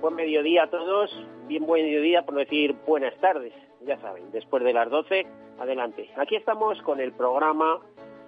Buen 0.00 0.14
mediodía 0.14 0.62
a 0.62 0.70
todos. 0.70 1.10
Bien 1.46 1.66
buen 1.66 1.84
mediodía, 1.84 2.22
por 2.22 2.34
decir 2.34 2.74
buenas 2.86 3.14
tardes. 3.20 3.52
Ya 3.82 4.00
saben, 4.00 4.30
después 4.32 4.64
de 4.64 4.72
las 4.72 4.88
12, 4.88 5.26
adelante. 5.58 6.08
Aquí 6.16 6.36
estamos 6.36 6.80
con 6.80 7.00
el 7.00 7.12
programa 7.12 7.80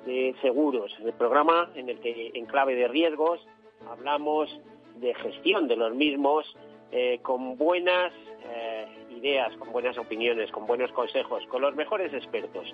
de 0.05 0.35
seguros, 0.43 0.95
el 1.03 1.15
programa 1.15 1.71
en 1.75 1.89
el 1.89 1.99
que 2.01 2.33
en 2.35 2.45
clave 2.45 2.75
de 2.75 2.89
riesgos 2.89 3.41
hablamos 3.89 4.51
de 4.97 5.15
gestión 5.15 5.67
de 5.67 5.77
los 5.77 5.95
mismos 5.95 6.45
eh, 6.91 7.21
con 7.23 7.57
buenas 7.57 8.13
eh, 8.45 8.87
ideas, 9.09 9.57
con 9.57 9.73
buenas 9.73 9.97
opiniones, 9.97 10.51
con 10.51 10.67
buenos 10.67 10.93
consejos, 10.93 11.43
con 11.47 11.63
los 11.63 11.75
mejores 11.75 12.13
expertos. 12.13 12.71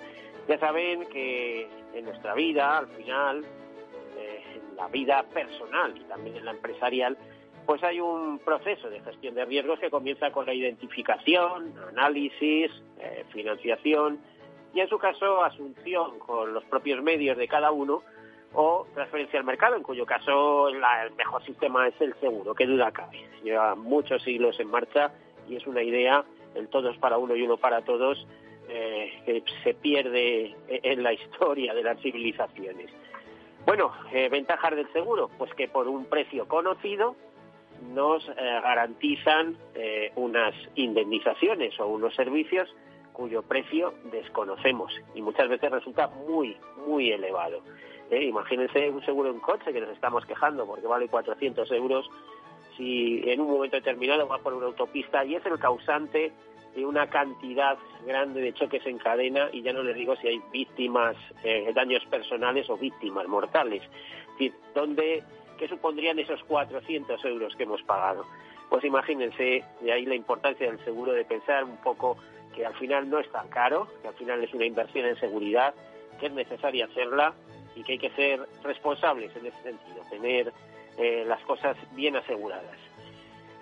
Ya 0.49 0.59
saben 0.59 1.05
que 1.05 1.69
en 1.93 2.03
nuestra 2.03 2.33
vida, 2.33 2.79
al 2.79 2.87
final, 2.89 3.45
eh, 4.17 4.43
en 4.55 4.75
la 4.75 4.89
vida 4.89 5.23
personal 5.33 5.95
y 5.95 6.03
también 6.03 6.35
en 6.35 6.43
la 6.43 6.51
empresarial, 6.51 7.17
pues 7.69 7.83
hay 7.83 7.99
un 7.99 8.39
proceso 8.39 8.89
de 8.89 8.99
gestión 9.01 9.35
de 9.35 9.45
riesgos 9.45 9.79
que 9.79 9.91
comienza 9.91 10.31
con 10.31 10.47
la 10.47 10.55
identificación, 10.55 11.71
análisis, 11.89 12.71
eh, 12.99 13.25
financiación 13.31 14.17
y 14.73 14.79
en 14.79 14.89
su 14.89 14.97
caso 14.97 15.43
asunción 15.43 16.17
con 16.17 16.51
los 16.51 16.63
propios 16.63 17.03
medios 17.03 17.37
de 17.37 17.47
cada 17.47 17.69
uno 17.69 18.01
o 18.53 18.87
transferencia 18.95 19.37
al 19.37 19.45
mercado, 19.45 19.75
en 19.75 19.83
cuyo 19.83 20.03
caso 20.03 20.67
el 20.69 20.81
mejor 21.15 21.45
sistema 21.45 21.87
es 21.87 21.93
el 22.01 22.15
seguro, 22.15 22.55
que 22.55 22.65
duda 22.65 22.91
cabe. 22.91 23.29
Lleva 23.43 23.75
muchos 23.75 24.23
siglos 24.23 24.59
en 24.59 24.71
marcha 24.71 25.11
y 25.47 25.55
es 25.55 25.67
una 25.67 25.83
idea, 25.83 26.25
el 26.55 26.69
todos 26.69 26.97
para 26.97 27.19
uno 27.19 27.35
y 27.35 27.43
uno 27.43 27.57
para 27.57 27.83
todos, 27.83 28.25
eh, 28.67 29.13
que 29.27 29.43
se 29.63 29.75
pierde 29.75 30.55
en 30.69 31.03
la 31.03 31.13
historia 31.13 31.75
de 31.75 31.83
las 31.83 32.01
civilizaciones. 32.01 32.89
Bueno, 33.67 33.91
eh, 34.11 34.27
ventajas 34.29 34.75
del 34.75 34.91
seguro, 34.91 35.29
pues 35.37 35.53
que 35.53 35.67
por 35.67 35.87
un 35.87 36.05
precio 36.05 36.47
conocido 36.47 37.15
nos 37.81 38.27
eh, 38.27 38.33
garantizan 38.37 39.57
eh, 39.75 40.11
unas 40.15 40.53
indemnizaciones 40.75 41.79
o 41.79 41.87
unos 41.87 42.15
servicios 42.15 42.69
cuyo 43.13 43.41
precio 43.43 43.93
desconocemos 44.11 44.93
y 45.13 45.21
muchas 45.21 45.49
veces 45.49 45.71
resulta 45.71 46.07
muy, 46.07 46.55
muy 46.87 47.11
elevado. 47.11 47.61
¿eh? 48.09 48.23
Imagínense 48.23 48.89
un 48.89 49.03
seguro 49.05 49.29
en 49.29 49.39
coche 49.39 49.73
que 49.73 49.81
nos 49.81 49.89
estamos 49.89 50.25
quejando 50.25 50.65
porque 50.65 50.87
vale 50.87 51.07
400 51.07 51.69
euros 51.71 52.09
si 52.77 53.21
en 53.29 53.41
un 53.41 53.51
momento 53.51 53.75
determinado 53.75 54.27
va 54.27 54.37
por 54.37 54.53
una 54.53 54.67
autopista 54.67 55.25
y 55.25 55.35
es 55.35 55.45
el 55.45 55.59
causante 55.59 56.31
de 56.75 56.85
una 56.85 57.07
cantidad 57.09 57.77
grande 58.05 58.41
de 58.41 58.53
choques 58.53 58.85
en 58.85 58.99
cadena 58.99 59.49
y 59.51 59.63
ya 59.63 59.73
no 59.73 59.83
les 59.83 59.95
digo 59.95 60.15
si 60.17 60.27
hay 60.27 60.41
víctimas, 60.53 61.17
daños 61.73 62.05
personales 62.05 62.69
o 62.69 62.77
víctimas 62.77 63.27
mortales. 63.27 63.81
Es 63.81 64.33
decir, 64.33 64.53
donde 64.73 65.23
¿qué 65.59 65.67
supondrían 65.67 66.17
esos 66.17 66.41
400 66.45 67.23
euros 67.25 67.55
que 67.55 67.63
hemos 67.63 67.83
pagado? 67.83 68.25
Pues 68.69 68.83
imagínense, 68.83 69.63
de 69.81 69.91
ahí 69.91 70.05
la 70.05 70.15
importancia 70.15 70.67
del 70.67 70.83
seguro 70.85 71.11
de 71.11 71.25
pensar 71.25 71.65
un 71.65 71.77
poco 71.77 72.17
que 72.55 72.65
al 72.65 72.73
final 72.75 73.09
no 73.09 73.19
es 73.19 73.29
tan 73.31 73.49
caro, 73.49 73.87
que 74.01 74.07
al 74.07 74.13
final 74.15 74.43
es 74.43 74.53
una 74.53 74.65
inversión 74.65 75.05
en 75.05 75.19
seguridad, 75.19 75.73
que 76.19 76.27
es 76.27 76.33
necesaria 76.33 76.85
hacerla 76.85 77.33
y 77.75 77.83
que 77.83 77.93
hay 77.93 77.99
que 77.99 78.09
ser 78.11 78.47
responsables 78.63 79.35
en 79.35 79.47
ese 79.47 79.61
sentido, 79.61 80.03
tener 80.09 80.53
eh, 80.97 81.23
las 81.27 81.41
cosas 81.43 81.77
bien 81.93 82.15
aseguradas. 82.15 82.77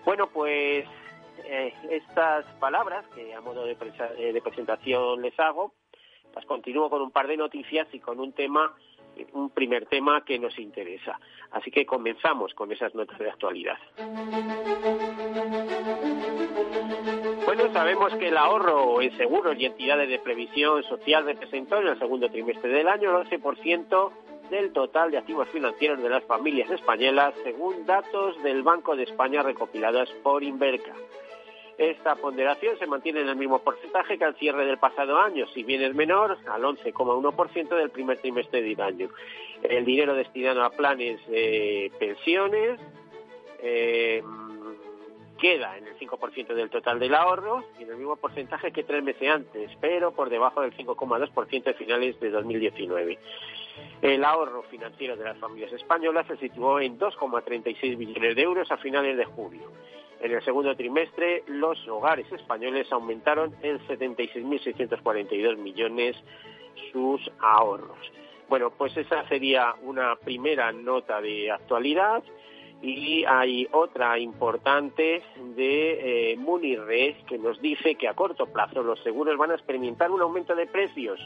Bueno, 0.06 0.28
pues 0.28 0.86
eh, 1.44 1.74
estas 1.90 2.46
palabras 2.59 3.06
que 3.13 3.34
a 3.34 3.41
modo 3.41 3.66
de, 3.66 3.78
eh, 4.18 4.41
presentación 4.41 5.22
les 5.22 5.38
hago, 5.40 5.74
las 6.36 6.46
continúo 6.46 6.90
con 6.90 7.02
un 7.02 7.12
par 7.12 7.28
de 7.28 7.38
noticias 7.38 7.88
y 7.94 8.00
con 8.00 8.19
un 8.19 8.34
tema 8.34 8.74
un 9.33 9.50
primer 9.50 9.85
tema 9.85 10.23
que 10.23 10.39
nos 10.39 10.57
interesa. 10.59 11.19
Así 11.51 11.72
que 11.72 11.85
comenzamos 11.85 12.53
con 12.53 12.72
esas 12.72 12.94
notas 12.94 13.17
de 13.19 13.29
actualidad. 13.29 13.78
Bueno, 17.45 17.72
sabemos 17.73 18.13
que 18.16 18.27
el 18.27 18.38
ahorro 18.38 19.01
en 19.01 19.16
seguros 19.17 19.56
y 19.57 19.66
entidades 19.66 20.09
de 20.09 20.19
previsión 20.19 20.83
social 20.83 21.25
representó 21.25 21.79
en 21.79 21.88
el 21.88 22.00
segundo 22.00 22.29
trimestre 22.29 22.69
del 22.69 22.88
año 22.88 23.22
el 23.22 23.27
11% 23.27 24.11
del 24.50 24.72
total 24.72 25.11
de 25.11 25.17
activos 25.17 25.47
financieros 25.50 26.01
de 26.01 26.09
las 26.09 26.23
familias 26.25 26.69
españolas, 26.69 27.33
según 27.44 27.85
datos 27.85 28.41
del 28.44 28.63
Banco 28.63 28.95
de 28.95 29.03
España 29.03 29.44
recopilados 29.44 30.09
por 30.23 30.44
Inverca. 30.44 30.94
Esta 31.77 32.15
ponderación 32.15 32.77
se 32.79 32.88
mantiene 32.88 33.21
en 33.21 33.29
el 33.29 33.35
mismo 33.35 33.59
porcentaje 33.59 34.17
que 34.17 34.25
al 34.25 34.35
cierre 34.35 34.65
del 34.65 34.79
pasado 34.79 35.19
año, 35.19 35.45
si 35.53 35.63
bien 35.63 35.83
es 35.83 35.93
menor, 35.93 36.38
al 36.47 36.63
11,1% 36.63 37.75
del 37.75 37.91
primer 37.91 38.17
trimestre 38.17 38.63
del 38.63 38.81
año. 38.81 39.09
El 39.61 39.85
dinero 39.85 40.15
destinado 40.15 40.63
a 40.63 40.71
planes 40.71 41.19
de 41.27 41.91
pensiones 41.99 42.79
eh, 43.61 44.23
queda 45.38 45.77
en 45.77 45.85
el 45.85 45.99
5% 45.99 46.47
del 46.55 46.71
total 46.71 46.97
del 46.97 47.13
ahorro 47.13 47.63
y 47.79 47.83
en 47.83 47.91
el 47.91 47.97
mismo 47.97 48.15
porcentaje 48.15 48.71
que 48.71 48.83
tres 48.83 49.03
meses 49.03 49.29
antes, 49.29 49.69
pero 49.79 50.13
por 50.13 50.31
debajo 50.31 50.61
del 50.61 50.75
5,2% 50.75 51.63
de 51.63 51.73
finales 51.75 52.19
de 52.19 52.31
2019. 52.31 53.19
El 54.01 54.25
ahorro 54.25 54.63
financiero 54.63 55.15
de 55.15 55.25
las 55.25 55.38
familias 55.38 55.71
españolas 55.73 56.25
se 56.25 56.38
situó 56.38 56.79
en 56.79 56.97
2,36 56.97 57.97
billones 57.97 58.35
de 58.35 58.41
euros 58.41 58.71
a 58.71 58.77
finales 58.77 59.15
de 59.15 59.25
julio 59.25 59.71
en 60.19 60.31
el 60.31 60.44
segundo 60.44 60.75
trimestre, 60.75 61.44
los 61.47 61.88
hogares 61.88 62.31
españoles 62.31 62.91
aumentaron 62.91 63.55
en 63.61 63.79
76.642 63.88 65.57
millones 65.57 66.16
sus 66.91 67.22
ahorros. 67.39 67.97
Bueno, 68.50 68.72
pues 68.72 68.95
esa 68.95 69.27
sería 69.27 69.75
una 69.83 70.16
primera 70.16 70.72
nota 70.72 71.22
de 71.22 71.51
actualidad 71.51 72.23
y 72.81 73.25
hay 73.25 73.67
otra 73.72 74.17
importante 74.19 75.22
de 75.56 76.31
eh, 76.31 76.38
Munirre 76.38 77.17
que 77.27 77.38
nos 77.38 77.59
dice 77.61 77.95
que 77.95 78.07
a 78.07 78.13
corto 78.13 78.45
plazo 78.45 78.83
los 78.83 79.01
seguros 79.03 79.38
van 79.38 79.51
a 79.51 79.56
experimentar 79.56 80.11
un 80.11 80.22
aumento 80.22 80.56
de 80.56 80.67
precios. 80.67 81.19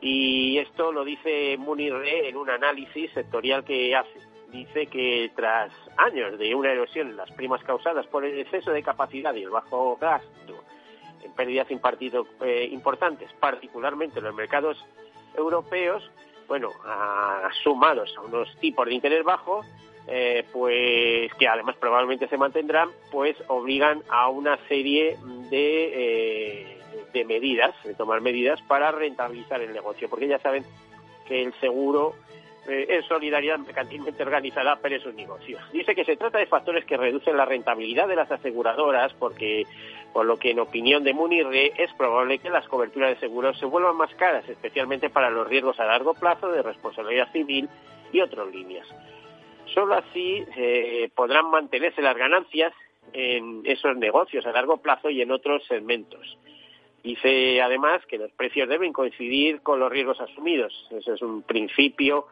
Y 0.00 0.58
esto 0.58 0.90
lo 0.90 1.04
dice 1.04 1.56
Munirre 1.58 2.28
en 2.28 2.36
un 2.36 2.50
análisis 2.50 3.10
sectorial 3.12 3.64
que 3.64 3.94
hace 3.94 4.31
dice 4.52 4.86
que 4.86 5.32
tras 5.34 5.72
años 5.96 6.38
de 6.38 6.54
una 6.54 6.70
erosión 6.70 7.08
en 7.08 7.16
las 7.16 7.30
primas 7.32 7.62
causadas 7.64 8.06
por 8.06 8.24
el 8.24 8.38
exceso 8.38 8.70
de 8.70 8.82
capacidad 8.82 9.34
y 9.34 9.42
el 9.42 9.50
bajo 9.50 9.96
gasto 9.96 10.62
en 11.24 11.32
pérdidas 11.32 11.66
eh, 12.40 12.68
importantes, 12.70 13.30
particularmente 13.40 14.18
en 14.18 14.26
los 14.26 14.34
mercados 14.34 14.84
europeos, 15.36 16.08
bueno, 16.48 16.70
sumados 17.62 18.14
a 18.18 18.20
unos 18.20 18.54
tipos 18.60 18.86
de 18.86 18.94
interés 18.94 19.24
bajos, 19.24 19.66
eh, 20.06 20.44
pues 20.52 21.32
que 21.34 21.48
además 21.48 21.76
probablemente 21.76 22.28
se 22.28 22.36
mantendrán, 22.36 22.90
pues 23.10 23.36
obligan 23.48 24.02
a 24.08 24.28
una 24.28 24.58
serie 24.68 25.16
de, 25.48 25.92
eh, 25.94 26.78
de 27.12 27.24
medidas, 27.24 27.74
de 27.84 27.94
tomar 27.94 28.20
medidas 28.20 28.60
para 28.62 28.90
rentabilizar 28.90 29.60
el 29.62 29.72
negocio, 29.72 30.10
porque 30.10 30.26
ya 30.26 30.40
saben 30.40 30.64
que 31.26 31.42
el 31.42 31.54
seguro 31.60 32.14
eh, 32.68 32.86
es 32.88 33.06
solidaridad 33.06 33.58
mercantilmente 33.58 34.22
organizada, 34.22 34.78
pero 34.80 34.96
es 34.96 35.04
un 35.04 35.16
negocio. 35.16 35.58
Dice 35.72 35.94
que 35.94 36.04
se 36.04 36.16
trata 36.16 36.38
de 36.38 36.46
factores 36.46 36.84
que 36.84 36.96
reducen 36.96 37.36
la 37.36 37.44
rentabilidad 37.44 38.06
de 38.06 38.14
las 38.14 38.30
aseguradoras, 38.30 39.12
porque, 39.14 39.66
por 40.12 40.26
lo 40.26 40.36
que 40.36 40.52
en 40.52 40.60
opinión 40.60 41.02
de 41.02 41.12
Munirre, 41.12 41.72
es 41.76 41.92
probable 41.94 42.38
que 42.38 42.50
las 42.50 42.68
coberturas 42.68 43.10
de 43.10 43.20
seguros 43.20 43.58
se 43.58 43.66
vuelvan 43.66 43.96
más 43.96 44.14
caras, 44.14 44.48
especialmente 44.48 45.10
para 45.10 45.30
los 45.30 45.48
riesgos 45.48 45.80
a 45.80 45.86
largo 45.86 46.14
plazo 46.14 46.52
de 46.52 46.62
responsabilidad 46.62 47.32
civil 47.32 47.68
y 48.12 48.20
otras 48.20 48.46
líneas. 48.48 48.86
Solo 49.74 49.94
así 49.94 50.44
eh, 50.56 51.10
podrán 51.14 51.50
mantenerse 51.50 52.00
las 52.00 52.16
ganancias 52.16 52.72
en 53.12 53.62
esos 53.64 53.96
negocios 53.96 54.46
a 54.46 54.52
largo 54.52 54.76
plazo 54.76 55.10
y 55.10 55.20
en 55.20 55.32
otros 55.32 55.64
segmentos. 55.66 56.38
Dice 57.02 57.60
además 57.60 58.06
que 58.06 58.18
los 58.18 58.30
precios 58.32 58.68
deben 58.68 58.92
coincidir 58.92 59.62
con 59.62 59.80
los 59.80 59.90
riesgos 59.90 60.20
asumidos. 60.20 60.72
Ese 60.92 61.14
es 61.14 61.22
un 61.22 61.42
principio 61.42 62.26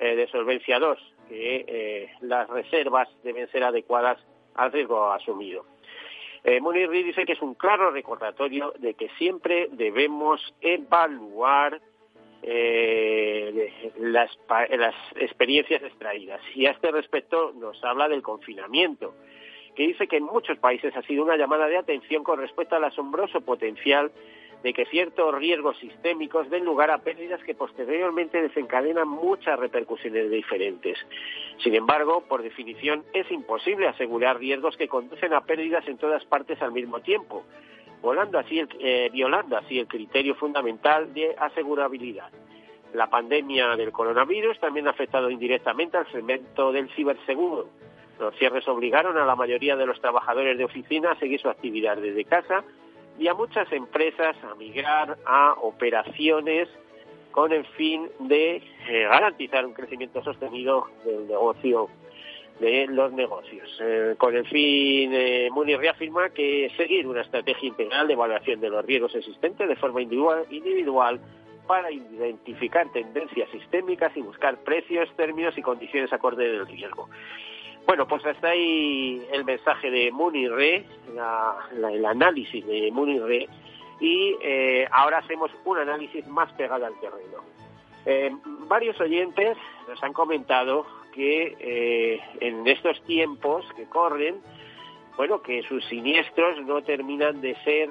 eh, 0.00 0.16
de 0.16 0.26
solvencia 0.28 0.78
2, 0.78 0.98
que 1.28 1.64
eh, 1.68 2.10
las 2.22 2.48
reservas 2.48 3.08
deben 3.22 3.48
ser 3.50 3.64
adecuadas 3.64 4.18
al 4.54 4.72
riesgo 4.72 5.12
asumido. 5.12 5.64
Eh, 6.42 6.60
Munir 6.60 6.88
dice 6.88 7.24
que 7.24 7.34
es 7.34 7.42
un 7.42 7.54
claro 7.54 7.90
recordatorio 7.90 8.72
de 8.78 8.94
que 8.94 9.10
siempre 9.18 9.68
debemos 9.72 10.40
evaluar 10.60 11.80
eh, 12.42 13.92
las, 13.98 14.30
las 14.70 14.94
experiencias 15.16 15.82
extraídas. 15.82 16.40
Y 16.54 16.66
a 16.66 16.70
este 16.70 16.90
respecto 16.90 17.52
nos 17.52 17.82
habla 17.84 18.08
del 18.08 18.22
confinamiento 18.22 19.14
que 19.74 19.86
dice 19.86 20.08
que 20.08 20.16
en 20.16 20.24
muchos 20.24 20.58
países 20.58 20.96
ha 20.96 21.02
sido 21.02 21.22
una 21.22 21.36
llamada 21.36 21.68
de 21.68 21.76
atención 21.76 22.24
con 22.24 22.40
respecto 22.40 22.76
al 22.76 22.84
asombroso 22.84 23.42
potencial 23.42 24.10
de 24.62 24.74
que 24.74 24.84
ciertos 24.86 25.34
riesgos 25.34 25.78
sistémicos 25.78 26.50
den 26.50 26.64
lugar 26.64 26.90
a 26.90 26.98
pérdidas 26.98 27.42
que 27.44 27.54
posteriormente 27.54 28.42
desencadenan 28.42 29.08
muchas 29.08 29.58
repercusiones 29.58 30.30
diferentes. 30.30 30.98
Sin 31.62 31.74
embargo, 31.74 32.24
por 32.28 32.42
definición, 32.42 33.04
es 33.14 33.30
imposible 33.30 33.88
asegurar 33.88 34.38
riesgos 34.38 34.76
que 34.76 34.88
conducen 34.88 35.32
a 35.32 35.42
pérdidas 35.42 35.86
en 35.88 35.96
todas 35.96 36.24
partes 36.26 36.60
al 36.60 36.72
mismo 36.72 37.00
tiempo, 37.00 37.44
eh, 38.02 39.10
violando 39.12 39.56
así 39.56 39.78
el 39.78 39.86
criterio 39.86 40.34
fundamental 40.34 41.12
de 41.14 41.34
asegurabilidad. 41.38 42.30
La 42.92 43.08
pandemia 43.08 43.76
del 43.76 43.92
coronavirus 43.92 44.58
también 44.58 44.88
ha 44.88 44.90
afectado 44.90 45.30
indirectamente 45.30 45.96
al 45.96 46.10
segmento 46.10 46.72
del 46.72 46.90
ciberseguro. 46.90 47.68
Los 48.18 48.34
cierres 48.36 48.66
obligaron 48.68 49.16
a 49.16 49.24
la 49.24 49.36
mayoría 49.36 49.76
de 49.76 49.86
los 49.86 50.00
trabajadores 50.00 50.58
de 50.58 50.64
oficina 50.64 51.12
a 51.12 51.18
seguir 51.18 51.40
su 51.40 51.48
actividad 51.48 51.96
desde 51.96 52.24
casa 52.24 52.64
y 53.20 53.28
a 53.28 53.34
muchas 53.34 53.70
empresas 53.70 54.34
a 54.42 54.54
migrar 54.54 55.18
a 55.26 55.52
operaciones 55.60 56.68
con 57.32 57.52
el 57.52 57.66
fin 57.66 58.08
de 58.18 58.56
eh, 58.56 59.02
garantizar 59.02 59.64
un 59.66 59.74
crecimiento 59.74 60.24
sostenido 60.24 60.86
del 61.04 61.28
negocio 61.28 61.90
de 62.60 62.86
los 62.86 63.12
negocios. 63.12 63.68
Eh, 63.80 64.14
con 64.16 64.34
el 64.34 64.46
fin, 64.48 65.12
eh, 65.12 65.48
Muni 65.52 65.76
reafirma 65.76 66.30
que 66.30 66.72
seguir 66.78 67.06
una 67.06 67.20
estrategia 67.20 67.68
integral 67.68 68.06
de 68.06 68.14
evaluación 68.14 68.58
de 68.60 68.70
los 68.70 68.84
riesgos 68.86 69.14
existentes 69.14 69.68
de 69.68 69.76
forma 69.76 70.00
individual, 70.00 70.46
individual 70.50 71.20
para 71.66 71.92
identificar 71.92 72.90
tendencias 72.90 73.50
sistémicas 73.50 74.16
y 74.16 74.22
buscar 74.22 74.56
precios, 74.64 75.08
términos 75.16 75.56
y 75.58 75.62
condiciones 75.62 76.12
acorde 76.12 76.50
del 76.50 76.66
riesgo. 76.66 77.08
Bueno, 77.90 78.06
pues 78.06 78.24
hasta 78.24 78.50
ahí 78.50 79.20
el 79.32 79.44
mensaje 79.44 79.90
de 79.90 80.12
Munirre, 80.12 80.84
el 81.72 82.06
análisis 82.06 82.64
de 82.64 82.88
Munirre, 82.92 83.48
y 83.98 84.36
eh, 84.40 84.86
ahora 84.92 85.18
hacemos 85.18 85.50
un 85.64 85.76
análisis 85.76 86.24
más 86.28 86.52
pegado 86.52 86.86
al 86.86 86.94
terreno. 87.00 87.38
Eh, 88.06 88.30
varios 88.68 89.00
oyentes 89.00 89.58
nos 89.88 90.00
han 90.04 90.12
comentado 90.12 90.86
que 91.12 91.56
eh, 91.58 92.20
en 92.38 92.64
estos 92.68 93.02
tiempos 93.06 93.66
que 93.74 93.86
corren, 93.86 94.36
bueno, 95.16 95.42
que 95.42 95.64
sus 95.64 95.84
siniestros 95.86 96.64
no 96.64 96.82
terminan 96.82 97.40
de 97.40 97.56
ser 97.64 97.90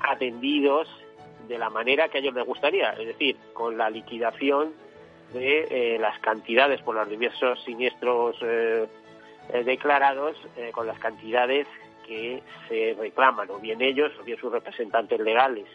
atendidos 0.00 0.90
de 1.48 1.56
la 1.56 1.70
manera 1.70 2.10
que 2.10 2.18
a 2.18 2.20
ellos 2.20 2.34
les 2.34 2.44
gustaría, 2.44 2.90
es 2.90 3.06
decir, 3.06 3.38
con 3.54 3.78
la 3.78 3.88
liquidación 3.88 4.74
de 5.32 5.96
las 5.98 6.18
cantidades 6.18 6.82
por 6.82 6.94
los 6.94 7.08
diversos 7.08 7.64
siniestros 7.64 8.36
eh, 9.52 9.64
declarados 9.64 10.36
eh, 10.56 10.70
con 10.72 10.86
las 10.86 10.98
cantidades 10.98 11.66
que 12.06 12.42
se 12.68 12.96
reclaman, 12.98 13.50
o 13.50 13.58
bien 13.58 13.80
ellos 13.80 14.12
o 14.20 14.24
bien 14.24 14.38
sus 14.38 14.52
representantes 14.52 15.20
legales. 15.20 15.66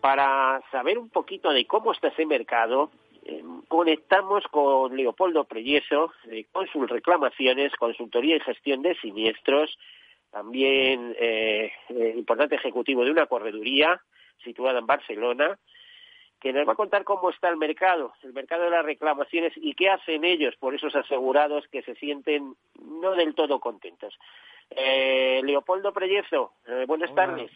Para 0.00 0.60
saber 0.70 0.98
un 0.98 1.08
poquito 1.08 1.52
de 1.52 1.66
cómo 1.66 1.92
está 1.92 2.08
ese 2.08 2.26
mercado, 2.26 2.90
eh, 3.24 3.42
conectamos 3.68 4.44
con 4.50 4.96
Leopoldo 4.96 5.44
Preyeso, 5.44 6.12
de 6.24 6.46
Consul 6.52 6.88
Reclamaciones, 6.88 7.72
Consultoría 7.76 8.36
y 8.36 8.40
Gestión 8.40 8.82
de 8.82 8.94
Siniestros, 8.96 9.78
también 10.30 11.14
importante 12.16 12.54
ejecutivo 12.54 13.04
de 13.04 13.10
una 13.10 13.26
correduría 13.26 14.00
situada 14.42 14.78
en 14.78 14.86
Barcelona, 14.86 15.58
que 16.42 16.52
nos 16.52 16.66
va 16.66 16.72
a 16.72 16.76
contar 16.76 17.04
cómo 17.04 17.30
está 17.30 17.48
el 17.50 17.56
mercado, 17.56 18.14
el 18.24 18.32
mercado 18.32 18.64
de 18.64 18.70
las 18.70 18.84
reclamaciones 18.84 19.52
y 19.54 19.74
qué 19.74 19.88
hacen 19.88 20.24
ellos 20.24 20.56
por 20.56 20.74
esos 20.74 20.92
asegurados 20.96 21.68
que 21.68 21.82
se 21.82 21.94
sienten 21.94 22.56
no 22.80 23.12
del 23.12 23.36
todo 23.36 23.60
contentos. 23.60 24.18
Eh, 24.70 25.40
Leopoldo 25.44 25.92
Preyezo, 25.92 26.54
eh, 26.66 26.84
buenas 26.88 27.14
tardes. 27.14 27.52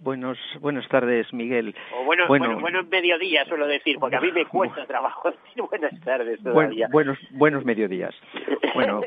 Buenos, 0.00 0.38
buenas 0.60 0.86
tardes, 0.88 1.32
Miguel. 1.32 1.74
O 1.94 2.04
bueno, 2.04 2.26
bueno, 2.26 2.60
buenos 2.60 2.86
mediodías, 2.88 3.48
suelo 3.48 3.66
decir, 3.66 3.98
porque 3.98 4.16
a 4.16 4.20
mí 4.20 4.32
me 4.32 4.44
cuesta 4.44 4.84
trabajo 4.86 5.30
decir 5.44 5.62
buenas 5.62 5.98
tardes 6.00 6.42
todavía. 6.42 6.88
buenos, 6.90 7.18
buenos 7.30 7.64
mediodías. 7.64 8.14
Bueno, 8.72 9.00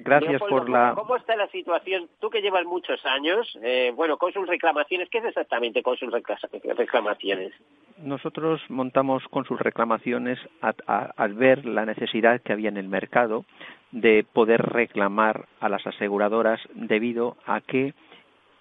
gracias 0.00 0.38
por 0.42 0.68
la... 0.68 0.92
¿Cómo 0.94 1.16
está 1.16 1.34
la 1.34 1.46
situación? 1.48 2.10
Tú 2.20 2.28
que 2.28 2.42
llevas 2.42 2.66
muchos 2.66 3.04
años, 3.06 3.58
eh, 3.62 3.90
bueno, 3.96 4.18
Consul 4.18 4.46
Reclamaciones, 4.46 5.08
¿qué 5.08 5.18
es 5.18 5.24
exactamente 5.24 5.82
Consul 5.82 6.12
Reclamaciones? 6.12 7.54
Nosotros 7.96 8.60
montamos 8.68 9.26
Consul 9.28 9.58
Reclamaciones 9.58 10.38
al 10.60 11.34
ver 11.34 11.64
la 11.64 11.86
necesidad 11.86 12.42
que 12.42 12.52
había 12.52 12.68
en 12.68 12.76
el 12.76 12.88
mercado 12.88 13.46
de 13.92 14.26
poder 14.30 14.60
reclamar 14.60 15.46
a 15.60 15.70
las 15.70 15.86
aseguradoras 15.86 16.60
debido 16.74 17.38
a 17.46 17.62
que 17.62 17.94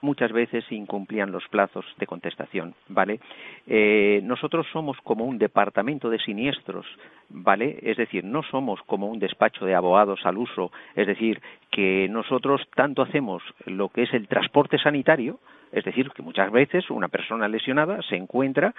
muchas 0.01 0.31
veces 0.31 0.65
incumplían 0.71 1.31
los 1.31 1.48
plazos 1.48 1.86
de 1.98 2.07
contestación, 2.07 2.74
¿vale? 2.89 3.19
Eh, 3.68 4.21
nosotros 4.24 4.68
somos 4.71 4.98
como 5.03 5.25
un 5.25 5.38
departamento 5.38 6.09
de 6.09 6.19
siniestros, 6.19 6.86
¿vale? 7.30 7.80
Es 7.81 7.98
decir, 7.98 8.24
no 8.24 8.44
somos 8.44 8.81
como 8.83 9.07
un 9.07 9.19
despacho 9.19 9.65
de 9.65 9.75
abogados 9.75 10.25
al 10.25 10.38
uso, 10.38 10.71
es 10.95 11.07
decir, 11.07 11.42
que 11.69 12.07
nosotros 12.09 12.62
tanto 12.75 13.01
hacemos 13.01 13.44
lo 13.65 13.89
que 13.89 14.03
es 14.03 14.13
el 14.13 14.27
transporte 14.27 14.77
sanitario, 14.77 15.39
es 15.71 15.86
decir, 15.86 16.09
que 16.12 16.21
muchas 16.21 16.51
veces 16.51 16.89
una 16.89 17.07
persona 17.07 17.47
lesionada 17.47 18.01
se 18.04 18.18
encuentra 18.18 18.74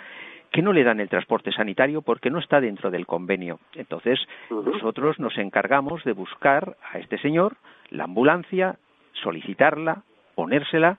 que 0.51 0.61
no 0.61 0.73
le 0.75 0.85
dan 0.85 1.01
el 1.01 1.09
transporte 1.09 1.51
sanitario 1.51 2.03
porque 2.03 2.31
no 2.31 2.39
está 2.39 2.61
dentro 2.61 2.91
del 2.91 3.07
convenio. 3.07 3.59
Entonces, 3.75 4.21
nosotros 4.51 5.19
nos 5.19 5.39
encargamos 5.39 6.05
de 6.05 6.13
buscar 6.13 6.77
a 6.93 6.99
este 6.99 7.19
señor 7.19 7.57
la 7.89 8.05
ambulancia, 8.05 8.77
solicitarla, 9.15 10.03
ponérsela. 10.35 10.99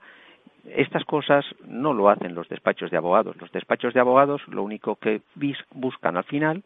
Estas 0.64 1.04
cosas 1.04 1.44
no 1.66 1.92
lo 1.92 2.08
hacen 2.08 2.34
los 2.34 2.48
despachos 2.48 2.90
de 2.90 2.96
abogados. 2.96 3.36
Los 3.40 3.52
despachos 3.52 3.92
de 3.94 4.00
abogados 4.00 4.40
lo 4.48 4.62
único 4.62 4.96
que 4.96 5.20
buscan 5.74 6.16
al 6.16 6.24
final 6.24 6.62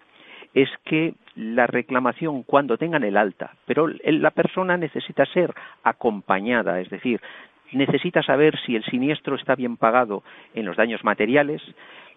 es 0.54 0.68
que 0.84 1.14
la 1.34 1.66
reclamación 1.66 2.42
cuando 2.42 2.78
tengan 2.78 3.04
el 3.04 3.16
alta, 3.16 3.52
pero 3.66 3.88
la 3.88 4.30
persona 4.30 4.76
necesita 4.76 5.26
ser 5.26 5.54
acompañada, 5.82 6.80
es 6.80 6.88
decir, 6.90 7.20
necesita 7.72 8.22
saber 8.22 8.58
si 8.64 8.76
el 8.76 8.84
siniestro 8.84 9.36
está 9.36 9.54
bien 9.54 9.76
pagado 9.76 10.22
en 10.54 10.64
los 10.64 10.76
daños 10.76 11.04
materiales, 11.04 11.62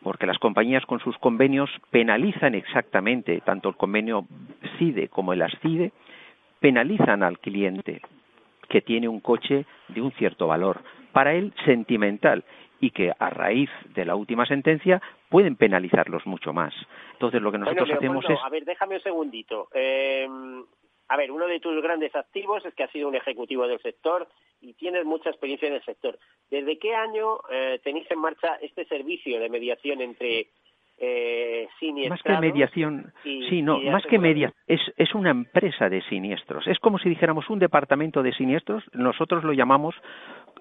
porque 0.01 0.25
las 0.25 0.39
compañías 0.39 0.85
con 0.85 0.99
sus 0.99 1.17
convenios 1.17 1.69
penalizan 1.91 2.55
exactamente, 2.55 3.41
tanto 3.41 3.69
el 3.69 3.75
convenio 3.75 4.25
CIDE 4.77 5.09
como 5.09 5.33
el 5.33 5.41
ASCIDE, 5.41 5.91
penalizan 6.59 7.23
al 7.23 7.39
cliente 7.39 8.01
que 8.71 8.81
tiene 8.81 9.09
un 9.09 9.19
coche 9.19 9.65
de 9.89 10.01
un 10.01 10.13
cierto 10.13 10.47
valor, 10.47 10.81
para 11.11 11.33
él 11.33 11.53
sentimental, 11.65 12.45
y 12.79 12.91
que 12.91 13.11
a 13.19 13.29
raíz 13.29 13.69
de 13.93 14.05
la 14.05 14.15
última 14.15 14.45
sentencia 14.45 15.01
pueden 15.29 15.57
penalizarlos 15.57 16.25
mucho 16.25 16.53
más. 16.53 16.73
Entonces 17.13 17.41
lo 17.41 17.51
que 17.51 17.57
nosotros 17.57 17.91
hacemos 17.91 18.25
es... 18.27 18.39
A 18.41 18.49
ver, 18.49 18.63
déjame 18.63 18.95
un 18.95 19.01
segundito. 19.03 19.67
Eh, 19.73 20.25
a 21.09 21.17
ver, 21.17 21.31
uno 21.31 21.47
de 21.47 21.59
tus 21.59 21.83
grandes 21.83 22.15
activos 22.15 22.65
es 22.65 22.73
que 22.73 22.83
has 22.83 22.91
sido 22.91 23.09
un 23.09 23.15
ejecutivo 23.15 23.67
del 23.67 23.81
sector 23.81 24.27
y 24.61 24.73
tienes 24.73 25.03
mucha 25.03 25.29
experiencia 25.29 25.67
en 25.67 25.75
el 25.75 25.83
sector. 25.83 26.17
¿Desde 26.49 26.79
qué 26.79 26.95
año 26.95 27.39
eh, 27.51 27.81
tenéis 27.83 28.09
en 28.09 28.19
marcha 28.19 28.55
este 28.61 28.85
servicio 28.85 29.37
de 29.39 29.49
mediación 29.49 30.01
entre 30.01 30.47
eh, 31.03 31.67
más 32.09 32.21
que 32.21 32.37
mediación, 32.37 33.11
sí, 33.23 33.61
no, 33.63 33.79
más 33.79 34.05
que 34.05 34.19
media, 34.19 34.53
es, 34.67 34.79
es 34.97 35.15
una 35.15 35.31
empresa 35.31 35.89
de 35.89 36.01
siniestros. 36.03 36.67
Es 36.67 36.77
como 36.77 36.99
si 36.99 37.09
dijéramos 37.09 37.49
un 37.49 37.57
departamento 37.57 38.21
de 38.21 38.31
siniestros, 38.33 38.83
nosotros 38.93 39.43
lo 39.43 39.53
llamamos 39.53 39.95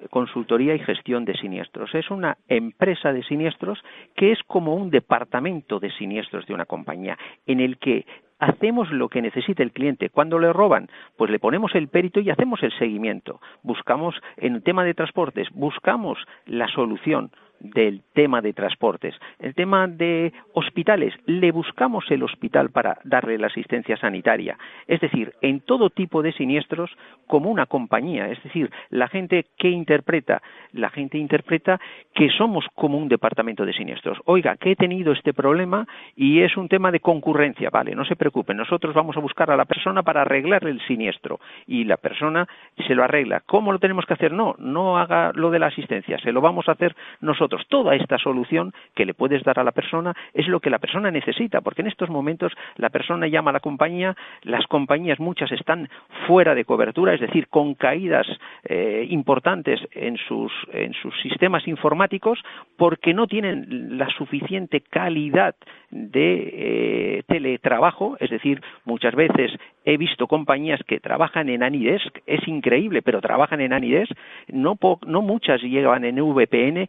consultoría 0.08 0.74
y 0.74 0.78
gestión 0.78 1.26
de 1.26 1.36
siniestros. 1.36 1.94
Es 1.94 2.10
una 2.10 2.38
empresa 2.48 3.12
de 3.12 3.22
siniestros 3.22 3.78
que 4.16 4.32
es 4.32 4.42
como 4.44 4.74
un 4.74 4.90
departamento 4.90 5.78
de 5.78 5.90
siniestros 5.90 6.46
de 6.46 6.54
una 6.54 6.64
compañía, 6.64 7.18
en 7.46 7.60
el 7.60 7.76
que 7.76 8.06
hacemos 8.38 8.90
lo 8.90 9.10
que 9.10 9.20
necesita 9.20 9.62
el 9.62 9.72
cliente. 9.72 10.08
Cuando 10.08 10.38
le 10.38 10.52
roban, 10.54 10.88
pues 11.18 11.30
le 11.30 11.38
ponemos 11.38 11.74
el 11.74 11.88
perito 11.88 12.20
y 12.20 12.30
hacemos 12.30 12.62
el 12.62 12.72
seguimiento. 12.78 13.40
Buscamos, 13.62 14.14
en 14.38 14.54
el 14.54 14.62
tema 14.62 14.84
de 14.84 14.94
transportes, 14.94 15.48
buscamos 15.52 16.18
la 16.46 16.66
solución 16.68 17.30
del 17.60 18.02
tema 18.14 18.40
de 18.40 18.52
transportes. 18.52 19.14
El 19.38 19.54
tema 19.54 19.86
de 19.86 20.32
hospitales, 20.54 21.14
le 21.26 21.52
buscamos 21.52 22.10
el 22.10 22.22
hospital 22.22 22.70
para 22.70 22.98
darle 23.04 23.38
la 23.38 23.46
asistencia 23.46 23.96
sanitaria. 23.96 24.58
Es 24.86 25.00
decir, 25.00 25.34
en 25.42 25.60
todo 25.60 25.90
tipo 25.90 26.22
de 26.22 26.32
siniestros 26.32 26.90
como 27.26 27.50
una 27.50 27.66
compañía. 27.66 28.28
Es 28.28 28.42
decir, 28.42 28.70
la 28.88 29.08
gente 29.08 29.46
que 29.56 29.68
interpreta, 29.68 30.42
la 30.72 30.90
gente 30.90 31.18
interpreta 31.18 31.80
que 32.14 32.30
somos 32.30 32.64
como 32.74 32.98
un 32.98 33.08
departamento 33.08 33.64
de 33.64 33.72
siniestros. 33.72 34.18
Oiga, 34.24 34.56
que 34.56 34.72
he 34.72 34.76
tenido 34.76 35.12
este 35.12 35.32
problema 35.34 35.86
y 36.16 36.40
es 36.40 36.56
un 36.56 36.68
tema 36.68 36.90
de 36.90 37.00
concurrencia. 37.00 37.70
Vale, 37.70 37.94
no 37.94 38.04
se 38.04 38.16
preocupen, 38.16 38.56
nosotros 38.56 38.94
vamos 38.94 39.16
a 39.16 39.20
buscar 39.20 39.50
a 39.50 39.56
la 39.56 39.66
persona 39.66 40.02
para 40.02 40.22
arreglar 40.22 40.66
el 40.66 40.80
siniestro 40.86 41.40
y 41.66 41.84
la 41.84 41.98
persona 41.98 42.48
se 42.86 42.94
lo 42.94 43.04
arregla. 43.04 43.40
¿Cómo 43.46 43.72
lo 43.72 43.78
tenemos 43.78 44.06
que 44.06 44.14
hacer? 44.14 44.32
No, 44.32 44.56
no 44.58 44.98
haga 44.98 45.32
lo 45.34 45.50
de 45.50 45.58
la 45.58 45.66
asistencia, 45.66 46.18
se 46.18 46.32
lo 46.32 46.40
vamos 46.40 46.68
a 46.68 46.72
hacer 46.72 46.96
nosotros 47.20 47.49
nosotros. 47.50 47.66
Toda 47.68 47.94
esta 47.94 48.18
solución 48.18 48.72
que 48.94 49.04
le 49.04 49.14
puedes 49.14 49.42
dar 49.42 49.58
a 49.58 49.64
la 49.64 49.72
persona 49.72 50.14
es 50.34 50.46
lo 50.48 50.60
que 50.60 50.70
la 50.70 50.78
persona 50.78 51.10
necesita, 51.10 51.60
porque 51.60 51.82
en 51.82 51.88
estos 51.88 52.08
momentos 52.08 52.52
la 52.76 52.90
persona 52.90 53.26
llama 53.26 53.50
a 53.50 53.54
la 53.54 53.60
compañía, 53.60 54.16
las 54.42 54.66
compañías 54.66 55.18
muchas 55.20 55.50
están 55.52 55.88
fuera 56.26 56.54
de 56.54 56.64
cobertura, 56.64 57.14
es 57.14 57.20
decir, 57.20 57.48
con 57.48 57.74
caídas 57.74 58.26
eh, 58.64 59.06
importantes 59.10 59.80
en 59.92 60.16
sus, 60.16 60.52
en 60.72 60.92
sus 60.94 61.14
sistemas 61.22 61.66
informáticos 61.66 62.38
porque 62.76 63.14
no 63.14 63.26
tienen 63.26 63.98
la 63.98 64.08
suficiente 64.10 64.80
calidad 64.80 65.54
de 65.90 66.50
eh, 66.52 67.22
teletrabajo, 67.26 68.16
es 68.20 68.30
decir, 68.30 68.62
muchas 68.84 69.14
veces 69.14 69.52
he 69.84 69.96
visto 69.96 70.26
compañías 70.26 70.80
que 70.86 71.00
trabajan 71.00 71.48
en 71.48 71.62
Anidesk, 71.62 72.18
es 72.26 72.46
increíble, 72.46 73.02
pero 73.02 73.20
trabajan 73.20 73.60
en 73.60 73.72
Anidesk, 73.72 74.12
no, 74.48 74.78
no 75.06 75.22
muchas 75.22 75.62
llegan 75.62 76.04
en 76.04 76.20
VPN, 76.20 76.88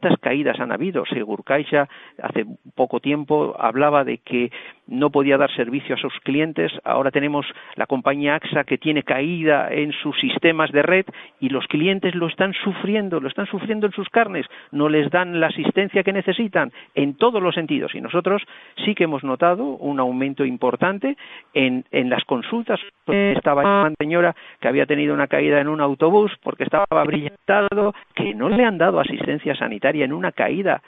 ¿cuántas 0.00 0.18
caídas 0.20 0.58
han 0.60 0.72
habido? 0.72 1.04
Segurcaixa 1.06 1.88
hace 2.22 2.46
poco 2.74 3.00
tiempo 3.00 3.54
hablaba 3.58 4.04
de 4.04 4.18
que 4.18 4.50
no 4.90 5.10
podía 5.10 5.38
dar 5.38 5.50
servicio 5.52 5.94
a 5.94 5.98
sus 5.98 6.12
clientes, 6.20 6.70
ahora 6.84 7.10
tenemos 7.10 7.46
la 7.76 7.86
compañía 7.86 8.34
AXA 8.34 8.64
que 8.64 8.76
tiene 8.76 9.02
caída 9.02 9.68
en 9.70 9.92
sus 9.92 10.18
sistemas 10.20 10.70
de 10.72 10.82
red 10.82 11.06
y 11.40 11.48
los 11.48 11.66
clientes 11.66 12.14
lo 12.14 12.26
están 12.26 12.52
sufriendo, 12.52 13.20
lo 13.20 13.28
están 13.28 13.46
sufriendo 13.46 13.86
en 13.86 13.92
sus 13.92 14.08
carnes, 14.08 14.46
no 14.72 14.88
les 14.88 15.10
dan 15.10 15.40
la 15.40 15.46
asistencia 15.46 16.02
que 16.02 16.12
necesitan 16.12 16.72
en 16.94 17.14
todos 17.14 17.42
los 17.42 17.54
sentidos. 17.54 17.94
Y 17.94 18.00
nosotros 18.00 18.42
sí 18.84 18.94
que 18.94 19.04
hemos 19.04 19.24
notado 19.24 19.64
un 19.64 20.00
aumento 20.00 20.44
importante 20.44 21.16
en, 21.54 21.84
las 21.92 22.24
consultas. 22.24 22.80
Estaba 23.06 23.62
una 23.62 23.94
señora 23.98 24.34
que 24.60 24.68
había 24.68 24.86
tenido 24.86 25.14
una 25.14 25.28
caída 25.28 25.60
en 25.60 25.68
un 25.68 25.80
autobús 25.80 26.32
porque 26.42 26.64
estaba 26.64 27.04
brillantado, 27.04 27.94
que 28.14 28.34
no 28.34 28.48
le 28.48 28.64
han 28.64 28.78
dado 28.78 29.00
asistencia 29.00 29.54
sanitaria 29.54 30.04
en 30.04 30.12
una 30.12 30.32
caída 30.32 30.82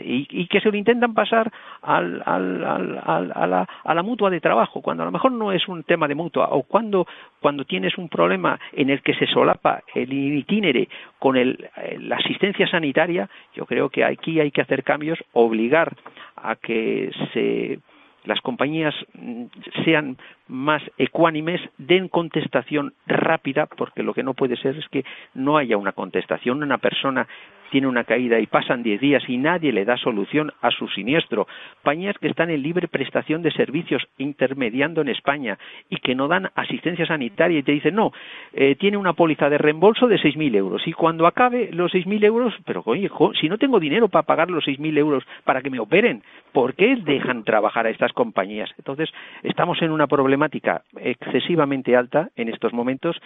y, 0.00 0.46
que 0.46 0.60
se 0.60 0.70
lo 0.70 0.76
intentan 0.76 1.14
pasar 1.14 1.50
al, 1.82 2.22
al, 2.24 2.64
al, 2.64 2.98
a, 3.04 3.46
la, 3.46 3.68
a, 3.84 3.94
la, 3.94 4.02
mutua 4.02 4.30
de 4.30 4.40
trabajo, 4.40 4.80
cuando 4.82 5.02
a 5.02 5.06
lo 5.06 5.12
mejor 5.12 5.32
no 5.32 5.52
es 5.52 5.66
un 5.68 5.82
tema 5.84 6.08
de 6.08 6.14
mutua, 6.14 6.48
o 6.50 6.62
cuando, 6.62 7.06
cuando 7.40 7.64
tienes 7.64 7.96
un 7.98 8.08
problema 8.08 8.58
en 8.72 8.90
el 8.90 9.02
que 9.02 9.14
se 9.14 9.26
solapa 9.26 9.82
el 9.94 10.12
itinere 10.12 10.88
con 11.18 11.36
el, 11.36 11.68
la 12.00 12.16
asistencia 12.16 12.66
sanitaria, 12.68 13.28
yo 13.54 13.66
creo 13.66 13.88
que 13.88 14.04
aquí 14.04 14.40
hay 14.40 14.50
que 14.50 14.62
hacer 14.62 14.84
cambios, 14.84 15.18
obligar 15.32 15.94
a 16.36 16.56
que 16.56 17.10
se 17.32 17.78
las 18.24 18.40
compañías 18.40 18.94
mm, 19.14 19.44
sean 19.84 20.16
más 20.48 20.82
ecuánimes, 20.98 21.60
den 21.78 22.08
contestación 22.08 22.94
rápida, 23.06 23.66
porque 23.66 24.02
lo 24.02 24.14
que 24.14 24.22
no 24.22 24.34
puede 24.34 24.56
ser 24.56 24.76
es 24.76 24.88
que 24.88 25.04
no 25.34 25.56
haya 25.56 25.76
una 25.76 25.92
contestación. 25.92 26.62
Una 26.62 26.78
persona 26.78 27.26
tiene 27.70 27.86
una 27.86 28.04
caída 28.04 28.38
y 28.38 28.46
pasan 28.46 28.82
diez 28.82 29.00
días 29.00 29.22
y 29.28 29.36
nadie 29.38 29.72
le 29.72 29.84
da 29.84 29.96
solución 29.96 30.52
a 30.60 30.70
su 30.70 30.88
siniestro. 30.88 31.46
Compañías 31.82 32.16
que 32.18 32.28
están 32.28 32.50
en 32.50 32.62
libre 32.62 32.88
prestación 32.88 33.42
de 33.42 33.50
servicios 33.52 34.06
intermediando 34.18 35.00
en 35.00 35.08
España 35.08 35.58
y 35.88 35.96
que 35.96 36.14
no 36.14 36.28
dan 36.28 36.50
asistencia 36.54 37.06
sanitaria 37.06 37.58
y 37.58 37.62
te 37.62 37.72
dicen, 37.72 37.94
no, 37.94 38.12
eh, 38.52 38.76
tiene 38.76 38.96
una 38.96 39.12
póliza 39.12 39.48
de 39.48 39.58
reembolso 39.58 40.06
de 40.06 40.16
6.000 40.16 40.54
euros 40.56 40.86
y 40.86 40.92
cuando 40.92 41.26
acabe 41.26 41.70
los 41.72 41.92
6.000 41.92 42.24
euros, 42.24 42.54
pero 42.64 42.82
oye, 42.86 43.10
si 43.40 43.48
no 43.48 43.58
tengo 43.58 43.80
dinero 43.80 44.08
para 44.08 44.24
pagar 44.24 44.50
los 44.50 44.64
6.000 44.64 44.98
euros 44.98 45.24
para 45.44 45.62
que 45.62 45.70
me 45.70 45.80
operen, 45.80 46.22
¿por 46.52 46.74
qué 46.74 46.96
dejan 46.96 47.44
trabajar 47.44 47.86
a 47.86 47.90
estas 47.90 48.12
compañías? 48.12 48.70
Entonces, 48.78 49.10
estamos 49.42 49.80
en 49.82 49.90
una 49.90 50.06
problemática 50.06 50.82
excesivamente 51.00 51.96
alta 51.96 52.30
en 52.36 52.48
estos 52.48 52.72
momentos, 52.72 53.20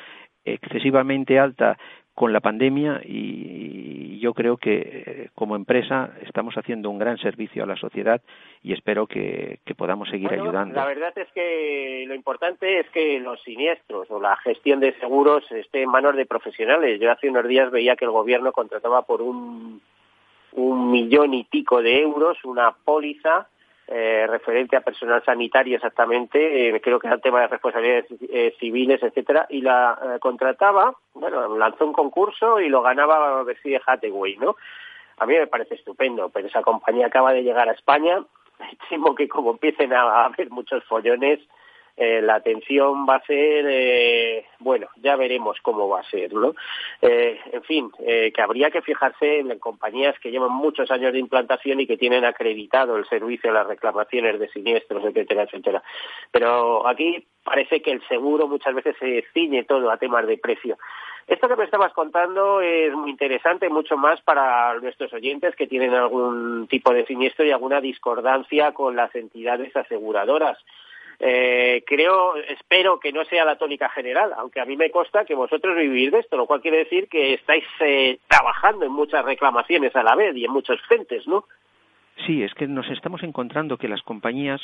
excesivamente 0.55 1.39
alta 1.39 1.79
con 2.15 2.33
la 2.33 2.41
pandemia 2.41 3.01
y 3.05 4.19
yo 4.19 4.35
creo 4.35 4.57
que 4.57 4.75
eh, 4.77 5.29
como 5.35 5.55
empresa 5.55 6.11
estamos 6.27 6.57
haciendo 6.57 6.91
un 6.91 6.99
gran 6.99 7.17
servicio 7.19 7.63
a 7.63 7.67
la 7.67 7.77
sociedad 7.77 8.21
y 8.63 8.73
espero 8.73 9.07
que, 9.07 9.61
podamos 9.77 10.09
seguir 10.09 10.33
ayudando. 10.33 10.75
La 10.75 10.87
verdad 10.87 11.17
es 11.17 11.29
que 11.33 12.05
lo 12.09 12.15
importante 12.15 12.81
es 12.81 12.91
que 12.91 13.21
los 13.21 13.41
siniestros 13.43 14.11
o 14.11 14.21
la 14.21 14.37
gestión 14.39 14.81
de 14.81 14.93
seguros 14.99 15.49
esté 15.53 15.83
en 15.83 15.91
manos 15.91 16.17
de 16.17 16.27
profesionales. 16.27 16.99
Yo 16.99 17.13
hace 17.13 17.31
unos 17.31 17.47
días 17.47 17.71
veía 17.71 17.95
que 17.95 18.07
el 18.07 18.11
gobierno 18.11 18.51
contrataba 18.51 19.03
por 19.03 19.23
un, 19.23 19.81
un 20.53 20.91
millón 20.91 21.35
y 21.35 21.45
pico 21.45 21.81
de 21.81 22.01
euros 22.01 22.45
una 22.45 22.73
póliza 22.73 23.47
eh, 23.91 24.27
referente 24.29 24.77
a 24.77 24.83
personal 24.83 25.25
sanitario 25.25 25.77
exactamente, 25.77 26.69
eh, 26.69 26.81
creo 26.83 26.99
que 26.99 27.07
era 27.07 27.17
el 27.17 27.23
tema 27.23 27.41
de 27.41 27.47
responsabilidades 27.47 28.05
eh, 28.29 28.55
civiles, 28.61 29.03
etcétera, 29.03 29.47
y 29.49 29.63
la 29.63 30.19
contrataba, 30.21 30.95
bueno, 31.15 31.57
lanzó 31.57 31.87
un 31.87 31.95
concurso 31.95 32.61
y 32.61 32.69
lo 32.69 32.83
ganaba 32.83 33.43
Berkshire 33.45 33.81
Hathaway, 33.87 34.37
¿no? 34.37 34.57
A 35.17 35.25
mí 35.25 35.35
me 35.35 35.47
parece 35.47 35.77
estupendo, 35.77 36.29
pero 36.29 36.49
esa 36.49 36.61
compañía 36.61 37.07
acaba 37.07 37.33
de 37.33 37.43
llegar 37.43 37.67
a 37.69 37.73
España, 37.73 38.23
temo 38.91 39.15
que 39.15 39.27
como 39.27 39.53
empiecen 39.53 39.95
a 39.95 40.27
haber 40.27 40.51
muchos 40.51 40.85
follones, 40.85 41.41
eh, 42.01 42.23
la 42.23 42.37
atención 42.37 43.07
va 43.09 43.17
a 43.17 43.27
ser, 43.27 43.67
eh, 43.69 44.47
bueno, 44.61 44.87
ya 45.03 45.17
veremos 45.17 45.59
cómo 45.63 45.89
va 45.89 46.01
a 46.01 46.11
ser, 46.11 46.33
¿no? 46.33 46.55
Eh, 47.03 47.41
en 47.53 47.63
fin, 47.65 47.91
que 47.99 48.41
habría 48.41 48.71
que 48.71 48.83
fijarse 48.83 49.41
en, 49.41 49.59
compañías 49.59 50.17
que 50.21 50.31
llevan 50.31 50.53
muchos 50.53 50.91
años 50.93 51.13
de 51.13 51.19
implantación 51.19 51.81
y 51.81 51.89
que 51.89 51.97
tienen 51.97 52.25
acreditado 52.25 52.97
el 52.97 53.09
servicio, 53.09 53.53
las 53.53 53.67
reclamaciones 53.67 54.39
de 54.39 54.49
siniestros, 54.49 55.05
etcétera, 55.05 55.43
etcétera. 55.43 55.83
Pero 56.31 56.87
aquí 56.87 57.27
parece 57.43 57.83
que 57.83 57.91
el 57.91 58.07
seguro 58.07 58.47
muchas 58.47 58.77
veces 58.77 58.95
se 59.01 59.25
ciñe 59.35 59.65
todo 59.65 59.91
a 59.91 59.97
temas 59.97 60.25
de 60.29 60.39
precio. 60.39 60.79
Esto 61.27 61.49
que 61.49 61.57
me 61.57 61.65
estabas 61.65 61.93
contando 61.93 62.61
es 62.61 62.95
muy 62.95 63.11
interesante, 63.11 63.69
mucho 63.69 63.97
más 63.97 64.21
para 64.23 64.79
nuestros 64.81 65.13
oyentes 65.13 65.57
que 65.57 65.67
tienen 65.67 65.95
algún 65.95 66.69
tipo 66.69 66.93
de 66.95 67.05
siniestro 67.07 67.45
y 67.45 67.51
alguna 67.51 67.81
discordancia 67.81 68.73
con 68.73 68.95
las 68.95 69.13
entidades 69.17 69.77
aseguradoras. 69.77 70.59
Eh, 71.21 71.83
creo, 71.85 72.37
espero 72.37 73.01
que 73.01 73.13
no 73.13 73.25
sea 73.25 73.45
la 73.45 73.59
tónica 73.59 73.89
general, 73.89 74.33
aunque 74.37 74.61
a 74.61 74.65
mí 74.65 74.77
me 74.77 74.91
consta 74.91 75.25
que 75.25 75.35
vosotros 75.35 75.77
vivís 75.77 76.13
de 76.13 76.21
esto, 76.21 76.37
lo 76.37 76.47
cual 76.47 76.61
quiere 76.61 76.79
decir 76.79 77.09
que 77.09 77.35
estáis 77.35 77.65
eh, 77.81 78.21
trabajando 78.29 78.87
en 78.87 78.93
muchas 78.93 79.25
reclamaciones 79.25 79.95
a 79.97 80.05
la 80.05 80.15
vez 80.15 80.37
y 80.37 80.45
en 80.45 80.53
muchos 80.53 80.81
frentes, 80.83 81.27
¿no? 81.27 81.45
Sí, 82.27 82.43
es 82.43 82.55
que 82.55 82.67
nos 82.67 82.89
estamos 82.91 83.23
encontrando 83.23 83.79
que 83.79 83.89
las 83.89 84.03
compañías, 84.03 84.61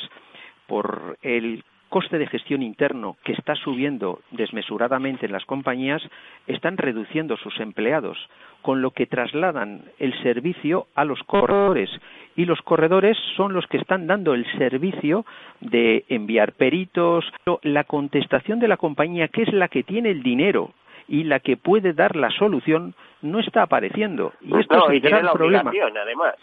por 0.67 1.17
el 1.21 1.63
coste 1.89 2.17
de 2.17 2.27
gestión 2.27 2.61
interno 2.61 3.17
que 3.23 3.33
está 3.33 3.55
subiendo 3.55 4.19
desmesuradamente 4.31 5.25
en 5.25 5.31
las 5.31 5.45
compañías, 5.45 6.01
están 6.47 6.77
reduciendo 6.77 7.37
sus 7.37 7.59
empleados, 7.59 8.17
con 8.61 8.81
lo 8.81 8.91
que 8.91 9.05
trasladan 9.05 9.83
el 9.99 10.13
servicio 10.23 10.87
a 10.95 11.05
los 11.05 11.21
corredores. 11.23 11.89
Y 12.35 12.45
los 12.45 12.61
corredores 12.61 13.17
son 13.35 13.53
los 13.53 13.65
que 13.67 13.77
están 13.77 14.07
dando 14.07 14.33
el 14.33 14.45
servicio 14.57 15.25
de 15.61 16.03
enviar 16.09 16.53
peritos, 16.53 17.25
la 17.61 17.83
contestación 17.83 18.59
de 18.59 18.67
la 18.67 18.77
compañía, 18.77 19.27
que 19.27 19.43
es 19.43 19.53
la 19.53 19.67
que 19.67 19.83
tiene 19.83 20.09
el 20.09 20.23
dinero 20.23 20.71
y 21.07 21.23
la 21.23 21.39
que 21.39 21.57
puede 21.57 21.93
dar 21.93 22.15
la 22.15 22.31
solución, 22.31 22.95
no 23.21 23.39
está 23.39 23.61
apareciendo. 23.63 24.33
Y 24.41 24.57
esto 24.59 24.89
es 24.89 24.95
el 24.95 25.01
gran 25.01 25.31
problema. 25.31 25.71
Además. 26.01 26.35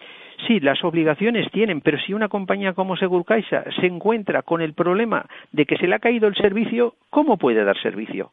Sí, 0.47 0.61
las 0.61 0.83
obligaciones 0.83 1.51
tienen, 1.53 1.81
pero 1.81 1.99
si 1.99 2.15
una 2.15 2.29
compañía 2.29 2.73
como 2.73 2.97
Segurcaixa 2.97 3.65
se 3.81 3.87
encuentra 3.87 4.43
con 4.43 4.61
el 4.61 4.75
problema 4.75 5.27
de 5.53 5.67
que 5.67 5.77
se 5.77 5.87
le 5.87 5.95
ha 5.95 6.01
caído 6.01 6.27
el 6.27 6.35
servicio, 6.35 6.95
¿cómo 7.11 7.37
puede 7.37 7.65
dar 7.65 7.81
servicio? 7.81 8.33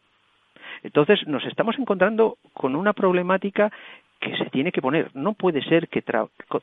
Entonces 0.81 1.27
nos 1.27 1.45
estamos 1.45 1.77
encontrando 1.77 2.37
con 2.53 2.75
una 2.75 2.93
problemática 2.93 3.71
que 4.19 4.35
se 4.37 4.45
tiene 4.45 4.71
que 4.71 4.81
poner. 4.81 5.11
No 5.13 5.33
puede 5.33 5.61
ser 5.63 5.87
que 5.87 6.03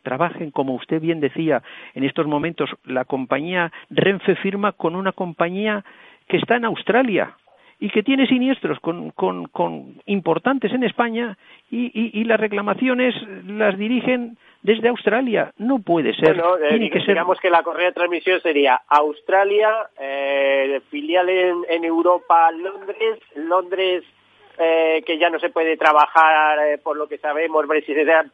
trabajen, 0.02 0.50
como 0.50 0.74
usted 0.74 1.00
bien 1.00 1.20
decía, 1.20 1.62
en 1.94 2.04
estos 2.04 2.26
momentos 2.26 2.70
la 2.84 3.04
compañía 3.04 3.72
Renfe 3.90 4.34
firma 4.36 4.72
con 4.72 4.96
una 4.96 5.12
compañía 5.12 5.84
que 6.28 6.38
está 6.38 6.56
en 6.56 6.64
Australia 6.64 7.36
y 7.78 7.90
que 7.90 8.02
tiene 8.02 8.26
siniestros 8.26 8.80
con, 8.80 9.10
con, 9.10 10.00
importantes 10.06 10.72
en 10.72 10.84
España 10.84 11.36
y, 11.70 12.24
las 12.24 12.40
reclamaciones 12.40 13.14
las 13.46 13.76
dirigen 13.76 14.38
desde 14.62 14.88
Australia. 14.88 15.52
No 15.58 15.78
puede 15.80 16.14
ser. 16.14 16.36
Bueno, 16.36 16.56
eh, 16.58 16.90
que 16.90 16.98
digamos 17.00 17.38
que 17.38 17.50
la 17.50 17.62
correa 17.62 17.88
de 17.88 17.92
transmisión 17.92 18.40
sería 18.40 18.80
Australia, 18.88 19.70
eh, 20.00 20.80
filial 20.90 21.28
en, 21.28 21.84
Europa, 21.84 22.50
Londres, 22.52 23.18
Londres 23.34 24.04
eh, 24.58 25.02
que 25.06 25.18
ya 25.18 25.30
no 25.30 25.38
se 25.38 25.50
puede 25.50 25.76
trabajar 25.76 26.58
eh, 26.66 26.78
por 26.78 26.96
lo 26.96 27.06
que 27.06 27.18
sabemos, 27.18 27.64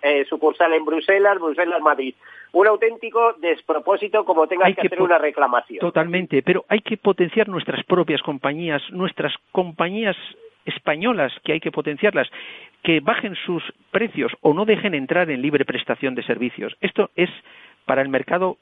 eh, 0.02 0.24
sucursal 0.28 0.72
en 0.72 0.84
Bruselas, 0.84 1.38
Bruselas, 1.38 1.80
Madrid. 1.80 2.14
Un 2.52 2.66
auténtico 2.66 3.34
despropósito 3.38 4.24
como 4.24 4.46
tenga 4.46 4.70
que, 4.72 4.86
hacer 4.86 5.00
una 5.00 5.18
reclamación. 5.18 5.80
Totalmente, 5.80 6.42
pero 6.42 6.64
hay 6.68 6.80
que 6.80 6.96
potenciar 6.96 7.48
nuestras 7.48 7.84
propias 7.84 8.22
compañías, 8.22 8.82
nuestras 8.90 9.34
compañías 9.52 10.16
españolas 10.64 11.32
que 11.44 11.54
hay 11.54 11.60
que 11.60 11.72
potenciarlas, 11.72 12.28
que 12.82 13.00
bajen 13.00 13.34
sus 13.46 13.62
precios 13.90 14.32
o 14.42 14.54
no 14.54 14.64
dejen 14.64 14.94
entrar 14.94 15.30
en 15.30 15.42
libre 15.42 15.64
prestación 15.64 16.14
de 16.14 16.22
servicios. 16.22 16.76
Esto 16.80 17.10
es 17.16 17.30
para 17.84 18.02
el 18.02 18.08
mercado 18.08 18.58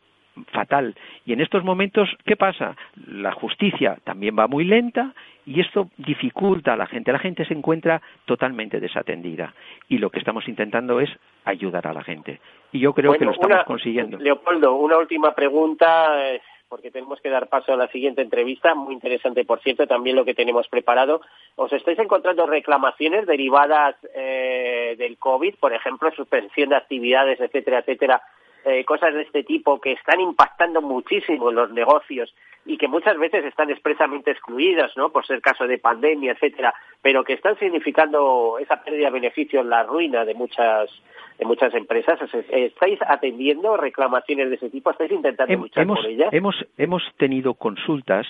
fatal. 0.52 0.94
Y 1.26 1.32
en 1.32 1.40
estos 1.40 1.64
momentos, 1.64 2.08
¿qué 2.24 2.36
pasa? 2.36 2.76
La 3.06 3.32
justicia 3.32 3.98
también 4.04 4.36
va 4.38 4.46
muy 4.46 4.64
lenta 4.64 5.14
y 5.46 5.60
esto 5.60 5.90
dificulta 5.96 6.74
a 6.74 6.76
la 6.76 6.86
gente. 6.86 7.12
La 7.12 7.18
gente 7.18 7.44
se 7.44 7.54
encuentra 7.54 8.00
totalmente 8.24 8.80
desatendida. 8.80 9.54
Y 9.88 9.98
lo 9.98 10.10
que 10.10 10.18
estamos 10.18 10.46
intentando 10.48 11.00
es 11.00 11.10
ayudar 11.44 11.86
a 11.86 11.92
la 11.92 12.02
gente. 12.02 12.40
Y 12.72 12.80
yo 12.80 12.92
creo 12.92 13.12
que 13.14 13.24
lo 13.24 13.32
estamos 13.32 13.64
consiguiendo. 13.64 14.18
Leopoldo, 14.18 14.74
una 14.76 14.98
última 14.98 15.34
pregunta. 15.34 16.30
Eh, 16.32 16.40
porque 16.70 16.92
tenemos 16.92 17.20
que 17.20 17.28
dar 17.28 17.48
paso 17.48 17.72
a 17.72 17.76
la 17.76 17.88
siguiente 17.88 18.22
entrevista, 18.22 18.76
muy 18.76 18.94
interesante, 18.94 19.44
por 19.44 19.60
cierto, 19.60 19.88
también 19.88 20.14
lo 20.14 20.24
que 20.24 20.34
tenemos 20.34 20.68
preparado. 20.68 21.20
¿Os 21.56 21.72
estáis 21.72 21.98
encontrando 21.98 22.46
reclamaciones 22.46 23.26
derivadas 23.26 23.96
eh, 24.14 24.94
del 24.96 25.18
COVID, 25.18 25.56
por 25.56 25.72
ejemplo, 25.74 26.12
suspensión 26.12 26.68
de 26.68 26.76
actividades, 26.76 27.40
etcétera, 27.40 27.80
etcétera, 27.80 28.22
eh, 28.64 28.84
cosas 28.84 29.14
de 29.14 29.22
este 29.22 29.42
tipo 29.42 29.80
que 29.80 29.92
están 29.92 30.20
impactando 30.20 30.82
muchísimo 30.82 31.50
en 31.50 31.56
los 31.56 31.70
negocios 31.72 32.34
y 32.66 32.76
que 32.76 32.88
muchas 32.88 33.18
veces 33.18 33.44
están 33.44 33.70
expresamente 33.70 34.30
excluidas, 34.30 34.94
¿no? 34.96 35.10
Por 35.10 35.26
ser 35.26 35.40
caso 35.40 35.66
de 35.66 35.78
pandemia, 35.78 36.32
etcétera, 36.32 36.74
pero 37.00 37.24
que 37.24 37.32
están 37.32 37.58
significando 37.58 38.58
esa 38.58 38.82
pérdida 38.82 39.06
de 39.06 39.12
beneficios, 39.12 39.64
la 39.64 39.82
ruina 39.82 40.24
de 40.24 40.34
muchas 40.34 40.90
de 41.38 41.46
muchas 41.46 41.74
empresas. 41.74 42.20
¿Estáis 42.50 42.98
atendiendo 43.06 43.76
reclamaciones 43.78 44.50
de 44.50 44.56
ese 44.56 44.68
tipo? 44.68 44.90
¿Estáis 44.90 45.10
intentando 45.10 45.54
luchar 45.54 45.82
hemos, 45.82 46.00
por 46.00 46.10
ellas? 46.10 46.28
Hemos, 46.32 46.66
hemos 46.76 47.02
tenido 47.16 47.54
consultas 47.54 48.26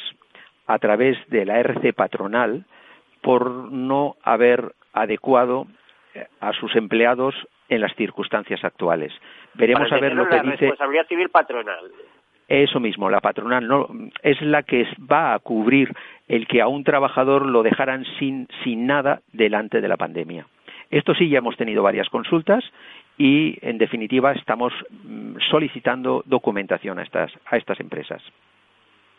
a 0.69 0.79
través 0.79 1.19
de 1.29 1.45
la 1.45 1.59
RC 1.59 1.93
patronal 1.93 2.65
por 3.21 3.51
no 3.73 4.15
haber 4.23 4.75
adecuado 4.93 5.67
eh, 6.15 6.27
a 6.39 6.53
sus 6.53 6.75
empleados 6.77 7.35
en 7.69 7.81
las 7.81 7.95
circunstancias 7.97 8.63
actuales. 8.65 9.13
Veremos 9.55 9.91
a 9.93 9.99
ver 9.99 10.15
lo 10.15 10.29
que 10.29 10.37
la 10.37 10.43
dice. 10.43 10.57
responsabilidad 10.57 11.07
civil 11.07 11.29
patronal. 11.29 11.91
Eso 12.49 12.81
mismo, 12.81 13.09
la 13.09 13.21
patronal 13.21 13.67
no 13.67 13.89
es 14.23 14.41
la 14.43 14.65
que 14.65 14.85
va 15.01 15.35
a 15.35 15.39
cubrir 15.39 15.95
el 16.27 16.49
que 16.49 16.61
a 16.61 16.67
un 16.67 16.83
trabajador 16.83 17.47
lo 17.47 17.63
dejaran 17.63 18.05
sin, 18.19 18.49
sin 18.65 18.87
nada 18.87 19.21
delante 19.33 19.81
de 19.81 19.87
la 19.87 19.97
pandemia. 19.97 20.47
Esto 20.91 21.15
sí, 21.15 21.29
ya 21.29 21.39
hemos 21.39 21.57
tenido 21.57 21.85
varias 21.85 22.09
consultas 22.09 22.65
y, 23.17 23.57
en 23.63 23.79
definitiva, 23.79 24.33
estamos 24.33 24.73
mm, 25.05 25.37
solicitando 25.49 26.25
documentación 26.27 26.99
a 26.99 27.05
estas, 27.05 27.31
a 27.47 27.57
estas 27.57 27.79
empresas. 27.79 28.21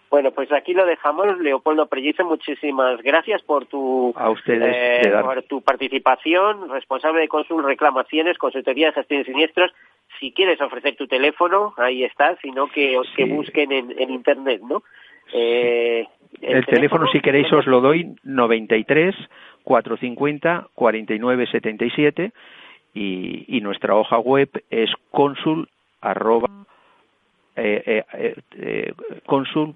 Bueno, 0.10 0.32
pues 0.32 0.52
aquí 0.52 0.74
lo 0.74 0.86
dejamos. 0.86 1.40
Leopoldo 1.40 1.88
Prellice, 1.88 2.22
muchísimas 2.26 3.02
gracias 3.02 3.42
por 3.44 3.66
tu, 3.68 4.14
a 4.18 4.30
ustedes 4.30 5.06
eh, 5.08 5.12
por 5.22 5.42
tu 5.44 5.62
participación. 5.62 6.70
Responsable 6.70 7.22
de 7.22 7.30
Consul 7.30 7.64
Reclamaciones, 7.64 8.38
Consultoría 8.38 8.88
de 8.88 8.94
Gestión 8.94 9.22
de 9.22 9.26
Siniestros. 9.26 9.72
Si 10.20 10.32
quieres 10.32 10.62
ofrecer 10.62 10.96
tu 10.96 11.08
teléfono, 11.08 11.74
ahí 11.78 12.04
está, 12.04 12.36
sino 12.38 12.68
que, 12.68 12.98
os 12.98 13.10
que 13.16 13.26
busquen 13.26 13.72
en, 13.72 13.94
en 13.98 14.12
Internet, 14.12 14.62
¿no? 14.62 14.84
Eh, 15.34 16.06
el, 16.42 16.58
el, 16.58 16.66
teléfono, 16.66 17.08
si 17.12 17.22
queréis, 17.22 17.52
os 17.54 17.66
lo 17.66 17.82
doy, 17.82 18.16
93 18.24 19.16
450 19.64 20.68
4977 20.76 22.32
y, 22.94 23.46
y 23.58 23.62
nuestra 23.62 23.96
hoja 23.96 24.20
web 24.20 24.50
es 24.70 24.90
consul 25.12 25.70
arroba 26.02 26.66
eh, 27.56 28.04
eh, 28.14 28.36
eh, 28.58 28.94
consul 29.26 29.76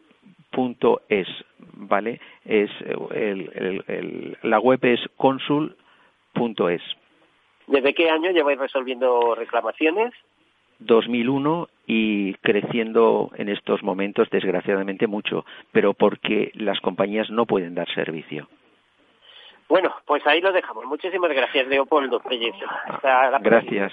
punto 0.51 1.01
es 1.10 1.27
vale 1.74 2.20
es 2.46 2.70
el, 2.82 3.51
el, 3.54 3.84
el, 3.88 4.38
la 4.44 4.60
web 4.60 4.80
es 4.84 5.00
consul 5.18 5.75
punto 6.34 6.70
es 6.70 6.82
desde 7.67 7.93
qué 7.93 8.10
año 8.10 8.31
lleváis 8.31 8.60
resolviendo 8.60 9.36
reclamaciones 9.36 10.13
2001 10.79 11.67
y 11.88 12.34
creciendo 12.36 13.31
en 13.36 13.50
estos 13.50 13.81
momentos 13.84 14.29
desgraciadamente 14.29 15.07
mucho 15.07 15.45
pero 15.72 15.93
porque 15.93 16.51
las 16.55 16.79
compañías 16.81 17.29
no 17.29 17.45
pueden 17.45 17.75
dar 17.75 17.88
servicio 17.93 18.48
bueno, 19.67 19.95
pues 20.05 20.25
ahí 20.27 20.41
lo 20.41 20.51
dejamos. 20.51 20.86
Muchísimas 20.86 21.31
gracias, 21.31 21.67
Leopoldo 21.67 22.19
Pellezo. 22.19 22.65
gracias. 23.41 23.91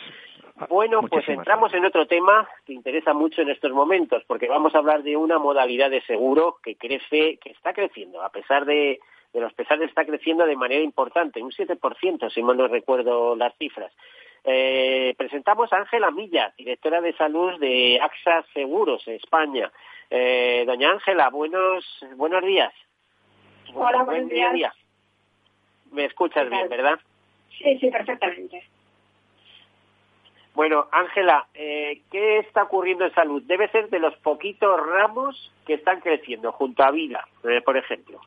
Bueno, 0.69 1.01
pues 1.03 1.29
entramos 1.29 1.73
en 1.75 1.85
otro 1.85 2.07
tema 2.07 2.47
que 2.67 2.75
interesa 2.75 3.15
mucho 3.15 3.41
en 3.43 3.49
estos 3.49 3.73
momentos, 3.73 4.23
porque 4.27 4.49
vamos 4.49 4.75
a 4.75 4.79
hablar 4.79 5.03
de 5.03 5.17
una 5.17 5.39
modalidad 5.39 5.91
de 5.91 6.03
seguro 6.03 6.59
que 6.63 6.77
crece, 6.77 7.39
que 7.39 7.51
está 7.51 7.73
creciendo, 7.73 8.23
a 8.23 8.29
pesar 8.29 8.65
de, 8.67 9.01
de 9.33 9.41
los 9.41 9.53
pesares, 9.55 9.89
está 9.89 10.05
creciendo 10.05 10.47
de 10.47 10.57
manera 10.57 10.83
importante, 10.83 11.43
un 11.43 11.51
7%, 11.51 12.31
si 12.33 12.43
mal 12.43 12.57
no 12.57 12.69
recuerdo 12.69 13.35
las 13.37 13.57
cifras. 13.57 13.93
Eh, 14.45 15.15
presentamos 15.17 15.73
a 15.73 15.79
Ángela 15.79 16.11
Milla, 16.11 16.53
directora 16.59 17.01
de 17.01 17.15
salud 17.15 17.59
de 17.61 18.01
AXA 18.01 18.45
Seguros, 18.53 19.07
España. 19.07 19.71
Eh, 20.11 20.65
doña 20.67 20.91
Ángela, 20.91 21.31
buenos, 21.31 21.85
buenos 22.17 22.43
días. 22.45 22.73
Hola, 23.75 24.03
buenos 24.03 24.29
días. 24.29 24.75
Me 25.93 26.07
escuchas 26.07 26.49
bien, 26.51 26.69
¿verdad? 26.69 26.99
Sí, 27.59 27.79
sí, 27.79 27.91
perfectamente. 27.91 28.63
Bueno, 30.55 30.87
Ángela, 30.93 31.47
eh, 31.55 32.03
¿qué 32.11 32.39
está 32.39 32.65
ocurriendo 32.65 33.07
en 33.07 33.15
salud? 33.15 33.43
Debe 33.45 33.69
ser 33.69 33.89
de 33.89 33.99
los 33.99 34.15
poquitos 34.19 34.79
ramos 34.87 35.51
que 35.67 35.75
están 35.75 36.01
creciendo, 36.01 36.53
junto 36.53 36.83
a 36.83 36.91
vida, 36.91 37.27
eh, 37.45 37.63
por 37.63 37.77
ejemplo. 37.77 38.21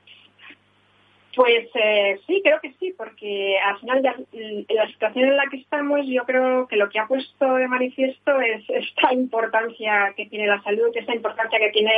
Pues 1.36 1.68
eh, 1.74 2.20
sí, 2.26 2.42
creo 2.42 2.62
que 2.62 2.74
sí, 2.80 2.94
porque 2.98 3.60
al 3.60 3.78
final 3.80 4.02
de 4.02 4.66
la 4.70 4.88
situación 4.88 5.30
en 5.30 5.38
la 5.38 5.48
que 5.52 5.58
estamos, 5.58 6.06
yo 6.08 6.24
creo 6.24 6.66
que 6.68 6.78
lo 6.78 6.90
que 6.90 7.00
ha 7.00 7.08
puesto 7.08 7.56
de 7.56 7.68
manifiesto 7.68 8.40
es 8.40 8.64
esta 8.70 9.14
importancia 9.14 10.14
que 10.16 10.28
tiene 10.28 10.48
la 10.48 10.62
salud, 10.64 10.96
esta 10.96 11.14
importancia 11.14 11.60
que 11.60 11.72
tiene 11.72 11.92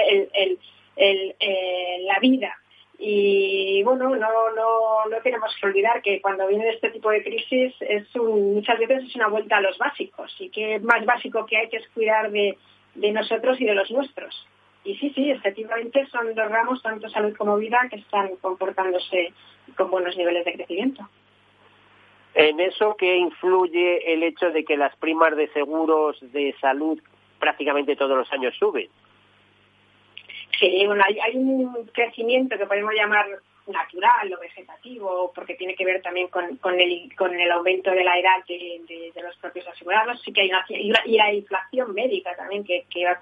eh, 0.95 1.97
la 2.01 2.19
vida 2.19 2.55
y 2.99 3.83
bueno, 3.83 4.09
no, 4.09 4.15
no, 4.15 5.05
no 5.09 5.17
tenemos 5.21 5.55
que 5.59 5.67
olvidar 5.67 6.01
que 6.01 6.19
cuando 6.19 6.47
viene 6.47 6.69
este 6.69 6.89
tipo 6.89 7.11
de 7.11 7.23
crisis 7.23 7.75
es 7.81 8.07
muchas 8.15 8.79
veces 8.79 9.03
es 9.03 9.15
una 9.15 9.27
vuelta 9.27 9.57
a 9.57 9.61
los 9.61 9.77
básicos 9.77 10.35
y 10.39 10.49
que 10.49 10.79
más 10.79 11.05
básico 11.05 11.45
que 11.45 11.57
hay 11.57 11.69
que 11.69 11.77
es 11.77 11.87
cuidar 11.89 12.31
de 12.31 12.57
nosotros 13.11 13.61
y 13.61 13.65
de 13.65 13.75
los 13.75 13.91
nuestros. 13.91 14.47
Y 14.87 14.95
sí, 14.95 15.11
sí, 15.13 15.29
efectivamente 15.29 16.07
son 16.07 16.33
dos 16.33 16.49
ramos, 16.49 16.81
tanto 16.81 17.09
salud 17.09 17.35
como 17.35 17.57
vida, 17.57 17.77
que 17.89 17.97
están 17.97 18.37
comportándose 18.37 19.33
con 19.75 19.91
buenos 19.91 20.15
niveles 20.15 20.45
de 20.45 20.53
crecimiento. 20.53 21.05
¿En 22.33 22.61
eso 22.61 22.95
qué 22.97 23.17
influye 23.17 24.13
el 24.13 24.23
hecho 24.23 24.49
de 24.49 24.63
que 24.63 24.77
las 24.77 24.95
primas 24.95 25.35
de 25.35 25.49
seguros 25.49 26.17
de 26.31 26.55
salud 26.61 27.01
prácticamente 27.37 27.97
todos 27.97 28.17
los 28.17 28.31
años 28.31 28.55
suben? 28.57 28.87
Sí, 30.57 30.85
bueno, 30.85 31.03
hay, 31.05 31.19
hay, 31.19 31.35
un 31.35 31.85
crecimiento 31.91 32.57
que 32.57 32.65
podemos 32.65 32.93
llamar 32.93 33.25
natural 33.67 34.33
o 34.33 34.39
vegetativo, 34.39 35.31
porque 35.33 35.55
tiene 35.55 35.75
que 35.75 35.85
ver 35.85 36.01
también 36.01 36.27
con, 36.27 36.57
con, 36.57 36.79
el, 36.79 37.13
con 37.15 37.33
el 37.33 37.51
aumento 37.51 37.91
de 37.91 38.03
la 38.03 38.17
edad 38.19 38.43
de, 38.47 39.11
de, 39.13 39.21
los 39.21 39.35
propios 39.37 39.67
asegurados. 39.67 40.21
Sí 40.23 40.31
que 40.31 40.41
hay 40.41 40.49
una, 40.49 40.65
y 41.05 41.17
la 41.17 41.33
inflación 41.33 41.93
médica 41.93 42.35
también 42.35 42.63
que, 42.63 42.85
que, 42.89 43.05
va, 43.05 43.19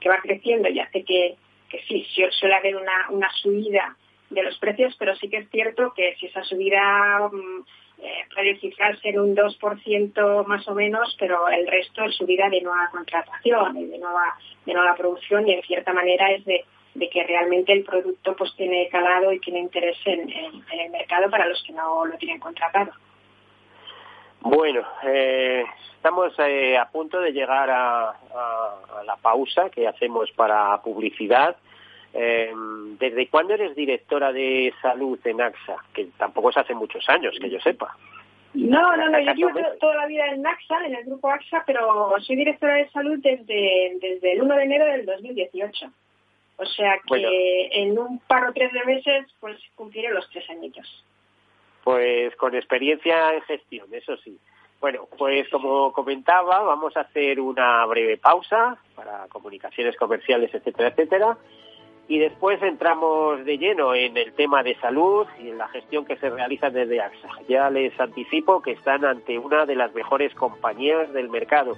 que 0.00 0.08
va 0.08 0.20
creciendo 0.20 0.68
y 0.68 0.80
hace 0.80 1.04
que, 1.04 1.36
que 1.68 1.82
sí, 1.88 2.06
suele 2.30 2.54
haber 2.54 2.76
una, 2.76 3.10
una 3.10 3.30
subida 3.42 3.96
de 4.30 4.42
los 4.42 4.56
precios, 4.58 4.94
pero 4.98 5.14
sí 5.16 5.28
que 5.28 5.38
es 5.38 5.50
cierto 5.50 5.92
que 5.94 6.14
si 6.18 6.26
esa 6.26 6.44
subida 6.44 7.28
um, 7.30 7.64
eh, 7.98 8.24
puede 8.34 8.58
cifrarse 8.58 9.08
en 9.08 9.20
un 9.20 9.36
2% 9.36 10.46
más 10.46 10.68
o 10.68 10.74
menos, 10.74 11.16
pero 11.18 11.48
el 11.48 11.66
resto 11.66 12.04
es 12.04 12.16
subida 12.16 12.48
de 12.48 12.60
nueva 12.60 12.88
contratación 12.90 13.76
y 13.76 13.86
de 13.86 13.98
nueva, 13.98 14.36
de 14.64 14.72
nueva 14.72 14.94
producción 14.94 15.48
y 15.48 15.54
en 15.54 15.62
cierta 15.62 15.92
manera 15.92 16.30
es 16.32 16.44
de, 16.44 16.64
de 17.00 17.08
que 17.08 17.24
realmente 17.24 17.72
el 17.72 17.82
producto 17.82 18.36
pues 18.36 18.54
tiene 18.56 18.88
calado 18.90 19.32
y 19.32 19.40
tiene 19.40 19.58
interés 19.58 19.96
en, 20.04 20.30
en, 20.30 20.62
en 20.70 20.80
el 20.80 20.90
mercado 20.90 21.30
para 21.30 21.48
los 21.48 21.62
que 21.62 21.72
no 21.72 22.04
lo 22.04 22.16
tienen 22.18 22.38
contratado. 22.38 22.92
Bueno, 24.42 24.82
eh, 25.02 25.64
estamos 25.96 26.32
eh, 26.38 26.76
a 26.76 26.90
punto 26.90 27.20
de 27.20 27.32
llegar 27.32 27.70
a, 27.70 28.10
a, 28.10 28.14
a, 29.00 29.04
la 29.04 29.16
pausa 29.16 29.70
que 29.70 29.88
hacemos 29.88 30.30
para 30.32 30.80
publicidad. 30.82 31.56
Eh, 32.12 32.52
¿Desde 32.98 33.28
cuándo 33.28 33.54
eres 33.54 33.74
directora 33.74 34.30
de 34.32 34.74
salud 34.82 35.18
en 35.24 35.40
AXA? 35.40 35.76
Que 35.94 36.06
tampoco 36.18 36.50
es 36.50 36.58
hace 36.58 36.74
muchos 36.74 37.08
años, 37.08 37.34
que 37.40 37.48
yo 37.48 37.60
sepa. 37.60 37.96
No, 38.52 38.96
no, 38.96 39.08
no, 39.08 39.20
yo 39.20 39.32
llevo 39.32 39.60
toda 39.78 39.94
la 39.94 40.06
vida 40.06 40.26
en 40.26 40.46
AXA, 40.46 40.84
en 40.86 40.96
el 40.96 41.04
grupo 41.04 41.30
AXA, 41.30 41.62
pero 41.66 42.14
soy 42.20 42.36
directora 42.36 42.74
de 42.74 42.90
salud 42.90 43.18
desde, 43.22 43.96
desde 44.00 44.32
el 44.32 44.42
1 44.42 44.54
de 44.54 44.62
enero 44.62 44.84
del 44.86 45.06
2018. 45.06 45.86
O 46.60 46.66
sea 46.66 46.94
que 46.98 47.08
bueno. 47.08 47.28
en 47.30 47.98
un 47.98 48.18
par 48.20 48.48
o 48.48 48.52
tres 48.52 48.72
de 48.72 48.84
meses 48.84 49.26
pues 49.40 49.56
cumpliré 49.74 50.10
los 50.10 50.28
tres 50.30 50.48
añitos. 50.50 51.04
Pues 51.82 52.36
con 52.36 52.54
experiencia 52.54 53.34
en 53.34 53.42
gestión, 53.42 53.88
eso 53.92 54.16
sí. 54.18 54.38
Bueno, 54.80 55.08
pues 55.18 55.48
como 55.48 55.92
comentaba, 55.92 56.60
vamos 56.60 56.96
a 56.96 57.00
hacer 57.00 57.40
una 57.40 57.84
breve 57.86 58.18
pausa 58.18 58.78
para 58.94 59.26
comunicaciones 59.28 59.96
comerciales, 59.96 60.52
etcétera, 60.54 60.88
etcétera 60.88 61.38
y 62.10 62.18
después 62.18 62.60
entramos 62.60 63.44
de 63.44 63.56
lleno 63.56 63.94
en 63.94 64.16
el 64.16 64.32
tema 64.32 64.64
de 64.64 64.74
salud 64.80 65.28
y 65.38 65.50
en 65.50 65.58
la 65.58 65.68
gestión 65.68 66.04
que 66.04 66.16
se 66.16 66.28
realiza 66.28 66.68
desde 66.68 67.00
AXA. 67.00 67.28
Ya 67.48 67.70
les 67.70 67.98
anticipo 68.00 68.60
que 68.62 68.72
están 68.72 69.04
ante 69.04 69.38
una 69.38 69.64
de 69.64 69.76
las 69.76 69.94
mejores 69.94 70.34
compañías 70.34 71.12
del 71.12 71.28
mercado 71.28 71.76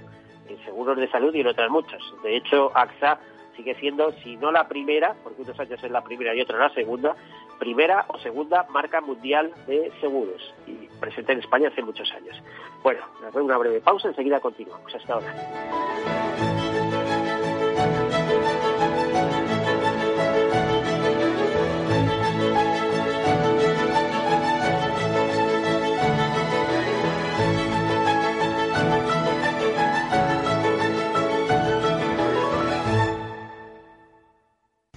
en 0.49 0.57
seguros 0.65 0.97
de 0.97 1.07
salud 1.11 1.35
y 1.35 1.41
en 1.41 1.47
otras 1.47 1.69
muchas. 1.69 2.01
De 2.23 2.35
hecho, 2.35 2.71
AXA 2.73 3.19
sigue 3.55 3.75
siendo, 3.75 4.11
si 4.23 4.35
no 4.37 4.51
la 4.51 4.67
primera, 4.67 5.15
porque 5.23 5.41
unos 5.41 5.59
años 5.59 5.83
es 5.83 5.91
la 5.91 6.03
primera 6.03 6.35
y 6.35 6.41
otros 6.41 6.59
la 6.59 6.69
segunda, 6.69 7.15
primera 7.59 8.05
o 8.09 8.17
segunda 8.19 8.65
marca 8.69 9.01
mundial 9.01 9.53
de 9.67 9.91
seguros 10.01 10.53
y 10.67 10.87
presente 10.99 11.33
en 11.33 11.39
España 11.39 11.69
hace 11.69 11.81
muchos 11.81 12.11
años. 12.11 12.41
Bueno, 12.81 13.01
una 13.33 13.57
breve 13.57 13.81
pausa, 13.81 14.09
enseguida 14.09 14.39
continuamos. 14.39 14.93
Hasta 14.93 15.13
ahora. 15.13 16.52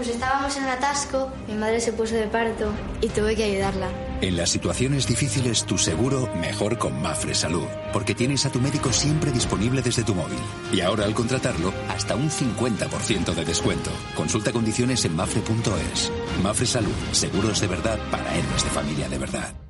Pues 0.00 0.06
estábamos 0.08 0.56
en 0.56 0.62
un 0.62 0.70
atasco, 0.70 1.30
mi 1.46 1.54
madre 1.54 1.78
se 1.78 1.92
puso 1.92 2.14
de 2.14 2.26
parto 2.26 2.72
y 3.02 3.08
tuve 3.08 3.36
que 3.36 3.44
ayudarla. 3.44 3.90
En 4.22 4.34
las 4.34 4.48
situaciones 4.48 5.06
difíciles, 5.06 5.64
tu 5.64 5.76
seguro 5.76 6.26
mejor 6.36 6.78
con 6.78 7.02
Mafre 7.02 7.34
Salud, 7.34 7.66
porque 7.92 8.14
tienes 8.14 8.46
a 8.46 8.50
tu 8.50 8.60
médico 8.60 8.92
siempre 8.92 9.30
disponible 9.30 9.82
desde 9.82 10.02
tu 10.02 10.14
móvil. 10.14 10.38
Y 10.72 10.80
ahora 10.80 11.04
al 11.04 11.12
contratarlo, 11.14 11.74
hasta 11.88 12.14
un 12.14 12.30
50% 12.30 13.34
de 13.34 13.44
descuento. 13.44 13.90
Consulta 14.16 14.52
condiciones 14.52 15.04
en 15.04 15.16
mafre.es. 15.16 16.10
Mafre 16.42 16.66
Salud, 16.66 16.94
seguros 17.12 17.60
de 17.60 17.66
verdad 17.66 17.98
para 18.10 18.34
héroes 18.34 18.64
de 18.64 18.70
familia 18.70 19.08
de 19.08 19.18
verdad 19.18 19.69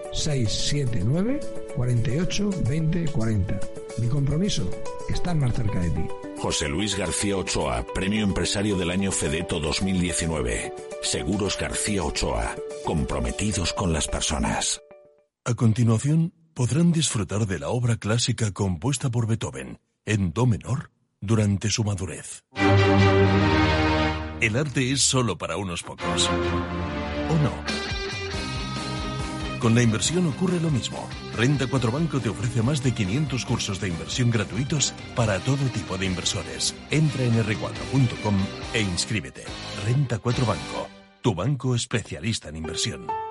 679 0.13 1.39
48 1.75 2.49
20 2.67 3.05
40. 3.05 3.59
Mi 3.99 4.07
compromiso, 4.07 4.69
estar 5.09 5.35
más 5.35 5.53
cerca 5.53 5.79
de 5.79 5.89
ti. 5.89 6.05
José 6.37 6.69
Luis 6.69 6.97
García 6.97 7.37
Ochoa, 7.37 7.85
Premio 7.93 8.23
Empresario 8.23 8.77
del 8.77 8.89
Año 8.89 9.11
Fedeto 9.11 9.59
2019. 9.59 10.73
Seguros 11.01 11.57
García 11.57 12.03
Ochoa, 12.03 12.55
comprometidos 12.83 13.73
con 13.73 13.93
las 13.93 14.07
personas. 14.07 14.81
A 15.45 15.53
continuación, 15.53 16.33
podrán 16.53 16.91
disfrutar 16.91 17.45
de 17.47 17.59
la 17.59 17.69
obra 17.69 17.97
clásica 17.97 18.51
compuesta 18.51 19.09
por 19.09 19.27
Beethoven, 19.27 19.79
en 20.05 20.33
Do 20.33 20.45
menor, 20.45 20.91
durante 21.19 21.69
su 21.69 21.83
madurez. 21.83 22.43
El 24.41 24.57
arte 24.57 24.91
es 24.91 25.01
solo 25.01 25.37
para 25.37 25.57
unos 25.57 25.83
pocos. 25.83 26.27
¿O 26.27 27.33
no? 27.43 27.80
Con 29.61 29.75
la 29.75 29.83
inversión 29.83 30.25
ocurre 30.25 30.59
lo 30.59 30.71
mismo. 30.71 31.07
Renta 31.37 31.67
4 31.67 31.91
Banco 31.91 32.19
te 32.19 32.29
ofrece 32.29 32.63
más 32.63 32.81
de 32.81 32.95
500 32.95 33.45
cursos 33.45 33.79
de 33.79 33.89
inversión 33.89 34.31
gratuitos 34.31 34.91
para 35.15 35.39
todo 35.39 35.63
tipo 35.67 35.99
de 35.99 36.07
inversores. 36.07 36.73
Entra 36.89 37.23
en 37.25 37.33
r4.com 37.33 38.35
e 38.73 38.81
inscríbete. 38.81 39.43
Renta 39.85 40.17
4 40.17 40.45
Banco, 40.47 40.87
tu 41.21 41.35
banco 41.35 41.75
especialista 41.75 42.49
en 42.49 42.55
inversión. 42.55 43.30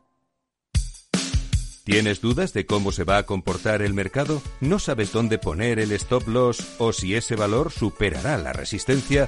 ¿Tienes 1.83 2.21
dudas 2.21 2.53
de 2.53 2.67
cómo 2.67 2.91
se 2.91 3.03
va 3.03 3.17
a 3.17 3.25
comportar 3.25 3.81
el 3.81 3.95
mercado? 3.95 4.41
¿No 4.59 4.77
sabes 4.77 5.11
dónde 5.11 5.39
poner 5.39 5.79
el 5.79 5.91
stop 5.93 6.27
loss 6.27 6.75
o 6.77 6.93
si 6.93 7.15
ese 7.15 7.35
valor 7.35 7.71
superará 7.71 8.37
la 8.37 8.53
resistencia? 8.53 9.27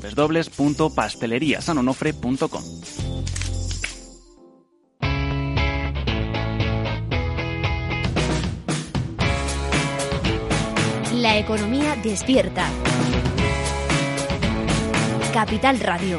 www.pasteleriasanonofre.com. 0.00 2.62
La 11.14 11.38
economía 11.38 11.94
despierta. 12.02 12.68
Capital 15.32 15.78
Radio. 15.78 16.18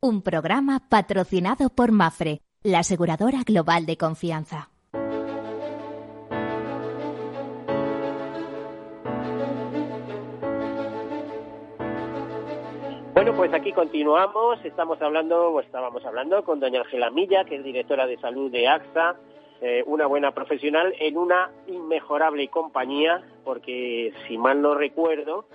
Un 0.00 0.22
programa 0.22 0.78
patrocinado 0.88 1.70
por 1.70 1.90
Mafre, 1.90 2.38
la 2.62 2.78
aseguradora 2.78 3.38
global 3.44 3.84
de 3.84 3.96
confianza. 3.96 4.70
Bueno, 13.12 13.34
pues 13.34 13.52
aquí 13.52 13.72
continuamos. 13.72 14.64
Estamos 14.64 15.02
hablando, 15.02 15.50
o 15.50 15.58
estábamos 15.58 16.04
hablando 16.06 16.44
con 16.44 16.60
doña 16.60 16.82
Ángela 16.82 17.10
Milla, 17.10 17.44
que 17.44 17.56
es 17.56 17.64
directora 17.64 18.06
de 18.06 18.18
salud 18.18 18.52
de 18.52 18.68
AXA, 18.68 19.16
eh, 19.60 19.82
una 19.84 20.06
buena 20.06 20.30
profesional 20.30 20.94
en 21.00 21.16
una 21.16 21.50
inmejorable 21.66 22.46
compañía, 22.50 23.20
porque 23.42 24.12
si 24.28 24.38
mal 24.38 24.62
no 24.62 24.76
recuerdo, 24.76 25.46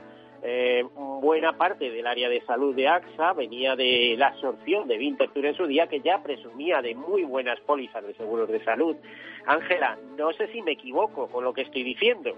eh, 0.46 0.84
buena 0.96 1.54
parte 1.54 1.90
del 1.90 2.06
área 2.06 2.28
de 2.28 2.42
salud 2.42 2.76
de 2.76 2.88
AXA 2.90 3.32
venía 3.32 3.78
de 3.78 4.16
la 4.18 4.28
absorción 4.28 4.90
de 4.90 4.98
Winterthur 4.98 5.46
en 5.46 5.56
su 5.56 5.66
día, 5.68 5.88
que 5.88 6.02
ya 6.02 6.22
presumía 6.22 6.82
de 6.82 6.96
muy 6.96 7.24
buenas 7.24 7.60
pólizas 7.62 8.06
de 8.06 8.14
seguros 8.16 8.50
de 8.50 8.64
salud. 8.66 8.98
Ángela, 9.46 9.98
no 10.18 10.34
sé 10.34 10.48
si 10.48 10.62
me 10.62 10.74
equivoco 10.74 11.28
con 11.28 11.46
lo 11.46 11.54
que 11.54 11.62
estoy 11.62 11.84
diciendo. 11.84 12.36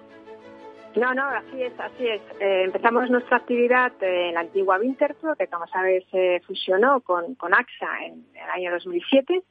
No, 0.96 1.13
no, 1.13 1.28
así 1.28 1.62
es, 1.62 1.74
así 1.80 2.08
es. 2.08 2.22
Eh, 2.39 2.63
empezamos 2.65 3.10
nuestra 3.10 3.38
actividad 3.38 3.91
en 4.02 4.36
la 4.36 4.41
antigua 4.41 4.78
Winterthur, 4.80 5.36
que 5.36 5.48
como 5.48 5.68
sabes 5.68 6.06
se 6.12 6.41
fusionó 6.46 7.02
con, 7.02 7.36
con 7.36 7.54
AXA 7.54 8.06
en 8.06 8.26
el 8.34 8.50
año 8.50 8.72
2007. 8.72 9.41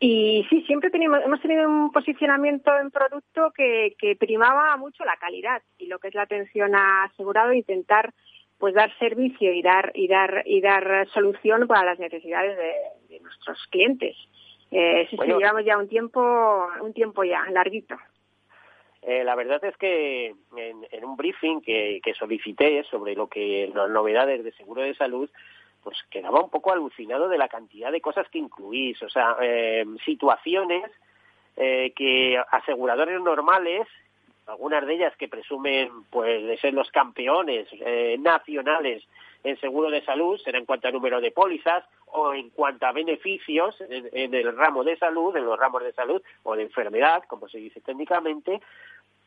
Y 0.00 0.46
sí, 0.48 0.62
siempre 0.62 0.90
tenemos, 0.90 1.20
hemos 1.24 1.40
tenido 1.40 1.68
un 1.68 1.90
posicionamiento 1.90 2.70
en 2.78 2.90
producto 2.90 3.50
que, 3.50 3.96
que 3.98 4.14
primaba 4.14 4.76
mucho 4.76 5.04
la 5.04 5.16
calidad 5.16 5.60
y 5.76 5.86
lo 5.86 5.98
que 5.98 6.08
es 6.08 6.14
la 6.14 6.22
atención 6.22 6.74
a 6.76 7.04
asegurado, 7.04 7.52
intentar 7.52 8.12
pues 8.58 8.74
dar 8.74 8.96
servicio 8.98 9.52
y 9.52 9.62
dar 9.62 9.92
y 9.94 10.08
dar 10.08 10.42
y 10.44 10.60
dar 10.60 11.08
solución 11.12 11.66
para 11.66 11.84
las 11.84 11.98
necesidades 11.98 12.56
de, 12.56 12.74
de 13.08 13.20
nuestros 13.20 13.58
clientes. 13.70 14.16
Eh, 14.70 15.06
sí, 15.10 15.16
sí, 15.16 15.26
llevamos 15.26 15.64
ya 15.64 15.78
un 15.78 15.88
tiempo, 15.88 16.68
un 16.80 16.92
tiempo 16.92 17.24
ya 17.24 17.44
larguito. 17.50 17.96
Eh, 19.02 19.24
la 19.24 19.34
verdad 19.36 19.64
es 19.64 19.76
que 19.76 20.26
en, 20.56 20.86
en 20.90 21.04
un 21.04 21.16
briefing 21.16 21.60
que, 21.60 22.00
que 22.02 22.14
solicité 22.14 22.84
sobre 22.84 23.14
lo 23.14 23.28
que 23.28 23.70
las 23.74 23.88
novedades 23.90 24.44
de 24.44 24.52
seguro 24.52 24.82
de 24.82 24.94
salud, 24.94 25.30
pues 25.82 25.96
quedaba 26.10 26.40
un 26.40 26.50
poco 26.50 26.72
alucinado 26.72 27.28
de 27.28 27.38
la 27.38 27.48
cantidad 27.48 27.92
de 27.92 28.00
cosas 28.00 28.28
que 28.28 28.38
incluís, 28.38 29.02
o 29.02 29.08
sea, 29.08 29.36
eh, 29.40 29.84
situaciones 30.04 30.90
eh, 31.56 31.92
que 31.96 32.40
aseguradores 32.50 33.20
normales, 33.20 33.86
algunas 34.46 34.86
de 34.86 34.94
ellas 34.94 35.16
que 35.16 35.28
presumen 35.28 35.90
pues 36.10 36.44
de 36.46 36.56
ser 36.58 36.74
los 36.74 36.90
campeones 36.90 37.68
eh, 37.72 38.16
nacionales 38.18 39.04
en 39.44 39.58
seguro 39.60 39.90
de 39.90 40.04
salud, 40.04 40.38
será 40.38 40.58
en 40.58 40.66
cuanto 40.66 40.88
a 40.88 40.92
número 40.92 41.20
de 41.20 41.30
pólizas 41.30 41.84
o 42.06 42.32
en 42.32 42.50
cuanto 42.50 42.86
a 42.86 42.92
beneficios 42.92 43.80
en, 43.80 44.08
en 44.12 44.34
el 44.34 44.56
ramo 44.56 44.82
de 44.82 44.96
salud, 44.96 45.36
en 45.36 45.44
los 45.44 45.58
ramos 45.58 45.82
de 45.82 45.92
salud 45.92 46.22
o 46.42 46.56
de 46.56 46.62
enfermedad, 46.62 47.22
como 47.28 47.48
se 47.48 47.58
dice 47.58 47.80
técnicamente, 47.80 48.60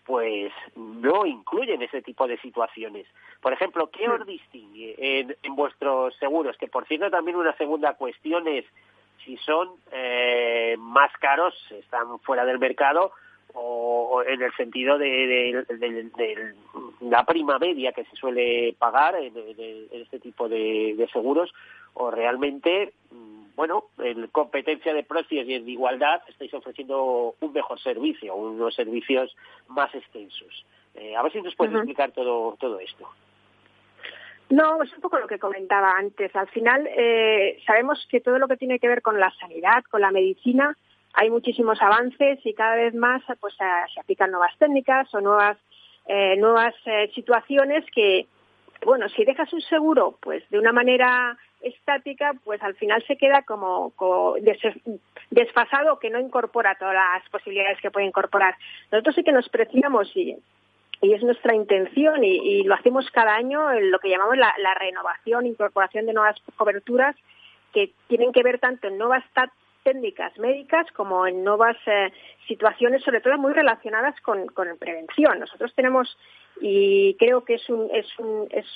pues 0.05 0.51
no 0.75 1.25
incluyen 1.25 1.81
ese 1.81 2.01
tipo 2.01 2.27
de 2.27 2.37
situaciones. 2.39 3.05
Por 3.41 3.53
ejemplo, 3.53 3.89
¿qué 3.91 4.07
os 4.09 4.25
distingue 4.25 4.95
en, 4.97 5.35
en 5.43 5.55
vuestros 5.55 6.15
seguros? 6.17 6.57
Que 6.57 6.67
por 6.67 6.85
cierto 6.87 7.09
también 7.09 7.37
una 7.37 7.55
segunda 7.57 7.93
cuestión 7.93 8.47
es 8.47 8.65
si 9.25 9.37
son 9.37 9.69
eh, 9.91 10.75
más 10.79 11.11
caros, 11.19 11.53
están 11.71 12.19
fuera 12.21 12.43
del 12.45 12.57
mercado 12.57 13.11
o, 13.53 14.09
o 14.13 14.23
en 14.23 14.41
el 14.41 14.51
sentido 14.55 14.97
de, 14.97 15.05
de- 15.67 15.77
de- 15.77 16.03
de 16.03 16.53
la 17.01 17.23
prima 17.25 17.59
media 17.59 17.91
que 17.91 18.05
se 18.05 18.15
suele 18.15 18.73
pagar 18.79 19.15
en, 19.15 19.37
en- 19.37 19.87
en 19.91 20.01
este 20.01 20.19
tipo 20.19 20.49
de, 20.49 20.95
de 20.97 21.07
seguros 21.09 21.53
o 21.93 22.09
realmente 22.09 22.93
mm, 23.11 23.40
bueno 23.61 23.83
en 23.99 24.25
competencia 24.27 24.91
de 24.91 25.03
precios 25.03 25.47
y 25.47 25.53
en 25.53 25.69
igualdad 25.69 26.23
estáis 26.27 26.51
ofreciendo 26.55 27.35
un 27.39 27.53
mejor 27.53 27.79
servicio 27.79 28.33
unos 28.33 28.73
servicios 28.73 29.35
más 29.67 29.93
extensos. 29.93 30.65
Eh, 30.95 31.15
a 31.15 31.21
ver 31.21 31.31
si 31.31 31.41
nos 31.43 31.55
puedes 31.55 31.75
explicar 31.75 32.11
todo 32.11 32.57
todo 32.59 32.79
esto. 32.79 33.07
No, 34.49 34.81
es 34.81 34.91
un 34.95 35.01
poco 35.01 35.19
lo 35.19 35.27
que 35.27 35.37
comentaba 35.37 35.93
antes. 35.95 36.35
Al 36.35 36.49
final, 36.49 36.85
eh, 36.87 37.59
sabemos 37.67 38.05
que 38.09 38.19
todo 38.19 38.39
lo 38.39 38.47
que 38.47 38.57
tiene 38.57 38.79
que 38.79 38.87
ver 38.89 39.01
con 39.01 39.19
la 39.19 39.31
sanidad, 39.39 39.83
con 39.89 40.01
la 40.01 40.11
medicina, 40.11 40.75
hay 41.13 41.29
muchísimos 41.29 41.79
avances 41.81 42.39
y 42.43 42.53
cada 42.53 42.75
vez 42.75 42.95
más 42.95 43.21
pues, 43.39 43.53
se 43.55 43.99
aplican 43.99 44.31
nuevas 44.31 44.57
técnicas 44.57 45.13
o 45.13 45.21
nuevas, 45.21 45.57
eh, 46.07 46.35
nuevas 46.37 46.73
eh, 46.85 47.11
situaciones 47.13 47.85
que, 47.93 48.25
bueno, 48.83 49.07
si 49.09 49.23
dejas 49.23 49.53
un 49.53 49.61
seguro 49.61 50.17
pues 50.19 50.43
de 50.49 50.57
una 50.57 50.73
manera 50.73 51.37
estática, 51.63 52.33
pues 52.43 52.61
al 52.63 52.75
final 52.75 53.03
se 53.07 53.17
queda 53.17 53.43
como, 53.43 53.91
co- 53.95 54.35
des- 54.41 54.59
desfasado 55.29 55.99
que 55.99 56.09
no 56.09 56.19
incorpora 56.19 56.75
todas 56.75 56.93
las 56.95 57.29
posibilidades 57.29 57.79
que 57.81 57.91
puede 57.91 58.05
incorporar. 58.07 58.55
Nosotros 58.91 59.15
sí 59.15 59.23
que 59.23 59.31
nos 59.31 59.49
preciamos 59.49 60.15
y 60.15 60.35
y 61.03 61.13
es 61.13 61.23
nuestra 61.23 61.55
intención 61.55 62.23
y, 62.23 62.37
y 62.37 62.63
lo 62.63 62.75
hacemos 62.75 63.09
cada 63.09 63.33
año 63.33 63.71
en 63.71 63.89
lo 63.89 63.97
que 63.97 64.07
llamamos 64.07 64.37
la, 64.37 64.53
renovación, 64.75 65.47
incorporación 65.47 66.05
de 66.05 66.13
nuevas 66.13 66.39
coberturas 66.55 67.15
que 67.73 67.91
tienen 68.07 68.31
que 68.31 68.43
ver 68.43 68.59
tanto 68.59 68.87
en 68.87 68.99
nuevas 68.99 69.23
técnicas 69.81 70.37
médicas 70.37 70.85
como 70.91 71.25
en 71.25 71.43
nuevas 71.43 71.75
eh, 71.87 72.13
situaciones, 72.47 73.01
sobre 73.01 73.19
todo 73.19 73.35
muy 73.39 73.51
relacionadas 73.51 74.13
con, 74.21 74.45
con 74.49 74.77
prevención. 74.77 75.39
Nosotros 75.39 75.73
tenemos 75.73 76.15
y 76.61 77.15
creo 77.15 77.43
que 77.45 77.55
es 77.55 77.67
un 77.67 77.89
es 77.91 78.05
un 78.19 78.47
es 78.51 78.67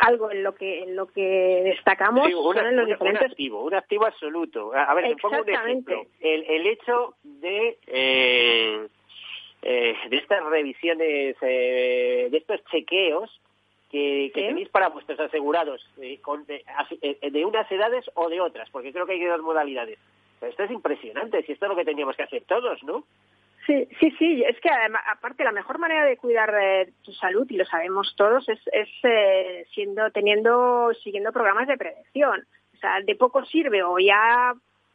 algo 0.00 0.30
en 0.30 0.42
lo 0.42 0.54
que 0.54 0.82
en 0.82 0.96
lo 0.96 1.06
que 1.06 1.60
destacamos 1.64 2.26
Sí, 2.26 2.34
una- 2.34 2.60
son 2.60 2.66
en 2.70 2.76
los 2.76 3.00
una- 3.00 3.10
un 3.10 3.16
activo, 3.18 3.62
un 3.64 3.74
activo 3.74 4.06
absoluto. 4.06 4.72
A 4.74 4.84
a 4.84 4.94
ver, 4.94 5.08
te 5.08 5.16
pongo 5.16 5.40
un 5.42 5.48
ejemplo. 5.48 6.06
El, 6.20 6.44
el 6.48 6.66
hecho 6.66 7.14
de 7.22 7.78
eh, 7.86 8.86
eh, 9.62 9.94
de 10.08 10.16
estas 10.16 10.44
revisiones, 10.44 11.36
eh, 11.42 12.28
de 12.30 12.36
estos 12.38 12.64
chequeos 12.70 13.30
que, 13.90 14.30
que 14.34 14.42
tenéis 14.48 14.68
para 14.70 14.88
vuestros 14.88 15.18
asegurados, 15.20 15.86
eh, 16.00 16.18
con- 16.22 16.46
de, 16.46 16.62
as- 16.76 16.94
eh, 17.02 17.30
de 17.30 17.44
unas 17.44 17.70
edades 17.70 18.08
o 18.14 18.28
de 18.28 18.40
otras, 18.40 18.70
porque 18.70 18.92
creo 18.92 19.04
que 19.06 19.12
hay 19.12 19.24
dos 19.24 19.42
modalidades. 19.42 19.98
Pero 20.38 20.50
esto 20.50 20.62
es 20.62 20.70
impresionante, 20.70 21.42
si 21.42 21.52
esto 21.52 21.66
es 21.66 21.70
lo 21.70 21.76
que 21.76 21.84
teníamos 21.84 22.16
que 22.16 22.22
hacer 22.22 22.44
todos, 22.44 22.82
¿no? 22.84 23.04
Sí, 23.66 23.88
sí, 23.98 24.10
sí. 24.18 24.42
Es 24.46 24.58
que 24.60 24.70
además, 24.70 25.02
aparte 25.10 25.44
la 25.44 25.52
mejor 25.52 25.78
manera 25.78 26.04
de 26.04 26.16
cuidar 26.16 26.52
de 26.52 26.92
tu 27.02 27.12
salud 27.12 27.46
y 27.50 27.56
lo 27.56 27.64
sabemos 27.66 28.14
todos 28.16 28.48
es, 28.48 28.60
eh, 29.02 29.66
siendo 29.72 30.10
teniendo 30.10 30.92
siguiendo 31.02 31.32
programas 31.32 31.68
de 31.68 31.76
prevención. 31.76 32.46
O 32.74 32.78
sea, 32.78 33.00
de 33.02 33.14
poco 33.14 33.44
sirve 33.44 33.82
o 33.82 33.98
ya 33.98 34.54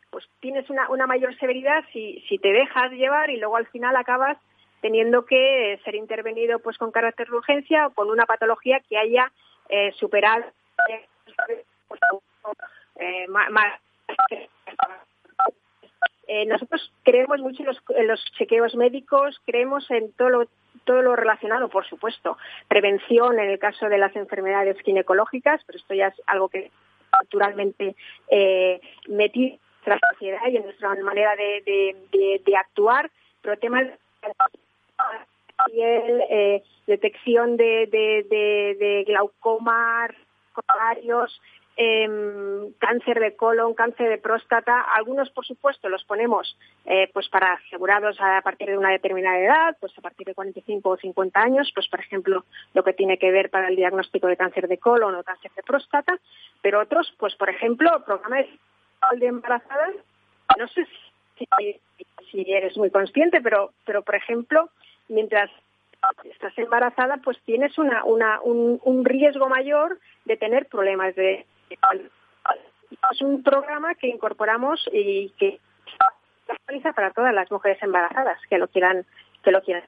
pues 0.10 0.25
tienes 0.39 0.69
una, 0.69 1.08
mayor 1.08 1.38
severidad 1.38 1.84
si, 1.91 2.23
te 2.41 2.54
dejas 2.54 2.91
llevar 2.91 3.30
y 3.30 3.38
luego 3.38 3.58
al 3.58 3.67
final 3.67 3.95
acabas 3.97 4.38
teniendo 4.82 5.25
que 5.25 5.80
ser 5.84 5.95
intervenido 5.95 6.60
pues 6.60 6.78
con 6.78 6.91
carácter 6.91 7.28
de 7.28 7.36
urgencia 7.36 7.88
o 7.88 7.93
con 7.93 8.10
una 8.10 8.25
patología 8.25 8.80
que 8.88 8.97
haya 8.97 9.30
eh, 9.67 9.91
superado 9.93 10.45
eh, 12.97 13.28
más, 13.28 13.82
eh, 16.28 16.46
nosotros 16.46 16.92
creemos 17.04 17.40
mucho 17.40 17.64
en 17.64 18.08
los, 18.08 18.26
chequeos 18.38 18.76
médicos, 18.76 19.40
creemos 19.46 19.90
en 19.92 20.12
todo 20.14 20.30
lo, 20.30 20.48
todo 20.84 21.02
lo 21.02 21.16
relacionado, 21.16 21.70
por 21.70 21.86
supuesto, 21.86 22.38
prevención 22.68 23.40
en 23.40 23.50
el 23.50 23.60
caso 23.60 23.88
de 23.88 23.98
las 23.98 24.16
enfermedades 24.16 24.78
ginecológicas, 24.82 25.62
pero 25.66 25.78
esto 25.78 25.94
ya 25.94 26.08
es 26.08 26.22
algo 26.28 26.50
que 26.50 26.72
naturalmente 27.12 27.96
eh, 28.30 28.82
metido 29.08 29.56
en 29.56 29.60
nuestra 29.86 30.00
sociedad 30.14 30.48
y 30.48 30.58
en 30.58 30.64
nuestra 30.64 30.96
manera 30.96 31.36
de, 31.36 31.96
de, 32.12 32.42
de, 32.44 32.58
actuar, 32.58 33.12
pero 33.42 33.58
temas 33.58 33.86
de 33.86 33.96
piel, 35.72 36.24
eh, 36.30 36.64
detección 36.88 37.58
de, 37.58 37.88
de, 37.88 39.04
glaucoma, 39.06 40.08
coronarios, 40.54 41.42
eh, 41.78 42.72
cáncer 42.80 43.20
de 43.20 43.36
colon, 43.36 43.74
cáncer 43.74 44.10
de 44.10 44.18
próstata. 44.18 44.82
Algunos, 44.82 45.30
por 45.32 45.46
supuesto, 45.46 45.90
los 45.90 46.04
ponemos 46.06 46.58
eh, 46.86 47.10
pues 47.14 47.28
para 47.30 47.54
asegurados 47.54 48.18
a 48.20 48.42
partir 48.42 48.70
de 48.70 48.78
una 48.78 48.92
determinada 48.92 49.40
edad, 49.40 49.78
pues 49.80 49.98
a 49.98 50.02
partir 50.02 50.28
de 50.28 50.36
45 50.36 50.90
o 50.90 50.98
50 50.98 51.40
años, 51.40 51.72
pues 51.74 51.88
por 51.90 52.00
ejemplo, 52.00 52.46
lo 52.74 52.84
que 52.84 52.94
tiene 52.94 53.18
que 53.18 53.32
ver 53.32 53.50
para 53.50 53.68
el 53.68 53.76
diagnóstico 53.76 54.28
de 54.28 54.38
cáncer 54.38 54.68
de 54.68 54.78
colon 54.78 55.16
o 55.16 55.24
cáncer 55.24 55.52
de 55.56 55.64
próstata, 55.64 56.18
pero 56.62 56.82
otros, 56.82 57.14
pues 57.20 57.36
por 57.36 57.50
ejemplo, 57.50 58.04
programas 58.06 58.46
de 59.20 59.28
embarazadas, 59.28 59.96
no 60.58 60.68
sé 60.70 60.88
si, 62.32 62.52
eres 62.52 62.78
muy 62.78 62.90
consciente, 62.90 63.42
pero, 63.42 63.72
pero 63.86 64.02
por 64.02 64.16
ejemplo, 64.16 64.70
mientras 65.08 65.50
estás 66.24 66.58
embarazada, 66.58 67.18
pues 67.18 67.38
tienes 67.46 67.78
una, 67.78 68.04
una, 68.04 68.42
un, 68.42 68.80
un 68.84 69.06
riesgo 69.06 69.48
mayor 69.50 70.00
de 70.26 70.38
tener 70.38 70.68
problemas 70.68 71.16
de 71.16 71.46
es 73.12 73.22
un 73.22 73.44
programa 73.44 73.96
que 73.96 74.08
incorporamos 74.08 74.88
y 74.92 75.30
que 75.38 75.60
actualiza 76.48 76.94
para 76.94 77.12
todas 77.12 77.34
las 77.34 77.52
mujeres 77.52 77.82
embarazadas 77.82 78.40
que 78.50 78.58
lo 78.58 78.68
quieran 78.68 79.06
que 79.44 79.52
lo 79.52 79.62
quieran 79.62 79.88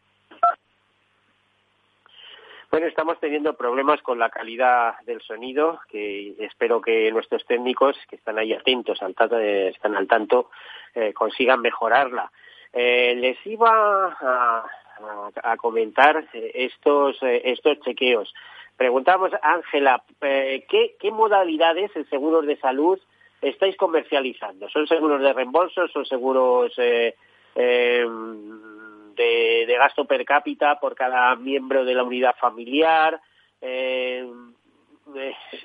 bueno, 2.69 2.87
estamos 2.87 3.17
teniendo 3.19 3.53
problemas 3.53 4.01
con 4.01 4.19
la 4.19 4.29
calidad 4.29 4.99
del 5.05 5.21
sonido, 5.21 5.79
que 5.89 6.35
espero 6.39 6.81
que 6.81 7.09
nuestros 7.13 7.45
técnicos, 7.45 7.97
que 8.09 8.17
están 8.17 8.37
ahí 8.37 8.53
atentos, 8.53 9.01
al 9.01 9.11
están 9.11 9.95
al 9.95 10.07
tanto, 10.07 10.49
eh, 10.93 11.13
consigan 11.13 11.61
mejorarla. 11.61 12.29
Eh, 12.73 13.15
les 13.15 13.37
iba 13.47 14.17
a, 14.19 14.65
a, 15.43 15.57
comentar 15.57 16.27
estos, 16.33 17.23
eh, 17.23 17.41
estos 17.45 17.79
chequeos. 17.79 18.33
Preguntamos, 18.77 19.31
Ángela, 19.41 20.03
eh, 20.21 20.65
¿qué, 20.69 20.95
¿qué 20.99 21.11
modalidades 21.11 21.95
en 21.95 22.07
seguros 22.09 22.45
de 22.45 22.57
salud 22.57 22.99
estáis 23.41 23.75
comercializando? 23.75 24.69
¿Son 24.69 24.87
seguros 24.87 25.19
de 25.21 25.33
reembolso? 25.33 25.87
¿Son 25.87 26.05
seguros 26.05 26.71
eh, 26.77 27.15
em, 27.55 29.15
de, 29.15 29.65
de, 29.67 29.77
gasto 29.77 30.05
per 30.05 30.23
cápita 30.23 30.79
por 30.79 30.93
cada 30.93 31.35
miembro 31.35 31.85
de 31.85 31.95
la 31.95 32.03
unidad 32.03 32.35
familiar? 32.39 33.19
Em, 33.61 34.53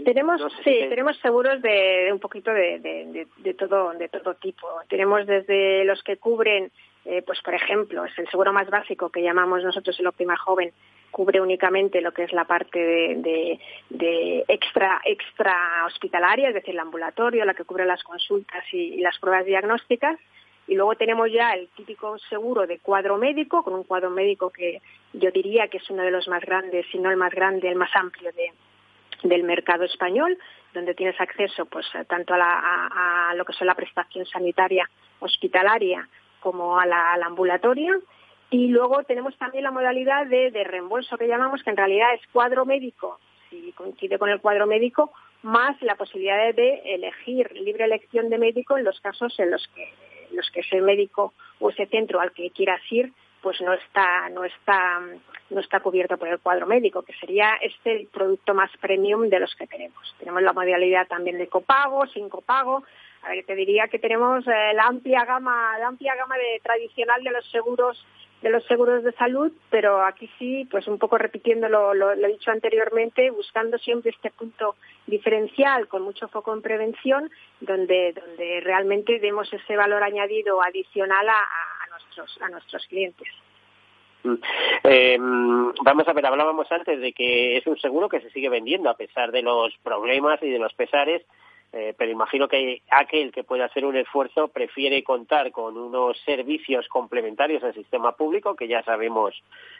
tenemos 0.04 0.40
sí 0.64 0.86
tenemos 0.88 1.18
seguros 1.18 1.60
de, 1.62 2.08
un 2.12 2.20
poquito 2.20 2.52
de, 2.52 2.78
de, 2.78 3.26
de, 3.38 3.54
todo 3.54 3.92
de 3.92 4.08
todo 4.08 4.34
tipo 4.34 4.68
tenemos 4.88 5.26
desde 5.26 5.84
los 5.84 6.00
que 6.04 6.16
cubren 6.16 6.70
eh, 7.04 7.22
pues 7.22 7.40
por 7.42 7.52
ejemplo 7.52 8.04
es 8.04 8.16
el 8.18 8.28
seguro 8.28 8.52
más 8.52 8.70
básico 8.70 9.10
que 9.10 9.20
llamamos 9.20 9.64
nosotros 9.64 9.98
el 9.98 10.06
óptima 10.06 10.36
joven 10.36 10.72
cubre 11.12 11.40
únicamente 11.40 12.00
lo 12.00 12.12
que 12.12 12.24
es 12.24 12.32
la 12.32 12.44
parte 12.44 12.78
de, 12.80 14.44
extra, 14.48 15.00
extra 15.04 15.84
hospitalaria, 15.86 16.48
es 16.48 16.54
decir, 16.54 16.74
el 16.74 16.80
ambulatorio, 16.80 17.44
la 17.44 17.54
que 17.54 17.64
cubre 17.64 17.86
las 17.86 18.02
consultas 18.02 18.64
y, 18.72 19.00
las 19.00 19.16
pruebas 19.18 19.46
diagnósticas. 19.46 20.18
Y 20.66 20.74
luego 20.74 20.94
tenemos 20.96 21.30
ya 21.30 21.54
el 21.54 21.68
típico 21.68 22.18
seguro 22.30 22.66
de 22.66 22.78
cuadro 22.78 23.18
médico, 23.18 23.62
con 23.62 23.74
un 23.74 23.84
cuadro 23.84 24.10
médico 24.10 24.50
que 24.50 24.80
yo 25.12 25.30
diría 25.30 25.68
que 25.68 25.78
es 25.78 25.90
uno 25.90 26.02
de 26.02 26.10
los 26.10 26.26
más 26.28 26.42
grandes, 26.42 26.86
si 26.90 26.98
no 26.98 27.10
el 27.10 27.16
más 27.16 27.32
grande, 27.32 27.68
el 27.68 27.76
más 27.76 27.94
amplio 27.94 28.32
de, 28.32 28.52
del 29.28 29.42
mercado 29.42 29.84
español, 29.84 30.38
donde 30.72 30.94
tienes 30.94 31.20
acceso 31.20 31.66
pues 31.66 31.86
tanto 32.08 32.34
a, 32.34 32.38
la, 32.38 33.28
a, 33.28 33.34
lo 33.34 33.44
que 33.44 33.52
es 33.52 33.60
la 33.60 33.74
prestación 33.74 34.24
sanitaria 34.24 34.88
hospitalaria 35.20 36.08
como 36.40 36.78
a 36.78 36.86
la, 36.86 37.12
al 37.12 37.22
ambulatorio 37.22 38.02
y 38.52 38.68
luego 38.68 39.02
tenemos 39.04 39.34
también 39.38 39.64
la 39.64 39.70
modalidad 39.70 40.26
de, 40.26 40.50
reembolso 40.64 41.16
que 41.16 41.26
llamamos, 41.26 41.62
que 41.62 41.70
en 41.70 41.76
realidad 41.76 42.12
es 42.14 42.20
cuadro 42.32 42.66
médico, 42.66 43.18
si 43.48 43.72
coincide 43.72 44.18
con 44.18 44.28
el 44.28 44.40
cuadro 44.40 44.66
médico, 44.66 45.10
más 45.42 45.80
la 45.80 45.96
posibilidad 45.96 46.54
de 46.54 46.82
elegir 46.84 47.50
libre 47.52 47.84
elección 47.84 48.28
de 48.28 48.36
médico 48.36 48.76
en 48.76 48.84
los 48.84 49.00
casos 49.00 49.34
en 49.40 49.50
los 49.50 49.66
que, 49.74 49.88
los 50.32 50.50
que 50.50 50.60
ese 50.60 50.82
médico 50.82 51.32
o 51.60 51.70
ese 51.70 51.86
centro 51.86 52.20
al 52.20 52.32
que 52.32 52.50
quieras 52.50 52.80
ir 52.90 53.12
pues 53.40 53.60
no 53.60 53.72
está 53.72 54.28
no 54.28 54.44
está 54.44 55.00
no 55.50 55.60
está 55.60 55.80
cubierto 55.80 56.16
por 56.16 56.28
el 56.28 56.38
cuadro 56.38 56.64
médico 56.64 57.02
que 57.02 57.12
sería 57.14 57.54
este 57.60 58.02
el 58.02 58.06
producto 58.06 58.54
más 58.54 58.70
premium 58.80 59.28
de 59.28 59.40
los 59.40 59.52
que 59.56 59.66
tenemos. 59.66 60.14
Tenemos 60.20 60.42
la 60.42 60.52
modalidad 60.52 61.08
también 61.08 61.38
de 61.38 61.48
copago 61.48 62.06
sin 62.06 62.28
copago. 62.28 62.84
A 63.22 63.30
ver, 63.30 63.44
te 63.44 63.56
diría 63.56 63.88
que 63.88 63.98
tenemos 63.98 64.46
eh, 64.46 64.74
la 64.74 64.84
amplia 64.84 65.24
gama 65.24 65.76
la 65.80 65.88
amplia 65.88 66.14
gama 66.14 66.36
de 66.36 66.60
tradicional 66.62 67.24
de 67.24 67.30
los 67.32 67.50
seguros 67.50 68.06
de 68.42 68.50
los 68.50 68.64
seguros 68.66 69.04
de 69.04 69.12
salud, 69.12 69.52
pero 69.70 70.04
aquí 70.04 70.28
sí, 70.38 70.66
pues 70.70 70.86
un 70.88 70.98
poco 70.98 71.16
repitiendo 71.16 71.68
lo, 71.68 71.94
lo, 71.94 72.12
he 72.12 72.28
dicho 72.28 72.50
anteriormente, 72.50 73.30
buscando 73.30 73.78
siempre 73.78 74.10
este 74.10 74.30
punto 74.30 74.74
diferencial 75.06 75.86
con 75.88 76.02
mucho 76.02 76.28
foco 76.28 76.52
en 76.52 76.60
prevención, 76.60 77.30
donde, 77.60 78.12
donde 78.12 78.60
realmente 78.60 79.20
demos 79.20 79.52
ese 79.52 79.76
valor 79.76 80.02
añadido 80.02 80.60
adicional 80.60 81.28
a, 81.28 81.38
a 81.38 81.90
nuestros, 81.90 82.42
a 82.42 82.48
nuestros 82.48 82.86
clientes. 82.88 83.28
Mm. 84.24 84.34
Eh, 84.84 85.16
vamos 85.18 86.06
a 86.06 86.12
ver, 86.12 86.26
hablábamos 86.26 86.70
antes 86.70 87.00
de 87.00 87.12
que 87.12 87.56
es 87.56 87.66
un 87.66 87.78
seguro 87.78 88.08
que 88.08 88.20
se 88.20 88.30
sigue 88.30 88.48
vendiendo 88.48 88.90
a 88.90 88.96
pesar 88.96 89.30
de 89.32 89.42
los 89.42 89.72
problemas 89.82 90.42
y 90.42 90.50
de 90.50 90.58
los 90.58 90.72
pesares 90.74 91.22
eh, 91.72 91.94
pero 91.96 92.12
imagino 92.12 92.48
que 92.48 92.82
aquel 92.90 93.32
que 93.32 93.44
pueda 93.44 93.64
hacer 93.64 93.86
un 93.86 93.96
esfuerzo 93.96 94.48
prefiere 94.48 95.02
contar 95.02 95.50
con 95.52 95.78
unos 95.78 96.18
servicios 96.20 96.86
complementarios 96.88 97.62
al 97.64 97.72
sistema 97.72 98.12
público, 98.12 98.54
que 98.54 98.68
ya 98.68 98.82
sabemos 98.82 99.34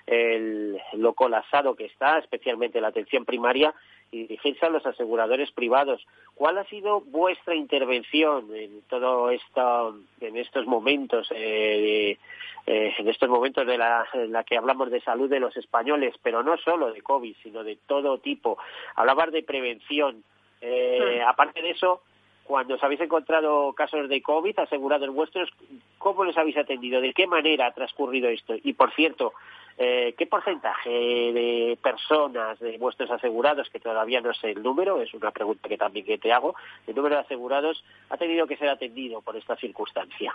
el, 0.07 0.81
lo 0.95 1.13
colapsado 1.13 1.75
que 1.75 1.85
está, 1.85 2.19
especialmente 2.19 2.81
la 2.81 2.89
atención 2.89 3.27
primaria, 3.27 3.75
y 4.11 4.27
dirigirse 4.27 4.67
a 4.67 4.71
los 4.71 4.85
aseguradores 4.85 5.51
privados. 5.53 6.07
¿Cuál 6.35 6.59
ha 6.59 6.65
sido 6.65 7.01
vuestra 7.01 7.55
intervención 7.55 8.55
en 8.55 8.83
todo 8.83 9.31
esto, 9.31 9.97
en 10.21 10.37
estos 10.37 10.67
momentos, 10.67 11.29
eh, 11.35 12.19
eh, 12.67 12.95
en 12.99 13.09
estos 13.09 13.29
momentos 13.29 13.67
de 13.67 13.79
la, 13.79 14.07
que 14.47 14.57
hablamos 14.57 14.91
de 14.91 15.01
salud 15.01 15.31
de 15.31 15.41
los 15.41 15.57
españoles, 15.57 16.15
pero 16.23 16.43
no 16.43 16.57
solo 16.59 16.93
de 16.93 17.01
COVID, 17.01 17.35
sino 17.43 17.65
de 17.65 17.77
todo 17.87 18.19
tipo? 18.19 18.59
Hablar 18.97 19.31
de 19.31 19.43
prevención, 19.43 20.23
eh, 20.63 21.21
hmm. 21.21 21.29
Aparte 21.29 21.61
de 21.61 21.71
eso, 21.71 22.03
cuando 22.45 22.75
os 22.75 22.83
habéis 22.83 23.01
encontrado 23.01 23.73
casos 23.73 24.09
de 24.09 24.23
COVID 24.23 24.59
asegurados 24.59 25.11
vuestros, 25.11 25.51
¿cómo 25.99 26.25
los 26.25 26.37
habéis 26.37 26.57
atendido? 26.57 27.01
¿De 27.01 27.13
qué 27.13 27.27
manera 27.27 27.67
ha 27.67 27.73
transcurrido 27.73 28.29
esto? 28.29 28.55
Y 28.63 28.73
por 28.73 28.93
cierto, 28.93 29.33
eh, 29.79 30.15
¿qué 30.17 30.27
porcentaje 30.27 30.91
de 30.91 31.79
personas 31.83 32.59
de 32.61 32.79
vuestros 32.79 33.11
asegurados, 33.11 33.71
que 33.71 33.81
todavía 33.81 34.21
no 34.21 34.35
sé 34.35 34.51
el 34.51 34.63
número, 34.63 35.01
es 35.01 35.15
una 35.15 35.31
pregunta 35.31 35.69
que 35.69 35.79
también 35.79 36.07
que 36.07 36.19
te 36.19 36.33
hago, 36.33 36.55
el 36.87 36.95
número 36.95 37.17
de 37.17 37.23
asegurados 37.23 37.85
ha 38.11 38.17
tenido 38.17 38.47
que 38.47 38.57
ser 38.57 38.69
atendido 38.69 39.21
por 39.23 39.37
esta 39.37 39.57
circunstancia? 39.57 40.35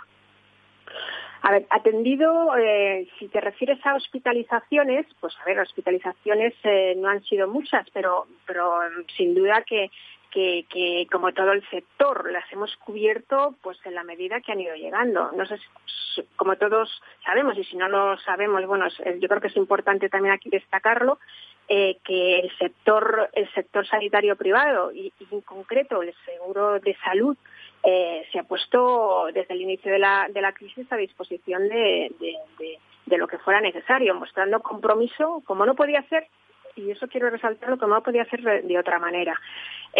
A 1.42 1.52
ver, 1.52 1.66
atendido, 1.70 2.56
eh, 2.56 3.06
si 3.18 3.28
te 3.28 3.40
refieres 3.40 3.78
a 3.86 3.94
hospitalizaciones, 3.94 5.06
pues 5.20 5.36
a 5.40 5.44
ver, 5.44 5.60
hospitalizaciones 5.60 6.54
eh, 6.64 6.94
no 6.96 7.08
han 7.08 7.22
sido 7.22 7.46
muchas, 7.46 7.88
pero, 7.90 8.26
pero 8.44 8.80
sin 9.16 9.34
duda 9.34 9.62
que 9.62 9.90
que, 10.30 10.66
que, 10.68 11.06
como 11.10 11.32
todo 11.32 11.52
el 11.52 11.66
sector 11.68 12.30
las 12.30 12.50
hemos 12.52 12.74
cubierto 12.76 13.54
pues 13.62 13.78
en 13.84 13.94
la 13.94 14.04
medida 14.04 14.40
que 14.40 14.52
han 14.52 14.60
ido 14.60 14.74
llegando. 14.74 15.30
No 15.32 15.46
sé, 15.46 15.58
como 16.36 16.56
todos 16.56 17.02
sabemos 17.24 17.56
y 17.58 17.64
si 17.64 17.76
no 17.76 17.88
lo 17.88 18.18
sabemos, 18.18 18.64
bueno, 18.66 18.86
yo 18.88 19.28
creo 19.28 19.40
que 19.40 19.48
es 19.48 19.56
importante 19.56 20.08
también 20.08 20.34
aquí 20.34 20.50
destacarlo 20.50 21.18
eh, 21.68 21.98
que 22.04 22.40
el 22.40 22.56
sector 22.56 23.28
el 23.34 23.52
sector 23.52 23.86
sanitario 23.86 24.36
privado 24.36 24.90
y, 24.92 25.12
en 25.30 25.40
concreto 25.42 26.02
el 26.02 26.14
seguro 26.24 26.80
de 26.80 26.96
salud 27.04 27.36
eh, 27.82 28.26
se 28.32 28.38
ha 28.38 28.44
puesto 28.44 29.26
desde 29.32 29.54
el 29.54 29.60
inicio 29.62 29.92
de 29.92 29.98
la, 29.98 30.28
de 30.30 30.40
la 30.40 30.52
crisis 30.52 30.90
a 30.90 30.96
disposición 30.96 31.68
de, 31.68 32.10
de, 32.18 32.78
de, 33.06 33.18
lo 33.18 33.28
que 33.28 33.38
fuera 33.38 33.60
necesario, 33.60 34.14
mostrando 34.14 34.60
compromiso, 34.60 35.42
como 35.46 35.64
no 35.64 35.74
podía 35.74 36.02
ser 36.08 36.26
y 36.78 36.90
eso 36.90 37.08
quiero 37.08 37.28
resaltarlo, 37.30 37.78
como 37.78 37.94
no 37.94 38.02
podía 38.02 38.24
ser 38.26 38.40
de 38.62 38.78
otra 38.78 38.98
manera. 38.98 39.38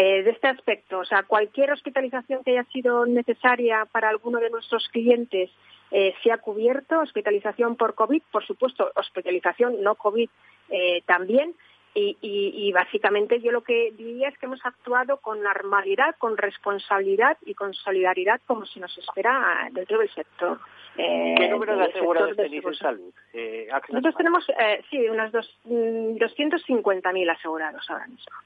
Eh, 0.01 0.23
de 0.23 0.31
este 0.31 0.47
aspecto, 0.47 1.01
o 1.01 1.05
sea, 1.05 1.25
cualquier 1.25 1.73
hospitalización 1.73 2.45
que 2.45 2.53
haya 2.53 2.63
sido 2.71 3.05
necesaria 3.05 3.85
para 3.91 4.09
alguno 4.09 4.39
de 4.39 4.49
nuestros 4.49 4.89
clientes 4.91 5.51
eh, 5.91 6.15
se 6.23 6.31
ha 6.31 6.39
cubierto, 6.39 7.01
hospitalización 7.01 7.75
por 7.75 7.97
COVID, 7.97 8.23
por 8.31 8.47
supuesto, 8.47 8.93
hospitalización 8.95 9.83
no 9.83 9.97
COVID 9.97 10.31
eh, 10.71 11.03
también, 11.05 11.53
y, 11.97 12.71
básicamente 12.73 13.41
yo 13.41 13.51
lo 13.51 13.63
que 13.63 13.91
diría 13.91 14.29
es 14.29 14.39
que 14.39 14.47
hemos 14.47 14.65
actuado 14.65 15.17
con 15.17 15.43
normalidad, 15.43 16.15
con 16.19 16.37
responsabilidad 16.37 17.37
y 17.45 17.55
con 17.55 17.75
solidaridad 17.75 18.41
como 18.47 18.67
se 18.67 18.79
nos 18.79 18.97
espera 18.99 19.69
dentro 19.73 19.99
del 19.99 20.11
sector. 20.11 20.61
Eh, 20.97 21.35
¿Qué 21.37 21.49
número 21.49 21.77
de 21.77 21.87
asegurados 21.87 22.37
tenéis 22.37 22.65
en 22.65 22.75
salud? 22.75 23.13
Eh, 23.33 23.67
Nosotros 23.89 24.15
tenemos, 24.15 24.49
eh, 24.61 24.85
sí, 24.91 25.09
unos 25.09 25.33
dos, 25.33 25.59
250.000 25.65 27.27
mm, 27.27 27.31
asegurados 27.31 27.91
ahora 27.91 28.07
mismo. 28.07 28.37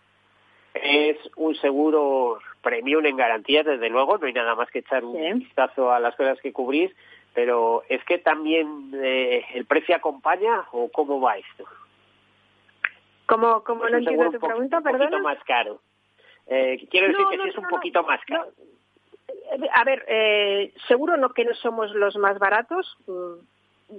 Es 0.75 1.19
un 1.37 1.55
seguro 1.57 2.39
premium 2.63 3.05
en 3.05 3.17
garantía, 3.17 3.63
desde 3.63 3.91
luego, 3.91 4.19
no 4.19 4.27
hay 4.27 4.33
nada 4.33 4.55
más 4.55 4.71
que 4.71 4.79
echar 4.79 5.05
un 5.05 5.39
vistazo 5.39 5.93
a 5.93 6.01
las 6.01 6.15
cosas 6.17 6.41
que 6.41 6.53
cubrís, 6.53 6.91
pero 7.35 7.83
¿es 7.89 8.03
que 8.05 8.19
también 8.19 8.91
eh, 8.95 9.45
el 9.55 9.67
precio 9.67 9.95
acompaña 9.95 10.65
o 10.73 10.91
cómo 10.91 11.21
va 11.21 11.37
esto? 11.37 11.65
¿Cómo, 13.27 13.63
cómo 13.65 13.89
no 13.89 13.99
entiendo 13.99 14.31
tu 14.31 14.41
pregunta, 14.41 14.81
perdón? 14.81 15.01
Un 15.01 15.09
poquito 15.09 15.23
más 15.23 15.45
caro. 15.45 15.81
Eh, 16.47 16.87
quiero 16.91 17.09
decir 17.09 17.25
que 17.31 17.37
sí 17.39 17.49
es 17.49 17.59
un 17.59 17.69
poquito 17.69 18.03
más 18.03 18.21
caro. 18.27 18.51
A 19.75 19.85
ver, 19.85 20.05
eh, 20.09 20.73
seguro 20.89 21.17
no 21.17 21.31
que 21.31 21.45
no 21.45 21.55
somos 21.55 21.95
los 21.95 22.17
más 22.17 22.39
baratos, 22.39 22.97
mm, 23.07 23.35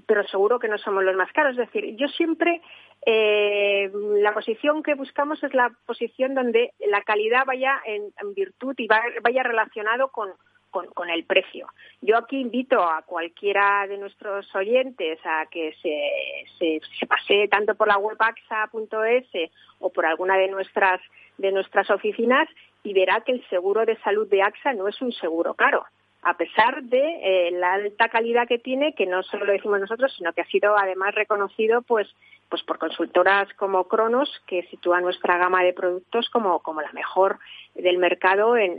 pero 0.06 0.28
seguro 0.28 0.60
que 0.60 0.68
no 0.68 0.78
somos 0.78 1.04
los 1.04 1.16
más 1.16 1.32
caros. 1.32 1.58
Es 1.58 1.72
decir, 1.72 1.96
yo 1.96 2.08
siempre 2.08 2.62
eh, 3.06 3.92
la 4.22 4.34
posición 4.34 4.84
que 4.84 4.96
buscamos 4.96 5.44
es 5.44 5.54
la 5.54 5.72
posición 5.86 6.34
donde 6.34 6.74
la 6.88 7.02
calidad 7.02 7.46
vaya 7.46 7.82
en, 7.86 8.12
virtud 8.34 8.76
y 8.78 8.88
vaya 8.88 9.44
relacionado 9.44 10.10
con, 10.10 10.30
con, 10.72 11.10
el 11.10 11.24
precio. 11.26 11.68
Yo 12.02 12.18
aquí 12.18 12.40
invito 12.40 12.82
a 12.84 13.04
cualquiera 13.04 13.86
de 13.88 13.98
nuestros 13.98 14.54
oyentes 14.56 15.20
a 15.24 15.46
que 15.46 15.74
se, 15.82 16.80
se, 16.98 17.06
pase 17.06 17.48
tanto 17.48 17.76
por 17.76 17.88
la 17.88 17.98
web 17.98 18.18
axa.es 18.18 19.52
o 19.80 19.92
por 19.92 20.06
alguna 20.06 20.36
de 20.38 20.48
nuestras, 20.48 21.00
de 21.38 21.52
nuestras 21.52 21.90
oficinas 21.92 22.48
y 22.84 22.94
verá 22.94 23.22
que 23.22 23.34
el 23.34 23.48
seguro 23.50 23.86
de 23.86 23.98
salud 23.98 24.28
de 24.28 24.42
AXA 24.42 24.74
no 24.74 24.88
es 24.88 25.00
un 25.02 25.12
seguro 25.12 25.54
caro 25.54 25.86
a 26.24 26.38
pesar 26.38 26.84
de 26.84 27.00
eh, 27.00 27.52
la 27.52 27.74
alta 27.74 28.08
calidad 28.08 28.48
que 28.48 28.58
tiene, 28.58 28.94
que 28.94 29.06
no 29.06 29.24
solo 29.24 29.46
lo 29.46 29.52
decimos 29.52 29.80
nosotros, 29.80 30.14
sino 30.18 30.32
que 30.32 30.42
ha 30.42 30.46
sido 30.46 30.78
además 30.78 31.14
reconocido 31.14 31.82
pues, 31.82 32.08
pues 32.50 32.64
por 32.64 32.78
consultoras 32.78 33.54
como 33.56 33.88
Cronos, 33.90 34.30
que 34.48 34.64
sitúa 34.64 35.02
nuestra 35.02 35.38
gama 35.38 35.64
de 35.64 35.74
productos 35.74 36.30
como, 36.30 36.60
como 36.60 36.82
la 36.82 36.92
mejor 36.94 37.40
del 37.76 37.98
mercado 37.98 38.56
en, 38.56 38.78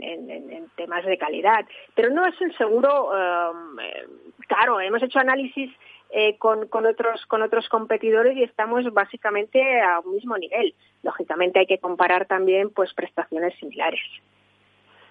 temas 0.75 1.05
de 1.05 1.17
calidad. 1.17 1.65
Pero 1.93 2.09
no 2.09 2.25
es 2.25 2.39
un 2.41 2.51
seguro 2.53 3.09
um, 3.09 3.79
eh, 3.79 4.07
caro. 4.47 4.79
Hemos 4.79 5.03
hecho 5.03 5.19
análisis 5.19 5.71
eh, 6.09 6.37
con, 6.37 6.67
con, 6.67 6.85
otros, 6.85 7.25
con 7.27 7.43
otros 7.43 7.69
competidores 7.69 8.35
y 8.37 8.43
estamos 8.43 8.91
básicamente 8.91 9.81
a 9.81 9.99
un 9.99 10.15
mismo 10.15 10.35
nivel. 10.37 10.73
Lógicamente 11.03 11.59
hay 11.59 11.67
que 11.67 11.77
comparar 11.77 12.25
también 12.25 12.71
pues 12.71 12.93
prestaciones 12.93 13.53
similares. 13.59 14.01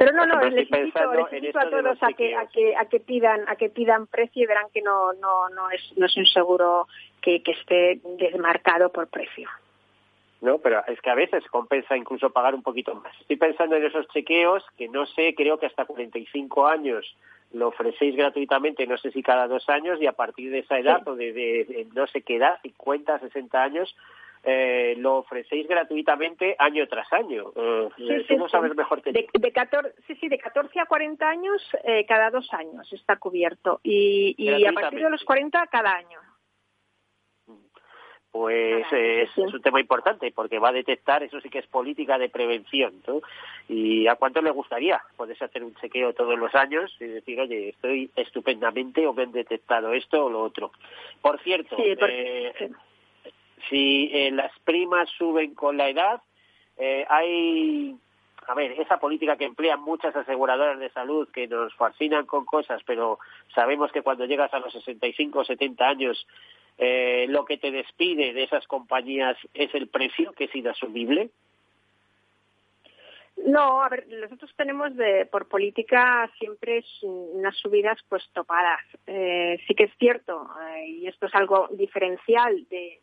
Pero 0.05 0.16
no, 0.16 0.26
no, 0.26 0.40
les 0.50 0.70
invito, 0.70 0.98
a 1.59 1.70
todos 1.70 2.02
a 2.02 2.12
que, 2.12 2.36
a 2.36 2.46
que, 2.46 2.76
a 2.76 2.84
que 2.86 3.00
pidan, 3.00 3.48
a 3.48 3.57
que 3.57 3.70
pidan 3.70 4.07
precio 4.07 4.42
y 4.42 4.46
verán 4.46 4.66
que 4.72 4.82
no, 4.82 5.12
no, 5.14 5.48
no 5.48 5.70
es, 5.70 5.80
no 5.96 6.07
es 6.07 6.16
un 6.16 6.26
seguro 6.26 6.86
que, 7.22 7.42
que 7.42 7.52
esté 7.52 8.00
desmarcado 8.18 8.90
por 8.90 9.09
precio. 9.09 9.48
No, 10.42 10.59
pero 10.59 10.82
es 10.86 11.00
que 11.00 11.09
a 11.09 11.14
veces 11.14 11.42
compensa 11.46 11.96
incluso 11.96 12.28
pagar 12.28 12.55
un 12.55 12.62
poquito 12.62 12.94
más. 12.94 13.18
Estoy 13.18 13.36
pensando 13.36 13.76
en 13.76 13.84
esos 13.86 14.07
chequeos 14.09 14.62
que 14.76 14.88
no 14.88 15.07
sé, 15.07 15.34
creo 15.34 15.59
que 15.59 15.64
hasta 15.64 15.86
45 15.86 16.66
años 16.66 17.16
lo 17.55 17.68
ofrecéis 17.68 18.14
gratuitamente, 18.14 18.86
no 18.86 18.98
sé 18.98 19.11
si 19.11 19.22
cada 19.22 19.48
dos 19.48 19.68
años, 19.70 20.02
y 20.02 20.07
a 20.07 20.12
partir 20.12 20.50
de 20.50 20.59
esa 20.59 20.78
edad 20.78 21.07
o 21.09 21.14
de, 21.14 21.32
de, 21.32 21.86
no 21.94 22.07
sé 22.09 22.20
qué 22.20 22.36
edad, 22.36 22.59
50, 22.62 23.20
60 23.20 23.62
años, 23.62 23.96
eh, 24.45 24.95
lo 24.99 25.16
ofrecéis 25.16 25.66
gratuitamente 25.66 26.55
año 26.59 26.86
tras 26.86 27.11
año. 27.12 27.53
Eh, 27.57 27.88
sí, 28.28 28.36
mejor 28.76 29.03
que 29.03 29.12
de, 29.12 29.26
de 29.32 29.53
14, 29.53 29.95
sí, 30.07 30.14
sí, 30.16 30.28
de 30.28 30.38
14 30.38 30.80
a 30.80 30.86
40 30.86 31.26
años, 31.26 31.62
eh, 31.84 32.05
cada 32.07 32.30
dos 32.30 32.53
años 32.53 32.92
está 32.92 33.16
cubierto. 33.16 33.80
Y, 33.82 34.34
y 34.36 34.66
a 34.66 34.72
partir 34.72 35.03
de 35.03 35.11
los 35.11 35.24
40, 35.24 35.66
cada 35.68 35.95
año. 35.95 36.20
Pues 38.30 38.84
es, 38.90 39.38
un 39.38 39.62
tema 39.62 39.78
importante 39.78 40.32
porque 40.34 40.59
va 40.59 40.70
a 40.70 40.72
detectar, 40.72 41.22
eso 41.22 41.40
sí 41.40 41.49
que 41.49 41.61
es 41.61 41.66
política 41.68 42.18
de 42.18 42.28
prevención. 42.28 42.92
¿no? 43.07 43.20
¿Y 43.68 44.09
a 44.09 44.16
cuánto 44.16 44.42
le 44.42 44.51
gustaría 44.51 45.01
poderse 45.16 45.45
hacer 45.45 45.62
un 45.62 45.74
chequeo 45.76 46.14
todos 46.14 46.36
los 46.36 46.53
años 46.57 46.92
y 46.99 47.05
decir, 47.05 47.40
oye, 47.40 47.68
estoy 47.68 48.11
estupendamente 48.16 49.07
o 49.07 49.12
me 49.14 49.22
han 49.22 49.30
detectado 49.30 49.92
esto 49.92 50.24
o 50.24 50.30
lo 50.30 50.42
otro? 50.42 50.72
Por 51.22 51.40
cierto, 51.42 51.76
eh, 51.78 52.53
si 53.69 54.11
eh, 54.12 54.31
las 54.31 54.53
primas 54.61 55.09
suben 55.11 55.55
con 55.55 55.77
la 55.77 55.89
edad, 55.89 56.21
eh, 56.77 57.05
hay, 57.09 57.95
a 58.47 58.55
ver, 58.55 58.73
esa 58.73 58.99
política 58.99 59.37
que 59.37 59.45
emplean 59.45 59.81
muchas 59.83 60.15
aseguradoras 60.15 60.79
de 60.79 60.91
salud 60.91 61.29
que 61.33 61.47
nos 61.47 61.75
fascinan 61.75 62.27
con 62.27 62.45
cosas, 62.45 62.83
pero 62.87 63.19
sabemos 63.55 63.93
que 63.93 64.03
cuando 64.03 64.27
llegas 64.27 64.53
a 64.55 64.59
los 64.59 64.73
65 64.73 65.39
o 65.39 65.45
70 65.45 65.87
años, 65.87 66.27
eh, 66.79 67.27
lo 67.29 67.45
que 67.45 67.57
te 67.57 67.71
despide 67.71 68.33
de 68.33 68.43
esas 68.43 68.67
compañías 68.67 69.37
es 69.55 69.75
el 69.75 69.89
precio, 69.89 70.33
que 70.33 70.45
es 70.45 70.55
inasumible. 70.55 71.31
No, 73.37 73.82
a 73.82 73.89
ver, 73.89 74.07
nosotros 74.09 74.51
tenemos 74.57 74.95
de, 74.97 75.26
por 75.26 75.49
política 75.49 76.30
siempre 76.39 76.85
unas 77.03 77.57
subidas 77.57 77.99
pues 78.09 78.22
topadas. 78.32 78.80
Eh, 79.07 79.59
sí 79.66 79.74
que 79.74 79.85
es 79.85 79.93
cierto, 79.99 80.49
eh, 80.76 80.89
y 80.89 81.07
esto 81.09 81.26
es 81.26 81.35
algo 81.35 81.68
diferencial 81.72 82.66
de, 82.70 83.01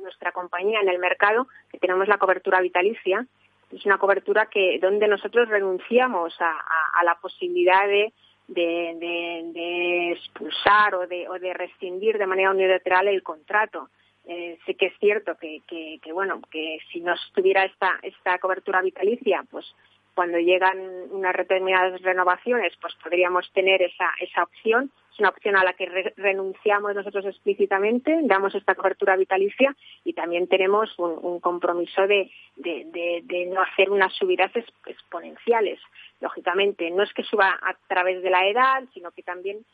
nuestra 0.00 0.32
compañía 0.32 0.80
en 0.82 0.88
el 0.90 0.98
mercado, 0.98 1.48
que 1.70 1.78
tenemos 1.78 2.06
la 2.08 2.18
cobertura 2.18 2.60
vitalicia. 2.60 3.26
Es 3.72 3.86
una 3.86 3.96
cobertura 3.96 4.50
que 4.50 4.78
donde 4.78 5.08
nosotros 5.08 5.48
renunciamos 5.48 6.34
a, 6.40 7.04
la 7.04 7.14
posibilidad 7.14 7.88
de, 7.88 8.12
de, 8.46 10.12
expulsar 10.12 10.94
o 10.94 11.06
de, 11.06 11.26
o 11.26 11.38
de 11.38 11.54
rescindir 11.54 12.18
de 12.18 12.26
manera 12.26 12.50
unilateral 12.50 13.08
el 13.08 13.22
contrato. 13.22 13.88
Eh, 14.26 14.58
sí 14.64 14.74
que 14.74 14.86
es 14.86 14.98
cierto 14.98 15.36
que, 15.36 15.60
que, 15.66 16.12
bueno 16.12 16.40
que 16.50 16.78
si 16.90 17.00
no 17.00 17.12
estuviera 17.12 17.64
esta 17.64 17.98
esta 18.00 18.38
cobertura 18.38 18.80
vitalicia 18.80 19.44
pues 19.50 19.66
cuando 20.14 20.38
llegan 20.38 20.78
unas 21.10 21.36
determinadas 21.36 22.00
renovaciones 22.00 22.72
pues 22.80 22.94
podríamos 23.02 23.50
tener 23.52 23.82
esa 23.82 24.10
esa 24.20 24.44
opción. 24.44 24.90
Es 25.12 25.20
una 25.20 25.28
opción 25.28 25.56
a 25.56 25.62
la 25.62 25.74
que 25.74 26.14
renunciamos 26.16 26.94
nosotros 26.94 27.26
explícitamente 27.26 28.18
damos 28.22 28.54
esta 28.54 28.74
cobertura 28.74 29.14
vitalicia 29.14 29.76
y 30.04 30.14
también 30.14 30.48
tenemos 30.48 30.98
un, 30.98 31.38
compromiso 31.38 32.06
de, 32.06 32.30
de, 32.56 33.46
no 33.52 33.60
hacer 33.60 33.90
unas 33.90 34.12
subidas 34.14 34.50
exponenciales. 34.86 35.78
Lógicamente 36.20 36.90
no 36.90 37.04
es 37.04 37.12
que 37.12 37.22
suba 37.22 37.58
a 37.62 37.74
través 37.86 38.22
de 38.22 38.30
la 38.30 38.48
edad 38.48 38.82
sino 38.92 39.12
que 39.12 39.22
también 39.22 39.64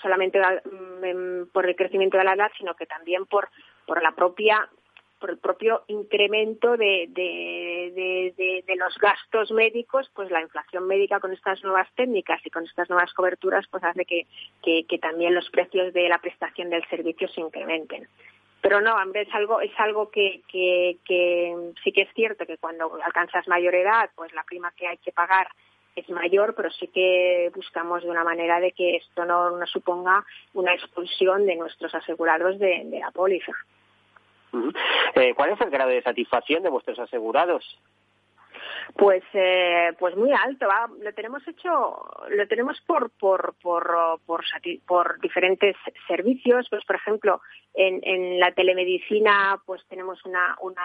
solamente 0.00 0.40
mm, 0.40 1.50
por 1.52 1.66
el 1.66 1.76
crecimiento 1.76 2.16
de 2.16 2.24
la 2.24 2.34
edad, 2.34 2.50
sino 2.58 2.74
que 2.74 2.86
también 2.86 3.26
por, 3.26 3.48
por 3.88 4.02
la 4.02 4.12
propia 4.12 4.68
por 5.18 5.30
el 5.30 5.38
propio 5.38 5.82
incremento 5.88 6.76
de, 6.76 7.08
los 8.76 8.98
gastos 8.98 9.50
médicos, 9.50 10.08
pues 10.14 10.30
la 10.30 10.40
inflación 10.42 10.86
médica 10.86 11.18
con 11.18 11.32
estas 11.32 11.60
nuevas 11.64 11.88
técnicas 11.96 12.40
y 12.44 12.50
con 12.50 12.64
estas 12.64 12.88
nuevas 12.88 13.12
coberturas, 13.14 13.66
pues 13.68 13.82
hace 13.82 14.04
que, 14.04 14.28
también 15.00 15.34
los 15.34 15.50
precios 15.50 15.92
de 15.92 16.08
la 16.08 16.18
prestación 16.18 16.70
del 16.70 16.86
servicio 16.88 17.26
se 17.26 17.40
incrementen. 17.40 18.06
Pero 18.60 18.80
no, 18.80 18.94
hombre, 18.94 19.22
es 19.22 19.34
algo, 19.34 19.60
es 19.60 19.72
algo 19.78 20.08
que, 20.10 20.42
sí 21.82 21.92
que 21.92 22.02
es 22.02 22.14
cierto 22.14 22.46
que 22.46 22.58
cuando 22.58 22.96
alcanzas 23.04 23.48
mayor 23.48 23.74
edad, 23.74 24.10
pues 24.14 24.32
la 24.34 24.44
prima 24.44 24.72
que 24.76 24.86
hay 24.86 24.98
que 24.98 25.10
pagar 25.10 25.48
es 25.98 26.08
mayor, 26.10 26.54
pero 26.54 26.70
sí 26.70 26.86
que 26.88 27.50
buscamos 27.54 28.02
de 28.02 28.10
una 28.10 28.24
manera 28.24 28.60
de 28.60 28.72
que 28.72 28.96
esto 28.96 29.24
no 29.24 29.66
suponga 29.66 30.24
una 30.54 30.74
expulsión 30.74 31.46
de 31.46 31.56
nuestros 31.56 31.94
asegurados 31.94 32.58
de, 32.58 32.84
la 33.00 33.10
póliza. 33.10 33.52
Eh, 35.14 35.34
¿Cuál 35.34 35.50
es 35.50 35.60
el 35.60 35.70
grado 35.70 35.90
de 35.90 36.02
satisfacción 36.02 36.62
de 36.62 36.70
vuestros 36.70 36.98
asegurados? 36.98 37.64
Pues, 38.94 39.22
eh, 39.34 39.92
pues 39.98 40.16
muy 40.16 40.32
alto. 40.32 40.66
Lo 41.00 41.12
tenemos 41.12 41.46
hecho, 41.46 42.10
lo 42.30 42.48
tenemos 42.48 42.80
por, 42.86 43.10
por, 43.10 43.54
por, 43.62 44.20
por, 44.24 44.44
por 44.86 45.20
diferentes 45.20 45.76
servicios. 46.06 46.66
Pues, 46.70 46.84
por 46.84 46.96
ejemplo, 46.96 47.40
en, 47.74 48.00
en 48.02 48.40
la 48.40 48.52
telemedicina, 48.52 49.60
pues 49.66 49.84
tenemos 49.88 50.24
una, 50.24 50.56
una 50.60 50.82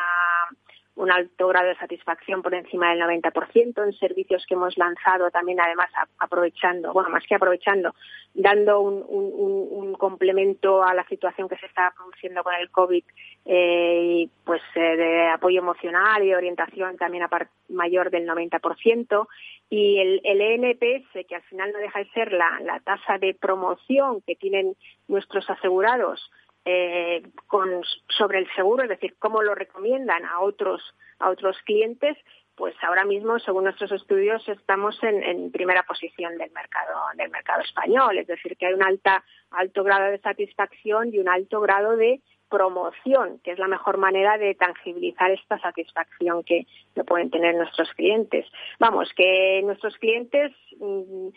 un 0.95 1.11
alto 1.11 1.47
grado 1.47 1.69
de 1.69 1.75
satisfacción 1.75 2.41
por 2.41 2.53
encima 2.53 2.91
del 2.91 3.01
90% 3.01 3.83
en 3.83 3.93
servicios 3.93 4.45
que 4.47 4.53
hemos 4.53 4.77
lanzado 4.77 5.31
también 5.31 5.59
además 5.59 5.89
aprovechando, 6.19 6.93
bueno, 6.93 7.09
más 7.09 7.23
que 7.27 7.35
aprovechando, 7.35 7.95
dando 8.33 8.79
un, 8.81 9.93
complemento 9.97 10.83
a 10.83 10.93
la 10.93 11.05
situación 11.07 11.47
que 11.47 11.55
se 11.57 11.67
está 11.67 11.93
produciendo 11.95 12.43
con 12.43 12.53
el 12.55 12.69
COVID, 12.69 13.03
eh, 13.45 14.27
pues 14.43 14.61
eh, 14.75 14.97
de 14.97 15.27
apoyo 15.29 15.59
emocional 15.59 16.21
y 16.23 16.27
de 16.27 16.35
orientación 16.35 16.97
también 16.97 17.23
a 17.23 17.29
mayor 17.69 18.09
del 18.09 18.27
90%, 18.27 19.27
y 19.69 19.99
el, 19.99 20.21
el 20.23 20.41
ENPS, 20.41 21.25
que 21.25 21.35
al 21.35 21.41
final 21.43 21.71
no 21.71 21.79
deja 21.79 21.99
de 21.99 22.09
ser 22.09 22.33
la 22.33 22.81
tasa 22.83 23.17
de 23.17 23.33
promoción 23.33 24.21
que 24.27 24.35
tienen 24.35 24.75
nuestros 25.07 25.49
asegurados 25.49 26.29
eh, 26.65 27.23
con, 27.47 27.81
sobre 28.07 28.39
el 28.39 28.47
seguro, 28.55 28.83
es 28.83 28.89
decir, 28.89 29.15
cómo 29.19 29.41
lo 29.41 29.55
recomiendan 29.55 30.25
a 30.25 30.39
otros, 30.39 30.81
a 31.19 31.29
otros 31.29 31.57
clientes, 31.65 32.17
pues 32.55 32.75
ahora 32.83 33.03
mismo, 33.03 33.39
según 33.39 33.63
nuestros 33.63 33.91
estudios, 33.91 34.47
estamos 34.47 34.97
en, 35.03 35.51
primera 35.51 35.83
posición 35.83 36.37
del 36.37 36.51
mercado, 36.51 36.93
del 37.15 37.31
mercado 37.31 37.61
español, 37.61 38.17
es 38.17 38.27
decir, 38.27 38.55
que 38.57 38.67
hay 38.67 38.73
un 38.73 38.83
alta, 38.83 39.23
alto 39.51 39.83
grado 39.83 40.11
de 40.11 40.19
satisfacción 40.19 41.13
y 41.13 41.19
un 41.19 41.29
alto 41.29 41.61
grado 41.61 41.97
de 41.97 42.21
promoción, 42.49 43.39
que 43.43 43.51
es 43.51 43.57
la 43.57 43.67
mejor 43.67 43.97
manera 43.97 44.37
de 44.37 44.53
tangibilizar 44.53 45.31
esta 45.31 45.57
satisfacción 45.59 46.43
que, 46.43 46.67
pueden 47.07 47.31
tener 47.31 47.55
nuestros 47.55 47.91
clientes. 47.93 48.45
Vamos, 48.79 49.11
que 49.15 49.61
nuestros 49.63 49.97
clientes 49.97 50.51
mm, 50.79 51.29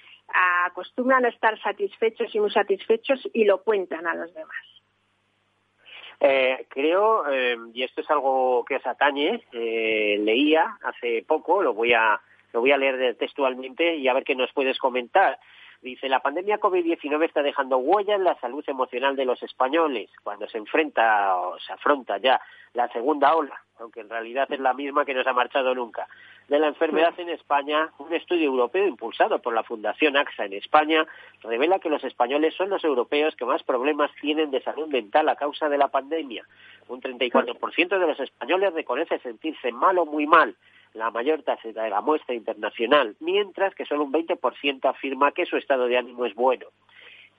acostumbran 0.66 1.24
a 1.24 1.30
estar 1.30 1.58
satisfechos 1.62 2.34
y 2.34 2.40
muy 2.40 2.50
satisfechos 2.50 3.26
y 3.32 3.44
lo 3.44 3.62
cuentan 3.62 4.06
a 4.06 4.14
los 4.14 4.32
demás. 4.34 4.75
Eh, 6.20 6.66
creo, 6.70 7.28
eh, 7.30 7.56
y 7.74 7.82
esto 7.82 8.00
es 8.00 8.10
algo 8.10 8.64
que 8.64 8.76
os 8.76 8.86
atañe, 8.86 9.44
eh, 9.52 10.16
leía 10.20 10.78
hace 10.82 11.24
poco, 11.26 11.62
lo 11.62 11.74
voy 11.74 11.92
a 11.92 12.20
lo 12.52 12.60
voy 12.60 12.72
a 12.72 12.78
leer 12.78 13.16
textualmente 13.16 13.96
y 13.96 14.08
a 14.08 14.14
ver 14.14 14.24
qué 14.24 14.34
nos 14.34 14.50
puedes 14.52 14.78
comentar. 14.78 15.38
Dice, 15.82 16.08
la 16.08 16.20
pandemia 16.20 16.58
COVID-19 16.58 17.26
está 17.26 17.42
dejando 17.42 17.76
huella 17.76 18.14
en 18.14 18.24
la 18.24 18.38
salud 18.40 18.64
emocional 18.66 19.14
de 19.14 19.26
los 19.26 19.42
españoles 19.42 20.10
cuando 20.22 20.48
se 20.48 20.56
enfrenta 20.56 21.36
o 21.36 21.58
se 21.58 21.74
afronta 21.74 22.16
ya 22.16 22.40
la 22.72 22.88
segunda 22.88 23.34
ola, 23.34 23.60
aunque 23.78 24.00
en 24.00 24.08
realidad 24.08 24.50
es 24.50 24.60
la 24.60 24.72
misma 24.72 25.04
que 25.04 25.12
no 25.12 25.22
se 25.22 25.28
ha 25.28 25.34
marchado 25.34 25.74
nunca, 25.74 26.08
de 26.48 26.58
la 26.58 26.68
enfermedad 26.68 27.14
en 27.18 27.28
España. 27.30 27.90
Un 27.98 28.12
estudio 28.14 28.44
europeo 28.44 28.86
impulsado 28.86 29.40
por 29.40 29.54
la 29.54 29.64
Fundación 29.64 30.16
AXA 30.16 30.44
en 30.44 30.54
España 30.54 31.06
revela 31.42 31.78
que 31.78 31.90
los 31.90 32.04
españoles 32.04 32.54
son 32.54 32.70
los 32.70 32.84
europeos 32.84 33.34
que 33.36 33.44
más 33.44 33.62
problemas 33.62 34.10
tienen 34.20 34.50
de 34.50 34.62
salud 34.62 34.88
mental 34.88 35.28
a 35.28 35.36
causa 35.36 35.68
de 35.68 35.78
la 35.78 35.88
pandemia. 35.88 36.44
Un 36.88 37.00
34% 37.00 37.98
de 37.98 38.06
los 38.06 38.20
españoles 38.20 38.72
reconoce 38.74 39.18
sentirse 39.18 39.72
mal 39.72 39.98
o 39.98 40.06
muy 40.06 40.26
mal 40.26 40.54
la 40.94 41.10
mayor 41.10 41.42
tasa 41.42 41.68
de 41.68 41.90
la 41.90 42.00
muestra 42.00 42.34
internacional, 42.34 43.16
mientras 43.20 43.74
que 43.74 43.84
solo 43.84 44.04
un 44.04 44.12
20% 44.12 44.88
afirma 44.88 45.32
que 45.32 45.44
su 45.44 45.56
estado 45.56 45.86
de 45.86 45.98
ánimo 45.98 46.24
es 46.24 46.34
bueno 46.34 46.66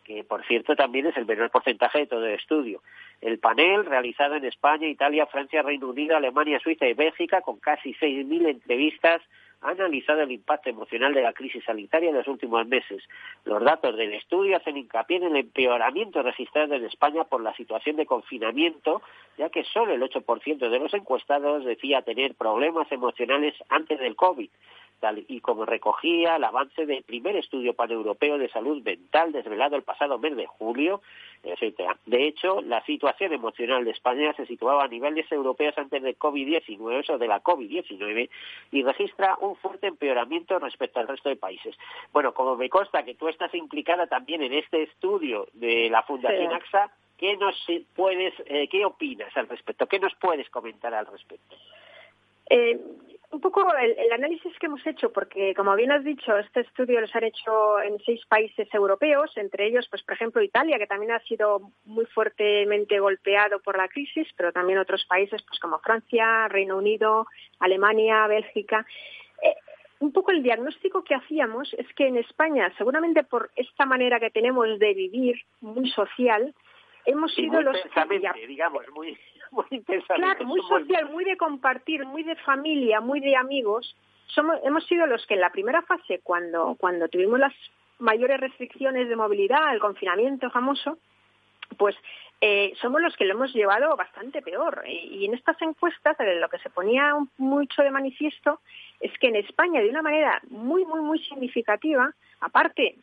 que 0.07 0.23
por 0.23 0.45
cierto 0.45 0.73
también 0.75 1.05
es 1.05 1.17
el 1.17 1.25
menor 1.25 1.51
porcentaje 1.51 1.99
de 1.99 2.07
todo 2.07 2.25
el 2.25 2.35
estudio. 2.35 2.81
El 3.19 3.39
panel, 3.39 3.85
realizado 3.85 4.35
en 4.35 4.45
España, 4.45 4.87
Italia, 4.87 5.25
Francia, 5.25 5.61
Reino 5.61 5.89
Unido, 5.89 6.15
Alemania, 6.15 6.59
Suiza 6.59 6.87
y 6.87 6.93
Bélgica, 6.93 7.41
con 7.41 7.57
casi 7.57 7.93
6.000 7.93 8.47
entrevistas, 8.47 9.21
ha 9.61 9.71
analizado 9.71 10.21
el 10.21 10.31
impacto 10.31 10.69
emocional 10.69 11.13
de 11.13 11.23
la 11.23 11.33
crisis 11.33 11.63
sanitaria 11.65 12.09
en 12.09 12.15
los 12.15 12.27
últimos 12.27 12.65
meses. 12.67 13.03
Los 13.43 13.61
datos 13.63 13.97
del 13.97 14.13
estudio 14.13 14.55
hacen 14.55 14.77
hincapié 14.77 15.17
en 15.17 15.23
el 15.23 15.35
empeoramiento 15.35 16.21
registrado 16.21 16.75
en 16.75 16.85
España 16.85 17.25
por 17.25 17.41
la 17.41 17.53
situación 17.55 17.97
de 17.97 18.05
confinamiento, 18.05 19.01
ya 19.37 19.49
que 19.49 19.65
solo 19.65 19.93
el 19.93 20.01
8% 20.01 20.69
de 20.69 20.79
los 20.79 20.93
encuestados 20.93 21.65
decía 21.65 22.03
tener 22.03 22.35
problemas 22.35 22.89
emocionales 22.91 23.55
antes 23.67 23.99
del 23.99 24.15
COVID 24.15 24.49
tal 24.99 25.23
y 25.27 25.41
como 25.41 25.65
recogía 25.65 26.35
el 26.35 26.43
avance 26.43 26.85
del 26.85 27.03
primer 27.03 27.35
estudio 27.35 27.73
paneuropeo 27.73 28.37
de 28.37 28.49
salud 28.49 28.81
mental 28.83 29.31
desvelado 29.31 29.75
el 29.75 29.83
pasado 29.83 30.17
mes 30.19 30.35
de 30.35 30.45
julio, 30.45 31.01
etcétera. 31.43 31.97
De 32.05 32.27
hecho, 32.27 32.61
la 32.61 32.83
situación 32.85 33.33
emocional 33.33 33.85
de 33.85 33.91
España 33.91 34.33
se 34.33 34.45
situaba 34.45 34.83
a 34.83 34.87
niveles 34.87 35.31
europeos 35.31 35.77
antes 35.77 36.01
del 36.01 36.17
COVID-19 36.17 37.09
o 37.09 37.17
de 37.17 37.27
la 37.27 37.41
COVID-19 37.41 38.29
y 38.71 38.83
registra 38.83 39.37
un 39.39 39.55
fuerte 39.55 39.87
empeoramiento 39.87 40.59
respecto 40.59 40.99
al 40.99 41.07
resto 41.07 41.29
de 41.29 41.35
países. 41.35 41.75
Bueno, 42.11 42.33
como 42.33 42.55
me 42.55 42.69
consta 42.69 43.03
que 43.03 43.15
tú 43.15 43.27
estás 43.27 43.53
implicada 43.53 44.07
también 44.07 44.41
en 44.41 44.53
este 44.53 44.83
estudio 44.83 45.47
de 45.53 45.89
la 45.89 46.03
Fundación 46.03 46.53
AXA, 46.53 46.91
¿qué 47.17 47.37
nos 47.37 47.55
puedes, 47.95 48.33
eh, 48.45 48.67
qué 48.69 48.85
opinas 48.85 49.35
al 49.35 49.47
respecto? 49.47 49.87
¿Qué 49.87 49.99
nos 49.99 50.13
puedes 50.15 50.49
comentar 50.49 50.93
al 50.93 51.05
respecto? 51.07 51.55
Eh, 52.49 52.79
un 53.29 53.41
poco 53.41 53.65
el, 53.75 54.11
análisis 54.11 54.57
que 54.57 54.67
hemos 54.67 54.85
hecho, 54.87 55.11
porque 55.11 55.53
como 55.53 55.75
bien 55.75 55.91
has 55.91 56.03
dicho, 56.03 56.37
este 56.37 56.61
estudio 56.61 57.01
lo 57.01 57.07
han 57.11 57.23
hecho 57.23 57.79
en 57.81 57.99
seis 58.05 58.21
países 58.27 58.67
europeos, 58.73 59.35
entre 59.35 59.67
ellos, 59.67 59.87
pues 59.89 60.01
por 60.03 60.15
ejemplo, 60.15 60.41
Italia, 60.41 60.77
que 60.77 60.87
también 60.87 61.11
ha 61.11 61.19
sido 61.19 61.71
muy 61.85 62.05
fuertemente 62.05 62.99
golpeado 62.99 63.59
por 63.59 63.77
la 63.77 63.89
crisis, 63.89 64.27
pero 64.37 64.53
también 64.53 64.79
otros 64.79 65.05
países, 65.05 65.43
pues 65.43 65.59
como 65.59 65.79
Francia, 65.79 66.47
Reino 66.47 66.77
Unido, 66.77 67.27
Alemania, 67.59 68.27
Bélgica. 68.27 68.85
Eh, 69.43 69.55
un 69.99 70.13
poco 70.13 70.31
el 70.31 70.43
diagnóstico 70.43 71.03
que 71.03 71.15
hacíamos 71.15 71.73
es 71.73 71.87
que 71.95 72.07
en 72.07 72.17
España, 72.17 72.71
seguramente 72.77 73.23
por 73.23 73.51
esta 73.55 73.85
manera 73.85 74.19
que 74.19 74.29
tenemos 74.29 74.79
de 74.79 74.93
vivir 74.93 75.35
muy 75.59 75.89
social, 75.89 76.53
hemos 77.05 77.33
sido 77.33 77.61
los 77.61 77.77
digamos, 78.47 78.83
muy 78.93 79.17
muy 79.51 79.83
Claro, 80.15 80.45
muy 80.45 80.61
social, 80.61 81.09
muy 81.09 81.23
de 81.23 81.37
compartir, 81.37 82.05
muy 82.05 82.23
de 82.23 82.35
familia, 82.37 83.01
muy 83.01 83.19
de 83.19 83.35
amigos. 83.35 83.95
Somos, 84.27 84.57
hemos 84.63 84.85
sido 84.85 85.07
los 85.07 85.25
que 85.25 85.35
en 85.35 85.41
la 85.41 85.51
primera 85.51 85.81
fase, 85.81 86.19
cuando, 86.23 86.75
cuando 86.79 87.07
tuvimos 87.07 87.39
las 87.39 87.53
mayores 87.99 88.39
restricciones 88.39 89.09
de 89.09 89.15
movilidad, 89.15 89.73
el 89.73 89.79
confinamiento 89.79 90.49
famoso, 90.49 90.97
pues 91.77 91.95
eh, 92.39 92.73
somos 92.81 93.01
los 93.01 93.15
que 93.15 93.25
lo 93.25 93.33
hemos 93.33 93.53
llevado 93.53 93.95
bastante 93.95 94.41
peor. 94.41 94.83
Y, 94.87 95.25
en 95.25 95.33
estas 95.33 95.59
encuestas 95.61 96.15
lo 96.19 96.49
que 96.49 96.59
se 96.59 96.69
ponía 96.69 97.15
mucho 97.37 97.81
de 97.81 97.91
manifiesto 97.91 98.61
es 98.99 99.11
que 99.19 99.27
en 99.27 99.37
España, 99.37 99.81
de 99.81 99.89
una 99.89 100.01
manera 100.01 100.41
muy, 100.49 100.85
muy, 100.85 101.01
muy 101.01 101.19
significativa, 101.19 102.13
aparte 102.41 102.95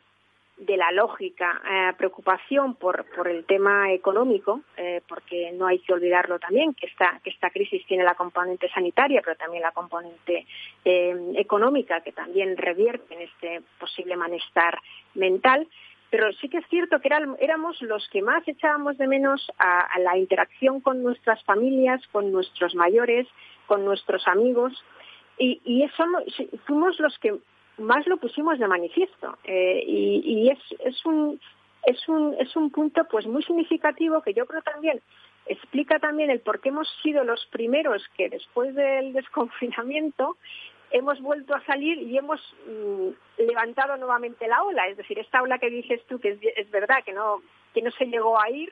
de 0.57 0.77
la 0.77 0.91
lógica 0.91 1.61
eh, 1.69 1.93
preocupación 1.97 2.75
por, 2.75 3.05
por 3.13 3.27
el 3.27 3.45
tema 3.45 3.91
económico, 3.91 4.61
eh, 4.77 5.01
porque 5.07 5.51
no 5.51 5.67
hay 5.67 5.79
que 5.79 5.93
olvidarlo 5.93 6.39
también, 6.39 6.73
que 6.73 6.87
esta, 6.87 7.19
que 7.23 7.29
esta 7.29 7.49
crisis 7.49 7.85
tiene 7.85 8.03
la 8.03 8.15
componente 8.15 8.69
sanitaria, 8.69 9.21
pero 9.23 9.35
también 9.35 9.63
la 9.63 9.73
componente 9.73 10.45
eh, 10.85 11.33
económica, 11.35 12.01
que 12.01 12.13
también 12.13 12.55
revierte 12.55 13.15
en 13.15 13.21
este 13.21 13.61
posible 13.79 14.15
malestar 14.15 14.79
mental. 15.13 15.67
Pero 16.09 16.31
sí 16.33 16.47
que 16.47 16.59
es 16.59 16.67
cierto 16.69 17.01
que 17.01 17.09
éramos 17.39 17.81
los 17.81 18.07
que 18.09 18.21
más 18.21 18.47
echábamos 18.47 18.97
de 18.97 19.07
menos 19.07 19.51
a, 19.57 19.99
la 19.99 20.17
interacción 20.17 20.79
con 20.79 21.03
nuestras 21.03 21.43
familias, 21.43 22.01
con 22.11 22.31
nuestros 22.31 22.73
mayores, 22.75 23.27
con 23.65 23.83
nuestros 23.83 24.25
amigos, 24.27 24.71
y, 25.37 25.85
fuimos 26.65 26.97
los 27.01 27.17
que 27.19 27.35
más 27.77 28.05
lo 28.07 28.17
pusimos 28.17 28.59
de 28.59 28.67
manifiesto 28.67 29.37
eh, 29.43 29.83
y, 29.85 30.49
es, 30.49 30.59
es, 30.79 31.05
un, 31.05 31.39
es, 31.85 32.07
un, 32.07 32.35
es 32.39 32.55
un 32.55 32.71
punto 32.71 33.05
pues 33.09 33.25
muy 33.27 33.43
significativo 33.43 34.21
que 34.21 34.33
yo 34.33 34.45
creo 34.45 34.61
también 34.61 35.01
explica 35.45 35.99
también 35.99 36.29
el 36.29 36.39
por 36.39 36.59
qué 36.59 36.69
hemos 36.69 36.87
sido 37.03 37.23
los 37.23 37.45
primeros 37.47 38.03
que 38.17 38.29
después 38.29 38.73
del 38.75 39.13
desconfinamiento 39.13 40.37
hemos 40.91 41.19
vuelto 41.21 41.53
a 41.53 41.63
salir 41.65 41.97
y 41.99 42.17
hemos 42.17 42.39
mm, 42.67 43.43
levantado 43.43 43.97
nuevamente 43.97 44.47
la 44.47 44.63
ola. 44.63 44.87
Es 44.87 44.97
decir, 44.97 45.19
esta 45.19 45.41
ola 45.41 45.59
que 45.59 45.69
dices 45.69 46.01
tú, 46.07 46.19
que 46.19 46.39
es, 46.55 46.71
verdad 46.71 47.03
que 47.03 47.13
no, 47.13 47.41
que 47.73 47.81
no 47.81 47.91
se 47.91 48.05
llegó 48.05 48.39
a 48.41 48.49
ir, 48.49 48.71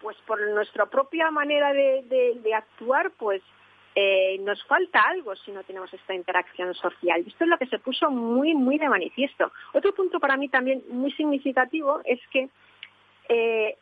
pues 0.00 0.16
por 0.26 0.40
nuestra 0.50 0.86
propia 0.86 1.30
manera 1.30 1.72
de, 1.72 2.38
de 2.42 2.54
actuar, 2.54 3.10
pues 3.18 3.42
eh, 4.00 4.38
nos 4.44 4.62
falta 4.62 5.02
algo 5.02 5.34
si 5.34 5.50
no 5.50 5.64
tenemos 5.64 5.92
esta 5.92 6.14
interacción 6.14 6.72
social. 6.74 7.24
Esto 7.26 7.42
es 7.42 7.50
lo 7.50 7.58
que 7.58 7.66
se 7.66 7.80
puso 7.80 8.08
muy, 8.12 8.54
muy 8.54 8.78
de 8.78 8.88
manifiesto. 8.88 9.50
Otro 9.72 9.92
punto 9.92 10.20
para 10.20 10.36
mí 10.36 10.48
también 10.48 10.84
muy 10.88 11.10
significativo 11.14 12.00
es 12.04 12.20
que 12.30 12.48
eh, 13.28 13.76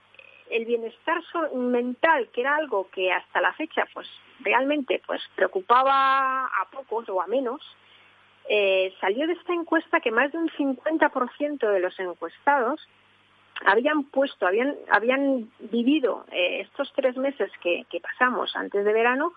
el 0.48 0.64
bienestar 0.64 1.18
mental, 1.54 2.30
que 2.32 2.40
era 2.40 2.56
algo 2.56 2.88
que 2.90 3.12
hasta 3.12 3.42
la 3.42 3.52
fecha 3.52 3.84
pues 3.92 4.08
realmente 4.40 5.02
pues 5.06 5.20
preocupaba 5.34 6.46
a 6.46 6.64
pocos 6.72 7.06
o 7.10 7.20
a 7.20 7.26
menos, 7.26 7.60
eh, 8.48 8.94
salió 9.02 9.26
de 9.26 9.34
esta 9.34 9.52
encuesta 9.52 10.00
que 10.00 10.12
más 10.12 10.32
de 10.32 10.38
un 10.38 10.48
50% 10.48 11.58
de 11.58 11.80
los 11.80 12.00
encuestados 12.00 12.80
habían 13.66 14.04
puesto, 14.04 14.46
habían, 14.46 14.76
habían 14.90 15.50
vivido 15.58 16.24
estos 16.32 16.90
tres 16.94 17.18
meses 17.18 17.50
que 17.60 18.00
pasamos 18.00 18.56
antes 18.56 18.82
de 18.82 18.92
verano 18.94 19.34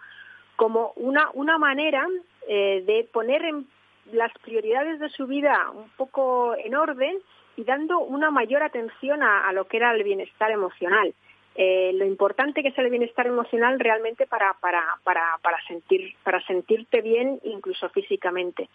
como 0.60 0.92
una, 0.98 1.30
una 1.36 1.58
manera 1.58 2.06
eh, 2.46 2.84
de 2.86 3.08
poner 3.14 3.46
en 3.46 3.66
las 4.12 4.30
prioridades 4.40 5.00
de 5.00 5.08
su 5.08 5.26
vida 5.26 5.72
un 5.74 5.90
poco 5.92 6.54
en 6.54 6.76
orden 6.76 7.16
y 7.56 7.64
dando 7.64 8.00
una 8.00 8.30
mayor 8.30 8.62
atención 8.64 9.24
a, 9.24 9.50
lo 9.54 9.70
que 9.70 9.78
era 9.78 9.94
el 9.94 10.04
bienestar 10.04 10.52
emocional. 10.52 11.14
eh, 11.56 11.92
lo 11.94 12.04
importante 12.04 12.62
que 12.62 12.70
es 12.70 12.78
el 12.78 12.90
bienestar 12.90 13.26
emocional 13.26 13.80
realmente 13.80 14.28
para, 14.28 14.54
para, 14.60 14.84
para, 15.06 15.40
para, 15.42 15.58
sentir, 15.66 16.16
para 16.24 16.42
sentirte 16.46 17.02
bien 17.02 17.40
incluso 17.46 17.88
físicamente. 17.90 18.68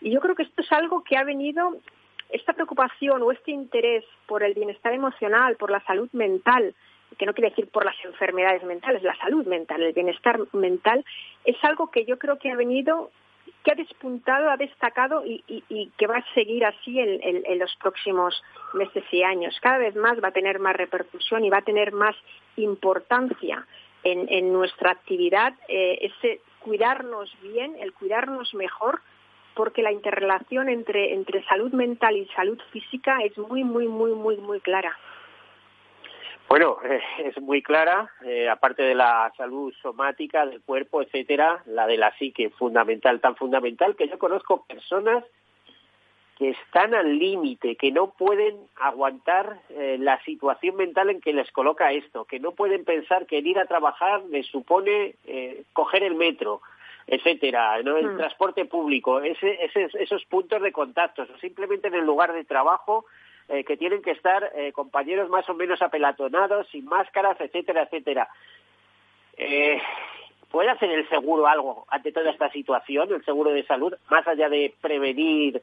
Y 0.00 0.10
yo 0.10 0.20
creo 0.20 0.34
que 0.34 0.42
esto 0.42 0.62
es 0.62 0.72
algo 0.72 1.04
que 1.04 1.16
ha 1.16 1.22
venido, 1.22 1.76
esta 2.30 2.52
preocupación 2.52 3.22
o 3.22 3.30
este 3.30 3.52
interés 3.52 4.04
por 4.26 4.42
el 4.42 4.54
bienestar 4.54 4.92
emocional, 4.92 5.54
por 5.54 5.70
la 5.70 5.84
salud 5.84 6.08
mental, 6.12 6.74
que 7.18 7.26
no 7.26 7.34
quiere 7.34 7.50
decir 7.50 7.68
por 7.68 7.84
las 7.84 7.96
enfermedades 8.04 8.62
mentales, 8.62 9.02
la 9.02 9.16
salud 9.16 9.46
mental, 9.46 9.82
el 9.82 9.92
bienestar 9.92 10.38
mental, 10.52 11.04
es 11.44 11.56
algo 11.62 11.90
que 11.90 12.04
yo 12.04 12.18
creo 12.18 12.38
que 12.38 12.50
ha 12.50 12.56
venido 12.56 13.10
que 13.64 13.72
ha 13.72 13.74
despuntado, 13.74 14.50
ha 14.50 14.56
destacado 14.56 15.22
y, 15.24 15.90
que 15.96 16.06
va 16.06 16.18
a 16.18 16.34
seguir 16.34 16.64
así 16.64 16.98
en, 17.00 17.58
los 17.58 17.74
próximos 17.76 18.42
meses 18.74 19.04
y 19.10 19.22
años. 19.22 19.58
Cada 19.60 19.78
vez 19.78 19.96
más 19.96 20.22
va 20.22 20.28
a 20.28 20.32
tener 20.32 20.58
más 20.58 20.76
repercusión 20.76 21.44
y 21.44 21.50
va 21.50 21.58
a 21.58 21.62
tener 21.62 21.92
más 21.92 22.14
importancia 22.56 23.66
en, 24.04 24.52
nuestra 24.52 24.92
actividad 24.92 25.54
eh, 25.68 25.98
ese 26.02 26.40
cuidarnos 26.60 27.34
bien, 27.42 27.76
el 27.80 27.92
cuidarnos 27.92 28.54
mejor, 28.54 29.00
porque 29.54 29.82
la 29.82 29.92
interrelación 29.92 30.68
entre, 30.68 31.14
entre 31.14 31.44
salud 31.44 31.72
mental 31.72 32.16
y 32.16 32.26
salud 32.28 32.58
física 32.70 33.18
es 33.24 33.36
muy, 33.36 33.64
muy, 33.64 33.88
muy, 33.88 34.12
muy, 34.12 34.36
muy 34.36 34.60
clara. 34.60 34.96
Bueno, 36.48 36.78
eh, 36.82 37.00
es 37.24 37.40
muy 37.40 37.62
clara, 37.62 38.10
eh, 38.24 38.48
aparte 38.48 38.82
de 38.82 38.94
la 38.94 39.32
salud 39.36 39.72
somática 39.82 40.46
del 40.46 40.62
cuerpo, 40.62 41.02
etcétera, 41.02 41.62
la 41.66 41.86
de 41.86 41.98
la 41.98 42.16
psique 42.16 42.50
fundamental, 42.50 43.20
tan 43.20 43.36
fundamental 43.36 43.94
que 43.94 44.08
yo 44.08 44.18
conozco 44.18 44.64
personas 44.64 45.24
que 46.38 46.50
están 46.50 46.94
al 46.94 47.18
límite, 47.18 47.74
que 47.74 47.90
no 47.90 48.10
pueden 48.10 48.56
aguantar 48.76 49.58
eh, 49.70 49.96
la 49.98 50.22
situación 50.22 50.76
mental 50.76 51.10
en 51.10 51.20
que 51.20 51.32
les 51.32 51.50
coloca 51.50 51.90
esto, 51.92 52.26
que 52.26 52.38
no 52.38 52.52
pueden 52.52 52.84
pensar 52.84 53.26
que 53.26 53.38
ir 53.38 53.58
a 53.58 53.66
trabajar 53.66 54.22
les 54.30 54.46
supone 54.46 55.16
coger 55.72 56.04
el 56.04 56.14
metro, 56.14 56.60
etcétera, 57.08 57.82
¿no? 57.82 57.96
el 57.96 58.12
hmm. 58.12 58.18
transporte 58.18 58.64
público, 58.66 59.20
ese, 59.20 59.58
esos 59.94 60.24
puntos 60.26 60.62
de 60.62 60.70
contacto, 60.70 61.22
o 61.22 61.38
simplemente 61.38 61.88
en 61.88 61.94
el 61.94 62.06
lugar 62.06 62.32
de 62.32 62.44
trabajo 62.44 63.06
eh, 63.48 63.64
que 63.64 63.76
tienen 63.76 64.02
que 64.02 64.10
estar 64.10 64.52
eh, 64.54 64.72
compañeros 64.72 65.30
más 65.30 65.48
o 65.48 65.54
menos 65.54 65.80
apelatonados, 65.80 66.68
sin 66.68 66.84
máscaras, 66.84 67.40
etcétera, 67.40 67.84
etcétera. 67.84 68.28
Eh, 69.36 69.80
¿Puede 70.50 70.70
hacer 70.70 70.90
el 70.90 71.08
seguro 71.08 71.46
algo 71.46 71.86
ante 71.88 72.12
toda 72.12 72.30
esta 72.30 72.50
situación, 72.50 73.12
el 73.12 73.24
seguro 73.24 73.50
de 73.50 73.64
salud, 73.64 73.94
más 74.10 74.26
allá 74.26 74.48
de 74.48 74.74
prevenir 74.80 75.62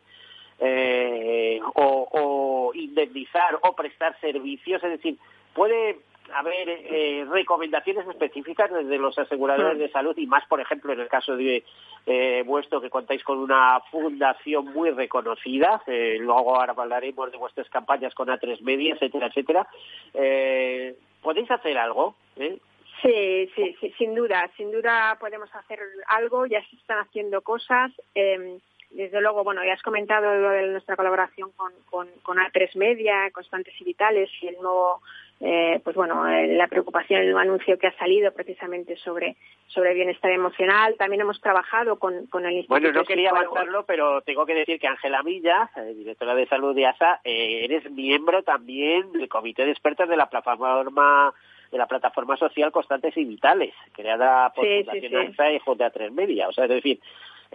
o, 1.76 2.08
o 2.12 2.74
indemnizar 2.74 3.60
o 3.62 3.76
prestar 3.76 4.20
servicios? 4.20 4.84
Es 4.84 4.92
decir, 4.92 5.18
¿puede 5.54 5.98
haber 6.34 6.70
eh, 6.70 7.26
recomendaciones 7.30 8.08
específicas 8.08 8.72
desde 8.72 8.98
los 8.98 9.18
aseguradores 9.18 9.80
de 9.80 9.90
salud 9.90 10.18
y 10.18 10.28
más, 10.28 10.46
por 10.48 10.60
ejemplo, 10.60 10.94
en 10.94 11.00
el 11.00 11.08
caso 11.08 11.36
de 11.36 11.64
eh, 12.06 12.44
vuestro 12.46 12.82
que 12.82 12.90
contáis 12.90 13.24
con 13.24 13.40
una 13.40 13.80
fundación 13.92 14.66
muy 14.74 14.92
reconocida, 14.92 15.82
eh, 15.88 16.18
luego 16.20 16.56
ahora 16.56 16.74
hablaremos 16.78 17.32
de 17.32 17.38
vuestras 17.38 17.70
campañas 17.70 18.14
con 18.14 18.28
A3 18.28 18.62
Media, 18.62 18.94
etcétera, 18.94 19.28
etcétera. 19.28 19.68
Eh, 20.14 20.96
¿Podéis 21.22 21.50
hacer 21.50 21.78
algo? 21.78 22.16
Eh? 22.38 22.60
Sí, 23.02 23.52
sí, 23.56 23.76
sí, 23.80 23.94
sin 23.98 24.16
duda, 24.16 24.50
sin 24.56 24.72
duda 24.72 25.18
podemos 25.20 25.54
hacer 25.54 25.80
algo, 26.08 26.46
ya 26.46 26.64
se 26.70 26.76
están 26.76 27.00
haciendo 27.00 27.42
cosas. 27.42 27.92
Eh, 28.14 28.60
desde 28.92 29.20
luego, 29.22 29.44
bueno, 29.44 29.64
ya 29.66 29.74
has 29.74 29.82
comentado 29.82 30.34
lo 30.36 30.50
de 30.50 30.68
nuestra 30.68 30.96
colaboración 30.96 31.52
con, 31.52 31.74
con, 31.90 32.08
con 32.24 32.38
A3 32.38 32.78
Media, 32.78 33.30
Constantes 33.32 33.74
y 33.80 33.84
Vitales 33.84 34.30
y 34.42 34.48
el 34.48 34.56
nuevo 34.56 35.02
eh, 35.42 35.82
pues 35.84 35.96
bueno, 35.96 36.28
eh, 36.28 36.48
la 36.56 36.68
preocupación, 36.68 37.22
el 37.22 37.38
anuncio 37.38 37.78
que 37.78 37.88
ha 37.88 37.98
salido 37.98 38.32
precisamente 38.32 38.96
sobre, 38.98 39.36
sobre 39.68 39.94
bienestar 39.94 40.32
emocional. 40.32 40.96
También 40.98 41.22
hemos 41.22 41.42
trabajado 41.42 42.00
con, 42.00 42.28
con 42.28 42.46
el 42.46 42.54
Instituto 42.54 42.80
Bueno, 42.80 42.92
no 42.94 43.04
quería 43.04 43.32
avanzarlo, 43.32 43.86
pero 43.86 44.22
tengo 44.22 44.46
que 44.46 44.56
decir 44.56 44.80
que 44.80 44.88
Ángela 44.88 45.24
Milla, 45.24 45.70
eh, 45.76 45.94
directora 45.94 46.36
de 46.36 46.48
salud 46.48 46.74
de 46.74 46.86
ASA, 46.86 47.20
eres 47.24 47.90
miembro 47.92 48.44
también 48.44 49.12
del 49.12 49.28
comité 49.28 49.66
de 49.66 49.72
expertos 49.72 50.08
de 50.08 50.18
la 50.18 50.30
plataforma 50.30 51.34
de 51.72 51.78
la 51.80 51.88
plataforma 51.88 52.38
social 52.38 52.72
Constantes 52.72 53.18
y 53.18 53.26
Vitales, 53.26 53.74
creada 53.92 54.52
por 54.52 54.66
Fundación 54.66 55.28
ASA 55.32 55.52
y 55.52 55.60
JA3 55.60 56.12
Media. 56.12 56.48
O 56.48 56.54
sea, 56.54 56.66
es 56.66 56.70
decir, 56.70 57.00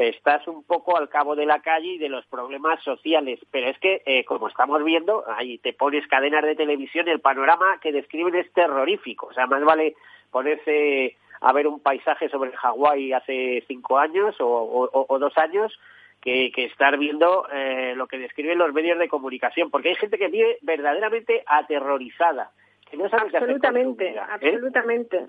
estás 0.08 0.46
un 0.48 0.62
poco 0.64 0.96
al 0.96 1.08
cabo 1.08 1.36
de 1.36 1.46
la 1.46 1.60
calle 1.60 1.94
y 1.94 1.98
de 1.98 2.08
los 2.08 2.24
problemas 2.26 2.82
sociales. 2.82 3.38
Pero 3.50 3.68
es 3.68 3.78
que, 3.78 4.02
eh, 4.06 4.24
como 4.24 4.48
estamos 4.48 4.82
viendo, 4.84 5.24
ahí 5.28 5.58
te 5.58 5.72
pones 5.72 6.06
cadenas 6.06 6.44
de 6.44 6.56
televisión 6.56 7.06
y 7.06 7.10
el 7.10 7.20
panorama 7.20 7.78
que 7.80 7.92
describen 7.92 8.34
es 8.34 8.50
terrorífico. 8.52 9.26
O 9.26 9.32
sea, 9.32 9.46
más 9.46 9.62
vale 9.64 9.94
ponerse 10.30 11.16
a 11.40 11.52
ver 11.52 11.66
un 11.66 11.80
paisaje 11.80 12.28
sobre 12.28 12.52
Hawái 12.52 13.12
hace 13.12 13.64
cinco 13.66 13.98
años 13.98 14.36
o, 14.38 15.18
dos 15.18 15.38
años 15.38 15.78
que, 16.20 16.52
estar 16.56 16.98
viendo 16.98 17.46
eh, 17.52 17.94
lo 17.96 18.06
que 18.06 18.18
describen 18.18 18.58
los 18.58 18.72
medios 18.72 18.98
de 18.98 19.08
comunicación, 19.08 19.70
porque 19.70 19.88
hay 19.90 19.94
gente 19.94 20.18
que 20.18 20.28
vive 20.28 20.58
verdaderamente 20.62 21.42
aterrorizada. 21.46 22.50
Que 22.90 22.96
no 22.96 23.08
sabe 23.08 23.30
absolutamente, 23.32 24.12
qué 24.12 24.18
hacer 24.18 24.48
¿eh? 24.48 24.54
absolutamente 24.54 25.26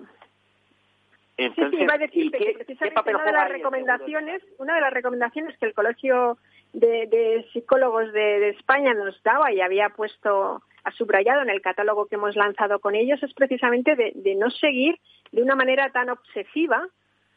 sí, 1.36 1.50
sí, 1.54 1.76
iba 1.80 1.94
a 1.94 1.98
decirte 1.98 2.38
que 2.38 2.52
precisamente 2.54 3.14
una 3.14 3.24
de 3.24 3.32
las 3.32 3.48
recomendaciones, 3.48 4.42
una 4.58 4.74
de 4.74 4.80
las 4.80 4.92
recomendaciones 4.92 5.56
que 5.58 5.66
el 5.66 5.74
Colegio 5.74 6.38
de, 6.72 7.46
Psicólogos 7.52 8.12
de, 8.12 8.50
España 8.50 8.94
nos 8.94 9.20
daba 9.22 9.52
y 9.52 9.60
había 9.60 9.90
puesto, 9.90 10.62
ha 10.84 10.90
subrayado 10.92 11.42
en 11.42 11.50
el 11.50 11.62
catálogo 11.62 12.06
que 12.06 12.16
hemos 12.16 12.36
lanzado 12.36 12.80
con 12.80 12.94
ellos, 12.94 13.22
es 13.22 13.32
precisamente 13.34 13.96
de, 13.96 14.34
no 14.36 14.50
seguir 14.50 14.98
de 15.30 15.42
una 15.42 15.56
manera 15.56 15.90
tan 15.90 16.10
obsesiva 16.10 16.86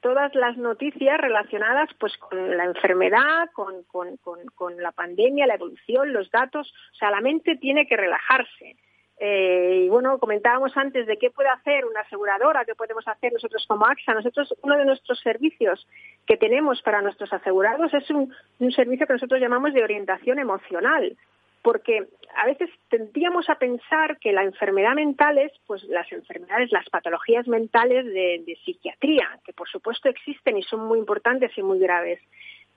todas 0.01 0.35
las 0.35 0.55
noticias 0.57 1.17
relacionadas 1.19 1.89
pues 1.99 2.15
con 2.17 2.55
la 2.55 2.65
enfermedad, 2.65 3.49
con, 3.53 3.83
con, 3.85 4.17
con 4.53 4.77
la 4.77 4.91
pandemia, 4.91 5.47
la 5.47 5.55
evolución, 5.55 6.13
los 6.13 6.29
datos. 6.29 6.71
O 6.93 6.95
sea, 6.95 7.09
la 7.09 7.21
mente 7.21 7.55
tiene 7.55 7.87
que 7.87 7.97
relajarse 7.97 8.75
eh, 9.17 9.83
y 9.85 9.89
bueno, 9.89 10.19
comentábamos 10.19 10.75
antes 10.75 11.07
de 11.07 11.17
qué 11.17 11.29
puede 11.29 11.47
hacer 11.49 11.85
una 11.85 12.01
aseguradora, 12.01 12.65
qué 12.65 12.75
podemos 12.75 13.07
hacer 13.07 13.31
nosotros 13.31 13.65
como 13.67 13.85
AXA. 13.85 14.13
Nosotros, 14.13 14.53
uno 14.61 14.77
de 14.77 14.85
nuestros 14.85 15.19
servicios 15.21 15.87
que 16.27 16.37
tenemos 16.37 16.81
para 16.81 17.01
nuestros 17.01 17.31
asegurados 17.31 17.93
es 17.93 18.09
un, 18.09 18.33
servicio 18.73 19.07
que 19.07 19.13
nosotros 19.13 19.39
llamamos 19.39 19.73
de 19.73 19.83
orientación 19.83 20.39
emocional, 20.39 21.15
porque 21.61 22.07
a 22.35 22.45
veces 22.45 22.69
tendríamos 22.89 23.49
a 23.49 23.55
pensar 23.55 24.19
que 24.19 24.33
la 24.33 24.43
enfermedad 24.43 24.93
mental 24.93 25.37
es, 25.37 25.53
pues 25.65 25.83
las 25.85 26.11
enfermedades, 26.11 26.71
las 26.71 26.89
patologías 26.89 27.47
mentales 27.47 28.05
de, 28.05 28.57
psiquiatría, 28.65 29.39
que 29.45 29.53
por 29.53 29.69
supuesto 29.69 30.09
existen 30.09 30.57
y 30.57 30.63
son 30.63 30.85
muy 30.85 30.99
importantes 30.99 31.57
y 31.57 31.63
muy 31.63 31.79
graves. 31.79 32.19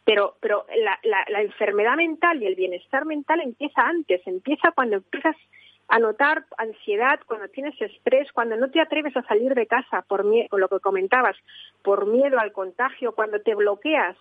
Pero, 0.05 0.37
pero 0.41 0.65
la, 0.77 0.99
la 1.03 1.43
enfermedad 1.43 1.97
mental 1.97 2.43
y 2.43 2.47
el 2.47 2.55
bienestar 2.55 3.05
mental 3.05 3.41
empieza 3.43 3.83
antes, 3.83 4.27
empieza 4.27 4.73
cuando 4.73 4.97
empiezas 4.97 5.37
a 5.89 5.99
notar 5.99 6.45
ansiedad, 6.59 7.21
cuando 7.27 7.49
tienes 7.49 7.81
estrés, 7.81 8.31
cuando 8.33 8.57
no 8.57 8.71
te 8.71 8.81
atreves 8.81 9.17
a 9.17 9.23
salir 9.23 9.55
de 9.55 9.67
casa 9.67 10.03
por 10.03 10.25
lo 10.25 10.69
que 10.69 10.81
comentabas, 10.81 11.37
por 11.83 12.07
miedo 12.07 12.39
al 12.39 12.53
contagio, 12.53 13.13
cuando 13.13 13.41
te 13.41 13.55
bloqueas 13.55 14.17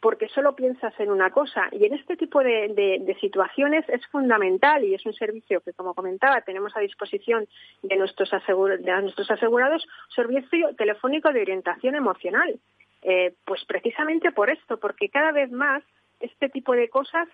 porque 0.00 0.28
solo 0.28 0.56
piensas 0.56 0.98
en 0.98 1.10
una 1.10 1.30
cosa. 1.30 1.68
Y 1.72 1.84
en 1.84 1.94
este 1.94 2.16
tipo 2.16 2.42
de, 2.42 3.16
situaciones 3.20 3.86
es 3.88 4.04
fundamental 4.06 4.82
y 4.82 4.94
es 4.94 5.04
un 5.04 5.12
servicio 5.12 5.60
que, 5.60 5.74
como 5.74 5.94
comentaba, 5.94 6.40
tenemos 6.40 6.74
a 6.74 6.80
disposición 6.80 7.46
de 7.82 7.96
nuestros, 7.96 8.30
de 8.30 9.02
nuestros 9.02 9.30
asegurados, 9.30 9.86
servicio 10.14 10.74
telefónico 10.76 11.30
de 11.32 11.42
orientación 11.42 11.94
emocional. 11.94 12.58
Eh, 13.02 13.34
pues 13.44 13.64
precisamente 13.66 14.32
por 14.32 14.50
esto, 14.50 14.78
porque 14.78 15.08
cada 15.08 15.32
vez 15.32 15.50
más 15.50 15.82
este 16.20 16.48
tipo 16.48 16.72
de 16.72 16.88
cosas 16.88 17.28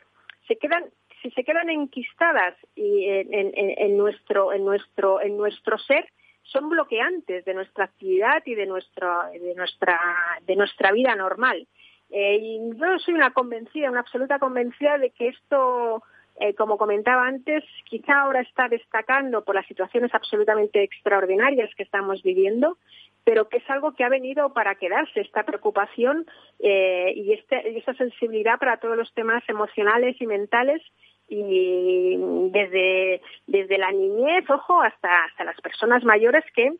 se 0.46 0.56
quedan 0.56 0.84
si 1.26 1.34
se 1.34 1.44
quedan 1.44 1.70
enquistadas 1.70 2.54
y 2.76 3.06
en, 3.08 3.96
nuestro, 3.96 4.52
en, 4.52 4.64
nuestro, 4.64 5.20
en 5.20 5.36
nuestro 5.36 5.76
ser, 5.78 6.06
son 6.42 6.68
bloqueantes 6.68 7.44
de 7.44 7.54
nuestra 7.54 7.84
actividad 7.84 8.42
y 8.44 8.54
de 8.54 8.66
nuestra, 8.66 9.30
de 9.30 9.54
nuestra, 9.54 9.98
de 10.46 10.56
nuestra 10.56 10.92
vida 10.92 11.16
normal. 11.16 11.66
Eh, 12.10 12.38
y 12.40 12.60
yo 12.78 12.98
soy 13.00 13.14
una 13.14 13.32
convencida, 13.32 13.90
una 13.90 14.00
absoluta 14.00 14.38
convencida 14.38 14.98
de 14.98 15.10
que 15.10 15.28
esto, 15.28 16.04
eh, 16.38 16.54
como 16.54 16.78
comentaba 16.78 17.26
antes, 17.26 17.64
quizá 17.84 18.20
ahora 18.20 18.42
está 18.42 18.68
destacando 18.68 19.42
por 19.42 19.56
las 19.56 19.66
situaciones 19.66 20.14
absolutamente 20.14 20.84
extraordinarias 20.84 21.74
que 21.74 21.82
estamos 21.82 22.22
viviendo, 22.22 22.78
pero 23.24 23.48
que 23.48 23.56
es 23.56 23.68
algo 23.68 23.92
que 23.92 24.04
ha 24.04 24.08
venido 24.08 24.52
para 24.52 24.76
quedarse, 24.76 25.20
esta 25.20 25.42
preocupación 25.42 26.26
eh, 26.60 27.12
y, 27.16 27.32
este, 27.32 27.72
y 27.72 27.78
esta 27.78 27.94
sensibilidad 27.94 28.60
para 28.60 28.76
todos 28.76 28.96
los 28.96 29.12
temas 29.14 29.42
emocionales 29.48 30.14
y 30.20 30.28
mentales 30.28 30.80
y 31.28 32.16
desde, 32.50 33.20
desde 33.46 33.78
la 33.78 33.90
niñez, 33.90 34.48
ojo, 34.48 34.80
hasta, 34.80 35.24
hasta 35.24 35.44
las 35.44 35.60
personas 35.60 36.04
mayores 36.04 36.44
que, 36.54 36.72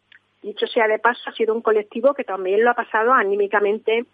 dicho 0.42 0.66
sea 0.66 0.86
de 0.86 0.99
paso, 0.99 1.28
ha 1.28 1.32
sido 1.32 1.55
un 1.55 1.62
colectivo 1.62 2.14
que 2.14 2.24
también 2.24 2.62
lo 2.64 2.70
ha 2.70 2.74
pasado 2.74 3.12
anímicamente 3.12 4.05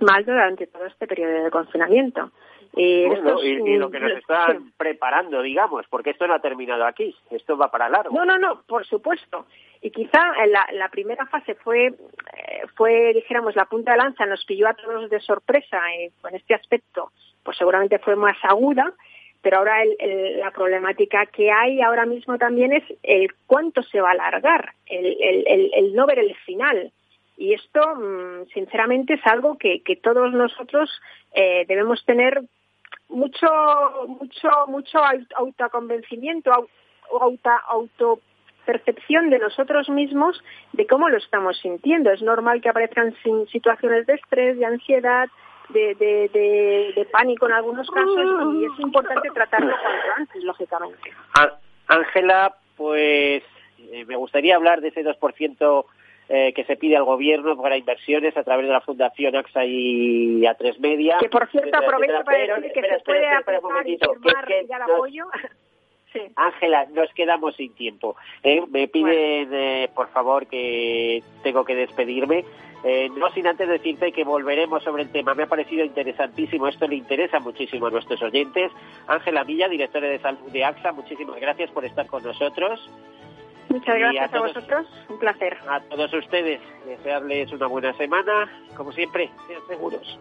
mal 0.00 0.24
durante 0.24 0.66
todo 0.66 0.86
este 0.86 1.06
periodo 1.06 1.44
de 1.44 1.50
confinamiento. 1.50 2.30
Eh, 2.74 3.06
bueno, 3.06 3.42
y, 3.42 3.76
lo 3.76 3.90
que 3.90 4.00
nos 4.00 4.12
están 4.12 4.72
preparando, 4.78 5.42
digamos, 5.42 5.84
porque 5.90 6.10
esto 6.10 6.26
no 6.26 6.34
ha 6.34 6.40
terminado 6.40 6.86
aquí, 6.86 7.14
esto 7.30 7.56
va 7.56 7.70
para 7.70 7.90
largo. 7.90 8.16
No, 8.16 8.24
no, 8.24 8.38
no, 8.38 8.62
por 8.62 8.86
supuesto. 8.86 9.46
Y 9.82 9.90
quizá 9.90 10.20
la, 10.46 10.66
la 10.72 10.88
primera 10.88 11.26
fase 11.26 11.54
fue, 11.56 11.88
eh, 11.88 12.62
fue, 12.74 13.12
dijéramos, 13.12 13.56
la 13.56 13.66
punta 13.66 13.92
de 13.92 13.98
lanza, 13.98 14.24
nos 14.24 14.44
pilló 14.46 14.68
a 14.68 14.74
todos 14.74 15.10
de 15.10 15.20
sorpresa 15.20 15.78
eh, 15.98 16.12
en 16.26 16.34
este 16.34 16.54
aspecto, 16.54 17.12
pues 17.42 17.58
seguramente 17.58 17.98
fue 17.98 18.16
más 18.16 18.36
aguda, 18.42 18.94
pero 19.42 19.58
ahora 19.58 19.82
el, 19.82 20.38
la 20.38 20.50
problemática 20.52 21.26
que 21.26 21.50
hay 21.50 21.82
ahora 21.82 22.06
mismo 22.06 22.38
también 22.38 22.72
es 22.72 22.84
el 23.02 23.28
cuánto 23.46 23.82
se 23.82 24.00
va 24.00 24.10
a 24.10 24.12
alargar, 24.12 24.72
el, 24.86 25.44
el 25.74 25.94
no 25.94 26.06
ver 26.06 26.20
el 26.20 26.34
final. 26.46 26.92
Y 27.42 27.54
esto, 27.54 27.80
mm, 27.96 28.46
sinceramente, 28.54 29.14
es 29.14 29.26
algo 29.26 29.58
que, 29.58 29.82
todos 30.02 30.32
nosotros 30.32 30.90
eh, 31.34 31.64
debemos 31.66 32.04
tener 32.04 32.42
mucho, 33.08 33.48
mucho, 34.06 34.48
mucho 34.68 35.00
autoconvencimiento, 35.36 36.52
auto, 37.10 37.50
autopercepción 37.68 39.30
de 39.30 39.38
nosotros 39.38 39.88
mismos 39.88 40.40
de 40.72 40.86
cómo 40.86 41.08
lo 41.08 41.18
estamos 41.18 41.58
sintiendo. 41.58 42.10
Es 42.10 42.22
normal 42.22 42.60
que 42.60 42.68
aparezcan 42.68 43.14
situaciones 43.50 44.06
de 44.06 44.14
estrés, 44.14 44.58
de 44.58 44.66
ansiedad, 44.66 45.28
de, 45.70 45.94
de, 45.94 46.92
de, 46.94 47.04
pánico 47.06 47.46
en 47.46 47.52
algunos 47.52 47.88
casos 47.90 48.54
y 48.54 48.64
es 48.64 48.80
importante 48.80 49.30
tratarlo 49.30 49.70
cuanto 49.70 50.06
antes, 50.16 50.44
lógicamente. 50.44 51.12
Ángela, 51.88 52.54
pues 52.76 53.42
eh, 53.78 54.04
me 54.06 54.16
gustaría 54.16 54.56
hablar 54.56 54.80
de 54.80 54.88
ese 54.88 55.04
2% 55.04 55.84
eh, 56.28 56.52
que 56.54 56.64
se 56.64 56.76
pide 56.76 56.96
al 56.96 57.04
gobierno 57.04 57.60
para 57.60 57.76
inversiones 57.76 58.36
a 58.36 58.42
través 58.42 58.66
de 58.66 58.72
la 58.72 58.80
Fundación 58.80 59.36
AXA 59.36 59.64
y 59.64 60.40
A3 60.42 60.78
Media. 60.78 61.16
Que 61.20 61.28
por 61.28 61.48
cierto 61.50 61.76
aprovecho 61.76 62.24
para 62.24 62.38
decir 62.38 62.72
que 62.72 62.82
se 62.82 62.98
puede 63.04 63.28
aplicar 63.28 63.88
y 63.88 63.98
firmar 63.98 64.48
ya 64.68 64.76
el 64.76 64.82
apoyo. 64.82 65.26
Ángela, 66.36 66.86
nos 66.92 67.12
quedamos 67.14 67.56
sin 67.56 67.74
tiempo. 67.74 68.16
¿eh? 68.42 68.62
Me 68.70 68.88
piden, 68.88 69.48
eh, 69.52 69.90
por 69.94 70.08
favor, 70.10 70.46
que 70.46 71.22
tengo 71.42 71.64
que 71.64 71.74
despedirme. 71.74 72.44
Eh, 72.84 73.08
no 73.16 73.30
sin 73.30 73.46
antes 73.46 73.68
decirte 73.68 74.10
que 74.10 74.24
volveremos 74.24 74.82
sobre 74.82 75.04
el 75.04 75.12
tema. 75.12 75.34
Me 75.34 75.44
ha 75.44 75.48
parecido 75.48 75.84
interesantísimo. 75.84 76.66
Esto 76.66 76.88
le 76.88 76.96
interesa 76.96 77.38
muchísimo 77.38 77.86
a 77.86 77.90
nuestros 77.90 78.20
oyentes. 78.22 78.72
Ángela 79.06 79.44
Villa, 79.44 79.68
directora 79.68 80.08
de 80.08 80.18
salud 80.18 80.50
de 80.50 80.64
AXA, 80.64 80.92
muchísimas 80.92 81.40
gracias 81.40 81.70
por 81.70 81.84
estar 81.84 82.06
con 82.06 82.22
nosotros. 82.24 82.90
Muchas 83.68 83.98
gracias 83.98 84.34
a, 84.34 84.40
vosotros. 84.40 84.86
Un 85.08 85.18
placer. 85.18 85.56
A 85.68 85.80
todos 85.80 86.12
ustedes, 86.12 86.60
desearles 86.84 87.52
una 87.52 87.68
buena 87.68 87.92
semana. 87.94 88.50
Como 88.76 88.92
siempre, 88.92 89.30
sean 89.46 89.62
seguros. 89.68 90.18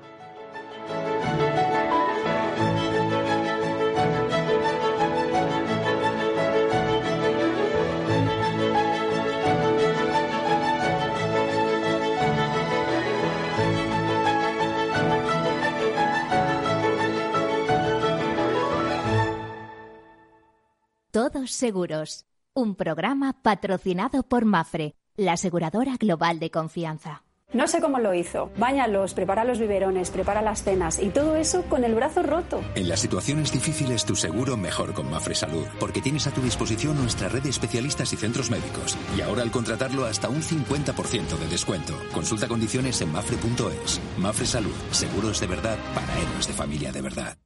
Todos 21.11 21.51
Seguros, 21.51 22.23
un 22.53 22.75
programa 22.75 23.33
patrocinado 23.41 24.23
por 24.23 24.45
Mafre, 24.45 24.95
la 25.17 25.33
aseguradora 25.33 25.97
global 25.97 26.39
de 26.39 26.49
confianza. 26.51 27.25
No 27.51 27.67
sé 27.67 27.81
cómo 27.81 27.99
lo 27.99 28.13
hizo. 28.13 28.49
Báñalos, 28.57 29.13
prepara 29.13 29.43
los 29.43 29.59
biberones, 29.59 30.09
prepara 30.09 30.41
las 30.41 30.63
cenas 30.63 30.99
y 31.03 31.09
todo 31.09 31.35
eso 31.35 31.63
con 31.63 31.83
el 31.83 31.95
brazo 31.95 32.23
roto. 32.23 32.63
En 32.75 32.87
las 32.87 33.01
situaciones 33.01 33.51
difíciles 33.51 34.05
tu 34.05 34.15
seguro 34.15 34.55
mejor 34.55 34.93
con 34.93 35.11
Mafre 35.11 35.35
Salud, 35.35 35.65
porque 35.81 36.01
tienes 36.01 36.27
a 36.27 36.31
tu 36.31 36.39
disposición 36.39 36.95
nuestra 36.95 37.27
red 37.27 37.43
de 37.43 37.49
especialistas 37.49 38.13
y 38.13 38.15
centros 38.15 38.49
médicos. 38.49 38.97
Y 39.17 39.19
ahora 39.19 39.41
al 39.41 39.51
contratarlo 39.51 40.05
hasta 40.05 40.29
un 40.29 40.41
50% 40.41 41.37
de 41.37 41.47
descuento. 41.49 41.93
Consulta 42.13 42.47
condiciones 42.47 43.01
en 43.01 43.11
mafre.es. 43.11 43.99
Mafre 44.17 44.45
Salud, 44.45 44.75
seguros 44.91 45.41
de 45.41 45.47
verdad 45.47 45.77
para 45.93 46.17
héroes 46.21 46.47
de 46.47 46.53
familia 46.53 46.93
de 46.93 47.01
verdad. 47.01 47.37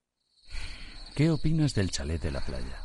¿Qué 1.16 1.32
opinas 1.32 1.74
del 1.74 1.90
chalet 1.90 2.22
de 2.22 2.30
la 2.30 2.42
playa? 2.42 2.85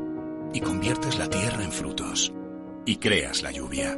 y 0.53 0.61
conviertes 0.61 1.17
la 1.17 1.29
tierra 1.29 1.63
en 1.63 1.71
frutos, 1.71 2.33
y 2.85 2.97
creas 2.97 3.41
la 3.41 3.51
lluvia, 3.51 3.97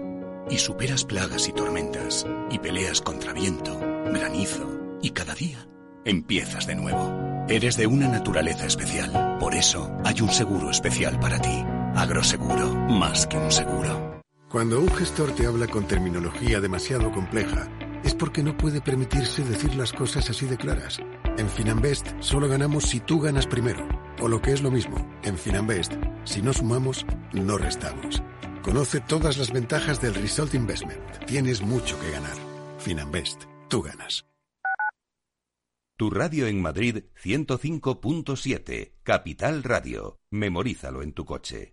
y 0.49 0.58
superas 0.58 1.06
plagas 1.06 1.47
y 1.47 1.54
tormentas, 1.54 2.26
y 2.51 2.60
peleas 2.60 3.01
contra 3.01 3.34
viento, 3.34 3.80
granizo, 4.06 4.97
y 5.01 5.12
cada 5.12 5.34
día 5.34 5.68
empiezas 6.06 6.68
de 6.68 6.76
nuevo. 6.76 7.45
Eres 7.47 7.76
de 7.78 7.88
una 7.88 8.08
naturaleza 8.08 8.66
especial, 8.66 9.38
por 9.39 9.54
eso 9.54 9.91
hay 10.04 10.22
un 10.22 10.30
seguro 10.30 10.70
especial 10.70 11.20
para 11.20 11.39
ti. 11.39 11.64
Agroseguro, 11.95 12.74
más 12.74 13.28
que 13.28 13.38
un 13.38 13.51
seguro. 13.51 14.22
Cuando 14.49 14.80
un 14.80 14.89
gestor 14.89 15.34
te 15.34 15.47
habla 15.47 15.68
con 15.68 15.88
terminología 15.88 16.60
demasiado 16.60 17.12
compleja, 17.12 17.68
es 18.04 18.14
porque 18.14 18.43
no 18.43 18.56
puede 18.58 18.82
permitirse 18.82 19.43
decir 19.43 19.76
las 19.76 19.93
cosas 19.93 20.30
así 20.30 20.45
de 20.45 20.58
claras. 20.58 20.99
En 21.38 21.49
Finanbest 21.49 22.08
solo 22.20 22.47
ganamos 22.47 22.86
si 22.86 22.99
tú 22.99 23.20
ganas 23.20 23.47
primero. 23.47 23.88
O 24.22 24.28
lo 24.28 24.41
que 24.41 24.51
es 24.51 24.62
lo 24.62 24.72
mismo, 24.72 24.97
en 25.24 25.38
Finanbest, 25.38 25.93
si 26.24 26.41
no 26.41 26.54
sumamos, 26.54 27.06
no 27.34 27.58
restamos. 27.58 28.22
Conoce 28.62 28.99
todas 29.01 29.38
las 29.38 29.51
ventajas 29.51 30.01
del 30.01 30.16
Result 30.16 30.54
Investment. 30.54 31.26
Tienes 31.26 31.62
mucho 31.62 31.99
que 31.99 32.12
ganar. 32.12 32.38
Finanbest, 32.80 33.43
tú 33.70 33.82
ganas. 33.82 34.26
Tu 35.95 36.10
radio 36.10 36.47
en 36.47 36.62
Madrid 36.62 37.04
105.7, 37.24 38.93
Capital 39.04 39.64
Radio. 39.64 40.20
Memorízalo 40.32 41.04
en 41.04 41.14
tu 41.14 41.24
coche. 41.24 41.72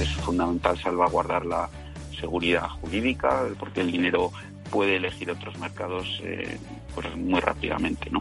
Es 0.00 0.12
fundamental 0.16 0.78
salvaguardar 0.78 1.46
la 1.46 1.68
seguridad 2.18 2.68
jurídica 2.80 3.44
porque 3.58 3.80
el 3.80 3.92
dinero 3.92 4.32
puede 4.70 4.96
elegir 4.96 5.30
otros 5.30 5.58
mercados 5.58 6.20
eh, 6.24 6.58
pues 6.94 7.14
muy 7.16 7.40
rápidamente. 7.40 8.10
¿no? 8.10 8.20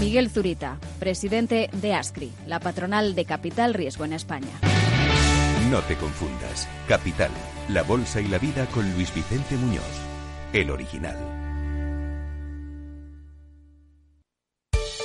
Miguel 0.00 0.30
Zurita, 0.30 0.78
presidente 0.98 1.70
de 1.72 1.94
ASCRI, 1.94 2.32
la 2.46 2.60
patronal 2.60 3.14
de 3.14 3.24
Capital 3.24 3.74
Riesgo 3.74 4.04
en 4.04 4.12
España. 4.14 4.60
No 5.70 5.80
te 5.80 5.96
confundas. 5.96 6.68
Capital, 6.88 7.30
la 7.68 7.82
Bolsa 7.82 8.20
y 8.20 8.28
la 8.28 8.38
Vida 8.38 8.66
con 8.66 8.92
Luis 8.94 9.14
Vicente 9.14 9.56
Muñoz, 9.56 9.82
el 10.52 10.70
original. 10.70 11.43